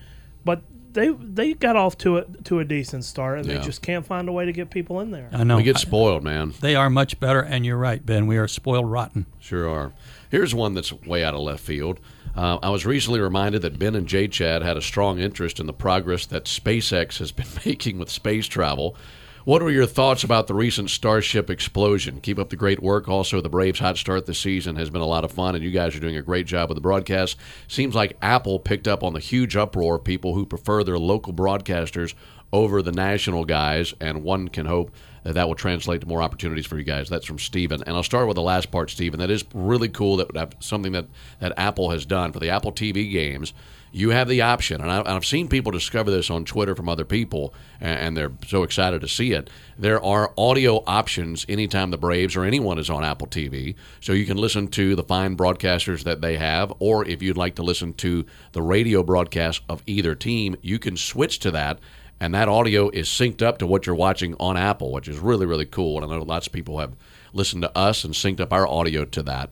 but 0.45 0.62
they 0.93 1.09
they 1.09 1.55
got 1.55 1.77
off 1.77 1.99
to 1.99 2.18
a 2.18 2.25
to 2.45 2.61
a 2.61 2.64
decent 2.64 3.05
start, 3.05 3.39
and 3.39 3.47
Yeah. 3.49 3.59
they 3.59 3.64
just 3.64 3.83
can't 3.83 4.07
find 4.07 4.29
a 4.29 4.33
way 4.33 4.45
to 4.47 4.53
get 4.53 4.70
people 4.70 5.01
in 5.01 5.11
there. 5.11 5.29
I 5.33 5.45
know 5.45 5.57
We 5.57 5.62
get 5.62 5.77
I- 5.77 5.81
spoiled, 5.81 6.22
man. 6.22 6.55
they 6.61 6.75
are 6.77 6.89
much 6.91 7.18
better, 7.20 7.41
and 7.41 7.64
you're 7.66 7.77
right, 7.79 8.05
Ben. 8.05 8.27
We 8.27 8.37
are 8.39 8.49
spoiled 8.49 8.91
rotten. 8.91 9.27
Sure 9.41 9.68
are. 9.68 9.93
Here's 10.31 10.55
one 10.55 10.75
that's 10.75 10.93
way 10.93 11.25
out 11.25 11.35
of 11.35 11.41
left 11.41 11.62
field. 11.64 12.01
Uh, 12.37 12.59
I 12.62 12.70
was 12.70 12.85
recently 12.85 13.20
reminded 13.20 13.62
that 13.62 13.78
Ben 13.78 13.95
and 13.95 14.09
J. 14.09 14.26
Chad 14.28 14.62
had 14.62 14.76
a 14.76 14.82
strong 14.82 15.18
interest 15.18 15.61
in 15.61 15.66
the 15.66 15.72
progress 15.72 16.26
that 16.26 16.45
SpaceX 16.45 17.18
has 17.18 17.32
been 17.32 17.47
making 17.66 17.99
with 17.99 18.11
space 18.11 18.47
travel. 18.47 18.97
What 19.45 19.61
are 19.61 19.70
your 19.70 19.85
thoughts 19.85 20.24
about 20.24 20.47
the 20.47 20.55
recent 20.55 20.89
Starship 20.89 21.51
explosion? 21.51 22.22
Keep 22.22 22.39
up 22.39 22.49
the 22.49 22.57
great 22.57 22.82
work. 22.82 23.09
Also, 23.09 23.43
the 23.43 23.51
Braves' 23.51 23.78
hot 23.78 23.99
start 23.99 24.24
this 24.24 24.39
season 24.39 24.76
has 24.76 24.89
been 24.89 25.03
a 25.03 25.07
lot 25.07 25.22
of 25.22 25.32
fun, 25.32 25.55
and 25.55 25.62
you 25.62 25.70
guys 25.70 25.95
are 25.95 26.01
doing 26.01 26.16
a 26.16 26.22
great 26.22 26.47
job 26.47 26.70
with 26.70 26.76
the 26.76 26.80
broadcast. 26.82 27.37
Seems 27.68 27.95
like 27.95 28.16
Apple 28.22 28.59
picked 28.59 28.89
up 28.89 29.03
on 29.03 29.12
the 29.12 29.20
huge 29.20 29.55
uproar 29.55 29.97
of 29.97 30.05
people 30.05 30.35
who 30.35 30.47
prefer 30.47 30.82
their 30.82 30.99
local 30.99 31.35
broadcasters 31.35 32.14
over 32.55 32.80
the 32.80 32.91
national 32.91 33.45
guys, 33.45 33.93
and 34.01 34.22
one 34.22 34.49
can 34.49 34.64
hope 34.64 34.91
that 35.25 35.35
that 35.35 35.49
will 35.49 35.55
translate 35.55 36.03
to 36.03 36.07
more 36.07 36.22
opportunities 36.22 36.66
for 36.66 36.79
you 36.79 36.85
guys. 36.85 37.09
That's 37.09 37.27
from 37.27 37.39
Steven. 37.39 37.83
And 37.83 37.97
I'll 37.97 38.03
start 38.03 38.29
with 38.29 38.37
the 38.37 38.43
last 38.43 38.70
part, 38.70 38.91
Steven. 38.91 39.18
That 39.18 39.31
is 39.31 39.45
really 39.53 39.89
cool 39.89 40.18
that 40.18 40.55
something 40.61 40.93
that, 40.93 41.07
that 41.41 41.53
Apple 41.57 41.91
has 41.91 42.07
done 42.07 42.33
for 42.33 42.39
the 42.39 42.51
Apple 42.51 42.72
TV 42.72 43.11
games. 43.11 43.53
You 43.91 44.11
have 44.11 44.29
the 44.29 44.43
option, 44.43 44.81
and, 44.81 44.91
I, 44.91 45.03
I've 45.14 45.25
seen 45.25 45.47
people 45.47 45.70
discover 45.70 46.11
this 46.11 46.29
on 46.29 46.45
Twitter 46.45 46.75
from 46.75 46.89
other 46.89 47.05
people, 47.05 47.55
and, 47.81 47.97
and 48.01 48.16
they're 48.16 48.33
so 48.45 48.64
excited 48.64 49.01
to 49.03 49.09
see 49.09 49.31
it. 49.31 49.49
There 49.79 50.05
are 50.05 50.33
audio 50.37 50.83
options 50.85 51.47
anytime 51.49 51.93
the 51.93 51.97
Braves 51.97 52.35
or 52.35 52.43
anyone 52.43 52.81
is 52.81 52.91
on 52.91 53.05
Apple 53.05 53.29
TV, 53.29 53.77
so 54.01 54.12
you 54.12 54.27
can 54.27 54.37
listen 54.37 54.66
to 54.66 54.97
the 54.97 55.05
fine 55.05 55.37
broadcasters 55.37 56.03
that 56.03 56.22
they 56.22 56.39
have, 56.39 56.72
or 56.81 57.07
if 57.07 57.22
you'd 57.22 57.37
like 57.37 57.55
to 57.55 57.62
listen 57.62 57.95
to 57.95 58.27
the 58.51 58.62
radio 58.62 59.05
broadcast 59.05 59.62
of 59.68 59.81
either 59.87 60.16
team, 60.16 60.57
you 60.61 60.81
can 60.81 60.97
switch 60.97 61.39
to 61.39 61.53
that 61.53 61.79
and 62.25 62.35
that 62.35 62.49
audio 62.49 62.89
is 62.89 63.07
synced 63.07 63.43
up 63.43 63.59
to 63.59 63.66
what 63.66 63.85
you're 63.85 63.95
watching 63.95 64.35
on 64.41 64.57
Apple, 64.57 64.93
which 64.93 65.09
is 65.09 65.18
really 65.18 65.45
really 65.45 65.66
cool. 65.66 66.03
And 66.03 66.11
I 66.11 66.16
know 66.16 66.22
lots 66.22 66.47
of 66.47 66.55
people 66.55 66.79
have 66.79 66.95
listened 67.35 67.62
to 67.62 67.79
us 67.79 68.03
and 68.03 68.14
synced 68.14 68.41
up 68.41 68.51
our 68.51 68.66
audio 68.66 69.05
to 69.05 69.22
that. 69.25 69.51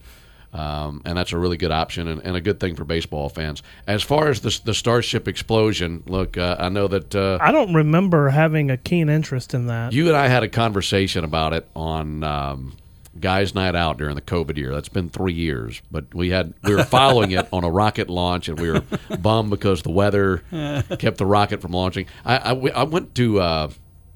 Um, 0.53 1.01
and 1.05 1.17
that's 1.17 1.33
a 1.33 1.37
really 1.37 1.57
good 1.57 1.71
option 1.71 2.07
and, 2.07 2.21
and 2.23 2.35
a 2.35 2.41
good 2.41 2.59
thing 2.59 2.75
for 2.75 2.83
baseball 2.85 3.29
fans. 3.29 3.63
As 3.87 4.03
far 4.03 4.27
as 4.27 4.41
the, 4.41 4.59
the 4.65 4.73
Starship 4.73 5.27
explosion, 5.27 6.03
look, 6.05 6.37
uh, 6.37 6.55
I 6.59 6.69
know 6.69 6.87
that 6.87 7.15
uh, 7.15 7.39
I 7.41 7.51
don't 7.51 7.73
remember 7.73 8.29
having 8.29 8.69
a 8.69 8.77
keen 8.77 9.09
interest 9.09 9.53
in 9.53 9.67
that. 9.67 9.93
you 9.93 10.07
and 10.07 10.17
I 10.17 10.27
had 10.27 10.43
a 10.43 10.49
conversation 10.49 11.23
about 11.23 11.53
it 11.53 11.67
on 11.75 12.23
um, 12.23 12.77
Guys 13.19 13.53
Night 13.53 13.75
Out 13.75 13.97
during 13.97 14.15
the 14.15 14.21
COVID 14.21 14.57
year. 14.57 14.73
That's 14.73 14.89
been 14.89 15.09
three 15.09 15.33
years, 15.33 15.81
but 15.91 16.13
we 16.13 16.29
had 16.29 16.53
we 16.63 16.75
were 16.75 16.83
following 16.83 17.31
it 17.31 17.47
on 17.53 17.63
a 17.63 17.69
rocket 17.69 18.09
launch, 18.09 18.49
and 18.49 18.59
we 18.59 18.71
were 18.71 18.83
bummed 19.19 19.51
because 19.51 19.83
the 19.83 19.91
weather 19.91 20.37
kept 20.99 21.17
the 21.17 21.25
rocket 21.25 21.61
from 21.61 21.71
launching. 21.71 22.07
I, 22.25 22.37
I, 22.37 22.51
I 22.69 22.83
went 22.83 23.13
to 23.15 23.39
uh, 23.39 23.71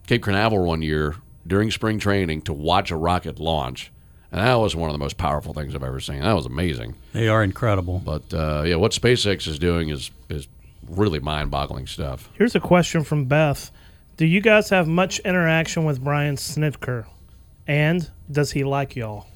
Cape 0.08 0.24
Canaveral 0.24 0.66
one 0.66 0.82
year 0.82 1.16
during 1.45 1.70
spring 1.72 2.00
training 2.00 2.41
to 2.43 2.54
watch 2.54 2.89
a 2.89 2.95
rocket 2.95 3.39
launch, 3.39 3.91
and 4.32 4.41
that 4.41 4.56
was 4.56 4.76
one 4.76 4.89
of 4.89 4.93
the 4.93 5.00
most 5.00 5.18
powerful 5.18 5.54
things 5.54 5.76
I've 5.76 5.84
ever 5.84 6.00
seen. 6.00 6.22
That 6.22 6.34
was 6.34 6.45
amazing. 6.45 6.95
They 7.14 7.28
are 7.28 7.43
incredible. 7.43 8.02
But 8.04 8.34
uh, 8.34 8.64
yeah, 8.66 8.76
what 8.76 8.93
SpaceX 8.93 9.48
is 9.48 9.60
doing 9.60 9.89
is 9.89 10.12
is 10.30 10.48
really 10.89 11.20
mind-boggling 11.20 11.86
stuff. 11.86 12.30
Here's 12.34 12.56
a 12.56 12.60
question 12.60 13.04
from 13.04 13.26
Beth: 13.26 13.70
Do 14.18 14.26
you 14.26 14.41
guys 14.41 14.70
have 14.72 14.88
much 14.88 15.20
interaction 15.20 15.86
with 15.86 16.04
Brian 16.04 16.36
Snitker, 16.36 17.06
and 17.68 18.10
does 18.32 18.51
he 18.51 18.63
like 18.63 18.95
y'all? 18.95 19.28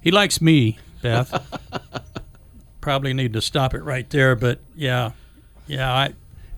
He 0.00 0.10
likes 0.10 0.40
me, 0.40 0.78
Beth. 1.02 1.30
Probably 2.80 3.12
need 3.12 3.34
to 3.34 3.42
stop 3.42 3.74
it 3.74 3.82
right 3.82 4.08
there, 4.08 4.34
but 4.34 4.60
yeah, 4.74 5.12
yeah. 5.66 5.92
I, 5.92 6.06
in 6.06 6.14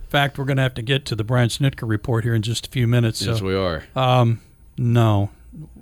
fact, 0.09 0.37
we're 0.37 0.45
going 0.45 0.57
to 0.57 0.63
have 0.63 0.73
to 0.75 0.81
get 0.81 1.05
to 1.07 1.15
the 1.15 1.23
Brian 1.23 1.49
Snitker 1.49 1.87
report 1.87 2.23
here 2.23 2.33
in 2.33 2.41
just 2.41 2.67
a 2.67 2.69
few 2.69 2.87
minutes. 2.87 3.19
So, 3.19 3.31
Yes, 3.31 3.41
we 3.41 3.55
are. 3.55 3.83
Um, 3.95 4.39
no, 4.77 5.31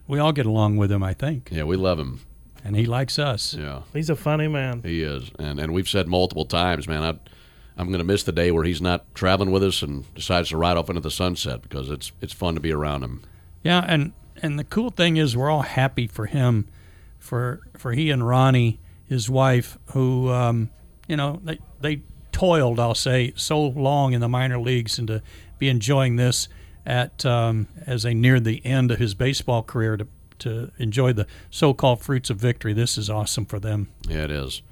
we 0.07 0.18
all 0.18 0.32
get 0.32 0.47
along 0.47 0.78
with 0.78 0.91
him, 0.91 1.03
I 1.03 1.14
think, 1.14 1.49
yeah, 1.51 1.64
we 1.64 1.76
love 1.78 1.99
him. 1.99 2.22
and 2.64 2.76
he 2.76 2.86
likes 2.86 3.20
us. 3.20 3.53
Yeah. 3.53 3.82
He's 3.93 4.09
a 4.09 4.16
funny 4.16 4.47
man. 4.47 4.82
He 4.84 5.03
is, 5.03 5.32
and 5.38 5.59
and 5.59 5.74
we've 5.74 5.88
said 5.89 6.07
multiple 6.07 6.45
times, 6.45 6.88
man. 6.88 7.03
I, 7.03 7.20
I'm 7.78 7.88
going 7.88 7.99
to 7.99 8.03
miss 8.05 8.24
the 8.24 8.32
day 8.34 8.51
where 8.51 8.64
he's 8.64 8.82
not 8.82 9.14
traveling 9.16 9.51
with 9.51 9.64
us 9.64 9.82
and 9.82 10.12
decides 10.16 10.49
to 10.49 10.57
ride 10.57 10.76
off 10.78 10.89
into 10.89 11.01
the 11.01 11.12
sunset 11.12 11.62
because 11.62 11.89
it's 11.89 12.12
it's 12.20 12.34
fun 12.34 12.55
to 12.55 12.59
be 12.62 12.72
around 12.72 13.03
him. 13.03 13.24
Yeah, 13.64 13.86
and 13.88 14.12
and 14.42 14.60
the 14.60 14.64
cool 14.64 14.89
thing 14.89 15.18
is 15.18 15.38
we're 15.38 15.50
all 15.50 15.62
happy 15.62 16.08
for 16.08 16.26
him, 16.26 16.68
for 17.20 17.62
for 17.78 17.94
he 17.94 18.10
and 18.10 18.28
Ronnie 18.28 18.80
his 19.06 19.30
wife, 19.30 19.78
who 19.94 20.30
um, 20.30 20.70
you 21.08 21.16
know 21.16 21.39
they 21.44 21.60
they 21.80 22.02
toiled, 22.32 22.80
I'll 22.80 22.96
say, 22.96 23.34
so 23.36 23.62
long 23.62 24.14
in 24.14 24.22
the 24.22 24.30
minor 24.30 24.60
leagues, 24.60 24.98
and 24.98 25.08
to 25.08 25.22
be 25.60 25.70
enjoying 25.70 26.16
this 26.16 26.48
at 26.86 27.26
um, 27.26 27.68
as 27.86 28.04
they 28.04 28.14
neared 28.14 28.44
the 28.44 28.66
end 28.66 28.89
of 28.92 29.00
his 29.00 29.14
baseball 29.14 29.64
career 29.64 29.98
to 29.98 30.08
to 30.39 30.72
enjoy 30.80 31.14
the 31.14 31.28
so-called 31.52 32.02
fruits 32.02 32.32
of 32.32 32.38
victory. 32.38 32.74
This 32.74 32.98
is 32.98 33.10
awesome 33.10 33.46
for 33.46 33.60
them. 33.60 33.89
Yeah, 34.08 34.24
it 34.24 34.32
is. 34.32 34.64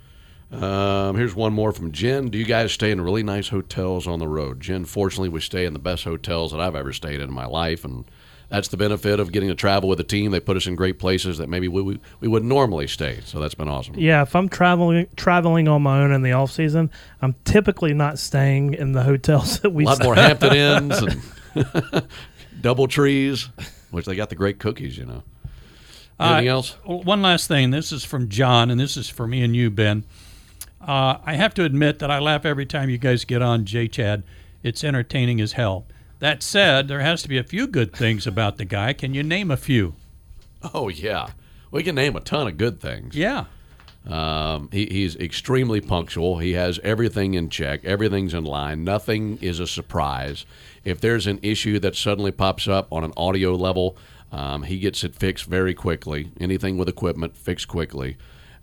Um, 0.52 1.16
here's 1.16 1.36
one 1.36 1.54
more 1.54 1.72
from 1.72 1.92
Jen. 1.92 2.30
Do 2.30 2.40
you 2.40 2.46
guys 2.46 2.72
stay 2.72 2.90
in 2.90 3.02
really 3.02 3.22
nice 3.22 3.50
hotels 3.50 4.08
on 4.08 4.18
the 4.18 4.28
road? 4.28 4.62
Jen, 4.62 4.86
fortunately, 4.86 5.30
we 5.30 5.42
stay 5.42 5.66
in 5.66 5.74
the 5.74 5.80
best 5.80 6.06
hotels 6.06 6.52
that 6.52 6.60
I've 6.60 6.76
ever 6.76 6.92
stayed 6.92 7.22
in 7.22 7.32
my 7.32 7.46
life, 7.46 7.86
and 7.86 8.06
that's 8.50 8.68
the 8.68 8.78
benefit 8.78 9.20
of 9.20 9.32
getting 9.32 9.50
to 9.50 9.56
travel 9.56 9.88
with 9.90 10.00
a 10.00 10.04
team. 10.04 10.32
They 10.32 10.40
put 10.40 10.58
us 10.58 10.66
in 10.68 10.76
great 10.76 11.00
places 11.00 11.38
that 11.38 11.48
maybe 11.50 11.68
we, 11.68 11.82
we, 11.82 12.00
we 12.20 12.28
would 12.28 12.44
normally 12.44 12.88
stay. 12.88 13.20
So 13.26 13.40
that's 13.40 13.54
been 13.56 13.68
awesome. 13.68 13.96
Yeah, 13.98 14.24
if 14.24 14.36
I'm 14.36 14.50
traveling 14.50 15.08
traveling 15.16 15.68
on 15.68 15.82
my 15.84 16.02
own 16.02 16.12
in 16.12 16.22
the 16.24 16.32
off 16.34 16.52
season, 16.52 16.90
I'm 17.22 17.36
typically 17.46 17.94
not 17.94 18.20
staying 18.20 18.74
in 18.74 18.92
the 18.94 19.04
hotels 19.04 19.60
that 19.62 19.70
we. 19.70 19.84
A 19.84 19.88
lot 19.88 19.96
stay. 19.98 20.06
more 20.06 20.16
Hampton 20.16 20.54
Inns 20.56 20.98
and 21.02 21.22
Double 22.62 22.88
Trees, 22.88 23.50
which 23.92 24.06
they 24.06 24.16
got 24.16 24.30
the 24.30 24.36
great 24.36 24.60
cookies, 24.60 24.98
you 24.98 25.06
know. 25.06 25.24
Anything 26.20 26.50
Uh, 26.50 26.52
else? 26.52 26.72
One 26.84 27.22
last 27.22 27.48
thing. 27.48 27.72
This 27.72 27.92
is 27.94 28.04
from 28.04 28.28
John, 28.30 28.70
and 28.72 28.78
this 28.80 28.98
is 28.98 29.08
for 29.10 29.26
me 29.26 29.42
and 29.42 29.56
you, 29.56 29.70
Ben. 29.72 30.04
Uh, 30.82 31.18
I 31.26 31.36
have 31.36 31.54
to 31.54 31.64
admit 31.64 32.00
that 32.00 32.10
I 32.12 32.20
laugh 32.20 32.46
every 32.46 32.66
time 32.66 32.90
you 32.90 32.98
guys 32.98 33.24
get 33.26 33.42
on 33.42 33.64
J 33.66 33.88
Chad. 33.88 34.24
It's 34.64 34.84
entertaining 34.84 35.40
as 35.40 35.54
hell. 35.54 35.86
That 36.20 36.44
said, 36.44 36.88
there 36.88 37.00
has 37.00 37.22
to 37.24 37.30
be 37.30 37.38
a 37.38 37.44
few 37.44 37.66
good 37.66 37.94
things 37.94 38.28
about 38.28 38.58
the 38.58 38.66
guy. 38.66 38.94
Can 38.94 39.14
you 39.14 39.24
name 39.24 39.50
a 39.50 39.58
few? 39.58 39.96
Oh 40.74 40.90
yeah, 40.90 41.30
we 41.72 41.84
can 41.84 41.96
name 41.96 42.16
a 42.16 42.20
ton 42.20 42.48
of 42.48 42.58
good 42.58 42.82
things. 42.82 43.16
Yeah. 43.16 43.46
Um, 44.08 44.70
he, 44.72 44.86
he's 44.88 45.16
extremely 45.16 45.82
punctual. 45.82 46.40
He 46.40 46.54
has 46.54 46.80
everything 46.84 47.34
in 47.36 47.50
check. 47.50 47.86
Everything's 47.86 48.34
in 48.34 48.44
line. 48.44 48.84
Nothing 48.84 49.38
is 49.42 49.60
a 49.60 49.68
surprise. 49.68 50.46
If 50.84 51.00
there's 51.00 51.28
an 51.28 51.40
issue 51.42 51.80
that 51.80 51.96
suddenly 51.96 52.32
pops 52.32 52.68
up 52.68 52.92
on 52.92 53.04
an 53.04 53.14
audio 53.16 53.56
level, 53.56 53.98
um, 54.32 54.64
he 54.64 54.80
gets 54.80 55.04
it 55.04 55.16
fixed 55.16 55.46
very 55.46 55.74
quickly. 55.74 56.32
Anything 56.40 56.78
with 56.78 56.90
equipment, 56.90 57.36
fixed 57.36 57.68
quickly. 57.68 58.18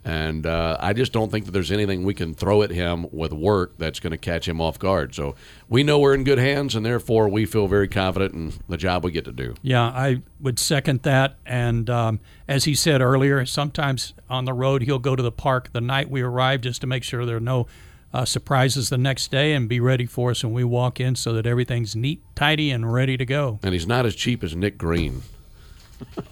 And 0.05 0.45
uh, 0.45 0.77
I 0.79 0.93
just 0.93 1.11
don't 1.11 1.29
think 1.29 1.45
that 1.45 1.51
there's 1.51 1.71
anything 1.71 2.05
we 2.05 2.13
can 2.13 2.33
throw 2.33 2.61
at 2.61 2.69
him 2.69 3.07
with 3.11 3.33
work 3.33 3.73
that's 3.77 3.99
going 3.99 4.11
to 4.11 4.17
catch 4.17 4.47
him 4.47 4.61
off 4.61 4.79
guard. 4.79 5.13
So 5.13 5.35
we 5.67 5.83
know 5.83 5.99
we're 5.99 6.13
in 6.13 6.23
good 6.23 6.37
hands, 6.37 6.75
and 6.75 6.85
therefore 6.85 7.27
we 7.27 7.45
feel 7.45 7.67
very 7.67 7.89
confident 7.89 8.33
in 8.33 8.53
the 8.69 8.77
job 8.77 9.03
we 9.03 9.11
get 9.11 9.25
to 9.25 9.33
do. 9.33 9.55
Yeah, 9.61 9.83
I 9.83 10.21
would 10.39 10.59
second 10.59 11.03
that. 11.03 11.35
And 11.45 11.89
um, 11.89 12.19
as 12.47 12.63
he 12.63 12.73
said 12.73 13.01
earlier, 13.01 13.45
sometimes 13.45 14.13
on 14.29 14.45
the 14.45 14.53
road 14.53 14.83
he'll 14.83 14.97
go 14.99 15.15
to 15.15 15.23
the 15.23 15.31
park 15.31 15.71
the 15.73 15.81
night 15.81 16.09
we 16.09 16.21
arrive 16.21 16.61
just 16.61 16.79
to 16.81 16.87
make 16.87 17.03
sure 17.03 17.25
there 17.25 17.37
are 17.37 17.41
no 17.41 17.67
uh, 18.13 18.23
surprises 18.23 18.89
the 18.89 18.97
next 18.97 19.29
day 19.29 19.53
and 19.53 19.67
be 19.67 19.79
ready 19.79 20.05
for 20.05 20.31
us 20.31 20.43
when 20.43 20.53
we 20.53 20.63
walk 20.63 20.99
in 20.99 21.15
so 21.15 21.33
that 21.33 21.45
everything's 21.45 21.95
neat, 21.95 22.21
tidy, 22.35 22.71
and 22.71 22.93
ready 22.93 23.17
to 23.17 23.25
go. 23.25 23.59
And 23.61 23.73
he's 23.73 23.87
not 23.87 24.05
as 24.05 24.15
cheap 24.15 24.43
as 24.43 24.55
Nick 24.55 24.77
Green. 24.77 25.23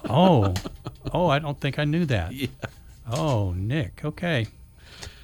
Oh, 0.08 0.54
oh, 1.12 1.28
I 1.28 1.38
don't 1.38 1.60
think 1.60 1.78
I 1.78 1.84
knew 1.84 2.06
that. 2.06 2.32
Oh, 3.10 3.52
Nick. 3.56 4.00
Okay. 4.04 4.46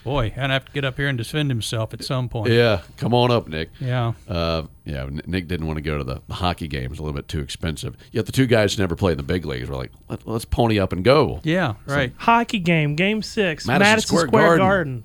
Boy, 0.05 0.35
I'd 0.37 0.51
have 0.51 0.65
to 0.65 0.73
get 0.73 0.85
up 0.85 0.97
here 0.97 1.07
and 1.07 1.17
defend 1.17 1.49
himself 1.49 1.95
at 1.95 2.03
some 2.03 2.29
point. 2.29 2.51
Yeah, 2.51 2.81
come 2.97 3.15
on 3.15 3.31
up, 3.31 3.47
Nick. 3.47 3.71
Yeah. 3.79 4.15
Uh, 4.29 4.63
yeah, 4.85 5.09
Nick 5.27 5.47
didn't 5.47 5.67
want 5.69 5.77
to 5.77 5.81
go 5.81 5.97
to 5.97 6.03
the, 6.03 6.21
the 6.27 6.35
hockey 6.35 6.67
games; 6.67 6.99
a 6.99 7.03
little 7.03 7.15
bit 7.15 7.29
too 7.29 7.39
expensive. 7.39 7.97
Yet 8.11 8.27
the 8.27 8.33
two 8.33 8.47
guys 8.47 8.77
never 8.77 8.97
played 8.97 9.13
in 9.13 9.17
the 9.19 9.23
big 9.23 9.45
leagues 9.47 9.69
were 9.69 9.77
like, 9.77 9.93
Let, 10.09 10.27
"Let's 10.27 10.45
pony 10.45 10.81
up 10.81 10.93
and 10.93 11.05
go." 11.05 11.41
Yeah, 11.45 11.75
right. 11.87 12.13
Hockey 12.17 12.59
game, 12.59 12.97
game 12.97 13.23
six, 13.23 13.65
Madison 13.65 13.91
Madison, 13.91 14.09
Square 14.09 14.27
Square, 14.27 14.43
Garden. 14.59 14.65
Garden. 14.67 15.05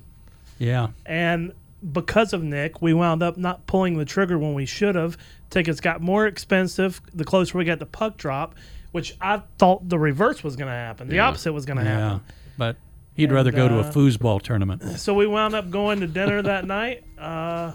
Yeah. 0.58 0.88
And 1.06 1.52
because 1.92 2.32
of 2.32 2.42
Nick, 2.42 2.82
we 2.82 2.92
wound 2.92 3.22
up 3.22 3.36
not 3.36 3.68
pulling 3.68 3.98
the 3.98 4.04
trigger 4.04 4.36
when 4.36 4.52
we 4.54 4.66
should 4.66 4.96
have. 4.96 5.16
Tickets 5.48 5.78
got 5.80 6.00
more 6.02 6.26
expensive 6.26 7.00
the 7.14 7.24
closer 7.24 7.56
we 7.56 7.64
got 7.64 7.78
the 7.78 7.86
puck 7.86 8.16
drop, 8.16 8.56
which 8.90 9.16
I 9.20 9.42
thought 9.58 9.88
the 9.88 9.98
reverse 9.98 10.42
was 10.42 10.56
going 10.56 10.66
to 10.68 10.74
happen. 10.74 11.06
The 11.06 11.14
Yeah. 11.16 11.28
opposite 11.28 11.52
was 11.52 11.64
going 11.66 11.78
to 11.78 11.84
Yeah. 11.84 11.98
happen. 12.00 12.20
But 12.58 12.76
he'd 13.14 13.32
rather 13.32 13.50
go 13.52 13.68
to 13.68 13.76
a 13.76 13.80
uh, 13.80 13.92
foosball 13.92 14.42
tournament. 14.42 14.82
So 14.98 15.14
we 15.14 15.26
wound 15.26 15.54
up 15.54 15.70
going 15.70 16.00
to 16.00 16.06
dinner 16.06 16.42
that 16.42 16.66
night. 16.66 17.04
Uh, 17.16 17.72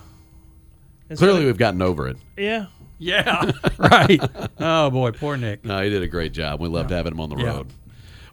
Clearly, 1.16 1.40
of- 1.42 1.46
we've 1.46 1.58
gotten 1.58 1.82
over 1.82 2.08
it. 2.08 2.18
yeah. 2.38 2.68
Yeah. 3.00 3.52
right. 3.78 4.22
Oh, 4.60 4.90
boy. 4.90 5.12
Poor 5.12 5.36
Nick. 5.38 5.66
No, 5.66 5.82
he 5.84 5.90
did 5.90 6.04
a 6.04 6.08
great 6.08 6.32
job. 6.32 6.62
We 6.62 6.70
loved 6.70 6.92
having 6.92 7.14
him 7.14 7.20
on 7.20 7.30
the 7.30 7.38
Yeah. 7.38 7.46
road. 7.48 7.68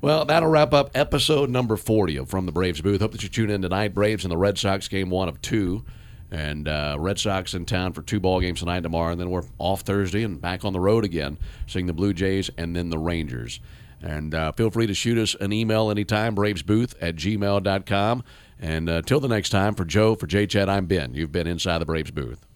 Well, 0.03 0.25
that'll 0.25 0.49
wrap 0.49 0.73
up 0.73 0.91
episode 0.95 1.51
number 1.51 1.77
40 1.77 2.17
of 2.19 2.29
From 2.31 2.47
the 2.47 2.53
Braves 2.53 2.81
Booth. 2.81 3.01
Hope 3.01 3.13
that 3.13 3.23
you 3.23 3.29
tune 3.29 3.51
in 3.51 3.63
tonight. 3.63 3.95
Braves 3.95 4.25
and 4.25 4.31
the 4.33 4.37
Red 4.37 4.59
Sox 4.59 4.89
game 4.89 5.11
one 5.11 5.29
of 5.29 5.43
two. 5.43 5.85
And 6.31 6.69
uh, 6.69 6.97
Red 6.99 7.19
Sox 7.19 7.53
in 7.55 7.65
town 7.67 7.93
for 7.93 8.03
two 8.03 8.21
ball 8.21 8.41
games 8.41 8.61
tonight 8.61 8.77
and 8.77 8.85
tomorrow. 8.85 9.11
And 9.13 9.21
then 9.21 9.31
we're 9.31 9.43
off 9.59 9.81
Thursday 9.83 10.23
and 10.23 10.41
back 10.41 10.65
on 10.65 10.73
the 10.73 10.81
road 10.81 11.05
again, 11.05 11.37
seeing 11.67 11.87
the 11.87 11.93
Blue 11.93 12.13
Jays 12.15 12.49
and 12.57 12.75
then 12.77 12.89
the 12.91 12.99
Rangers. 12.99 13.59
And 14.03 14.35
uh, 14.35 14.53
feel 14.53 14.71
free 14.71 14.87
to 14.87 14.95
shoot 14.95 15.19
us 15.19 15.35
an 15.35 15.53
email 15.53 15.91
anytime, 15.91 16.35
bravesbooth 16.35 16.95
at 17.01 17.17
gmail.com. 17.17 18.25
And 18.59 18.89
uh, 18.89 19.03
till 19.03 19.21
the 19.21 19.29
next 19.29 19.51
time, 19.51 19.75
for 19.75 19.85
Joe, 19.85 20.15
for 20.15 20.27
J 20.27 20.47
Chad, 20.47 20.69
I'm 20.69 20.87
Ben. 20.87 21.15
You've 21.15 21.33
been 21.33 21.47
inside 21.47 21.79
the 21.79 21.87
Braves 21.87 22.11
booth. 22.11 22.47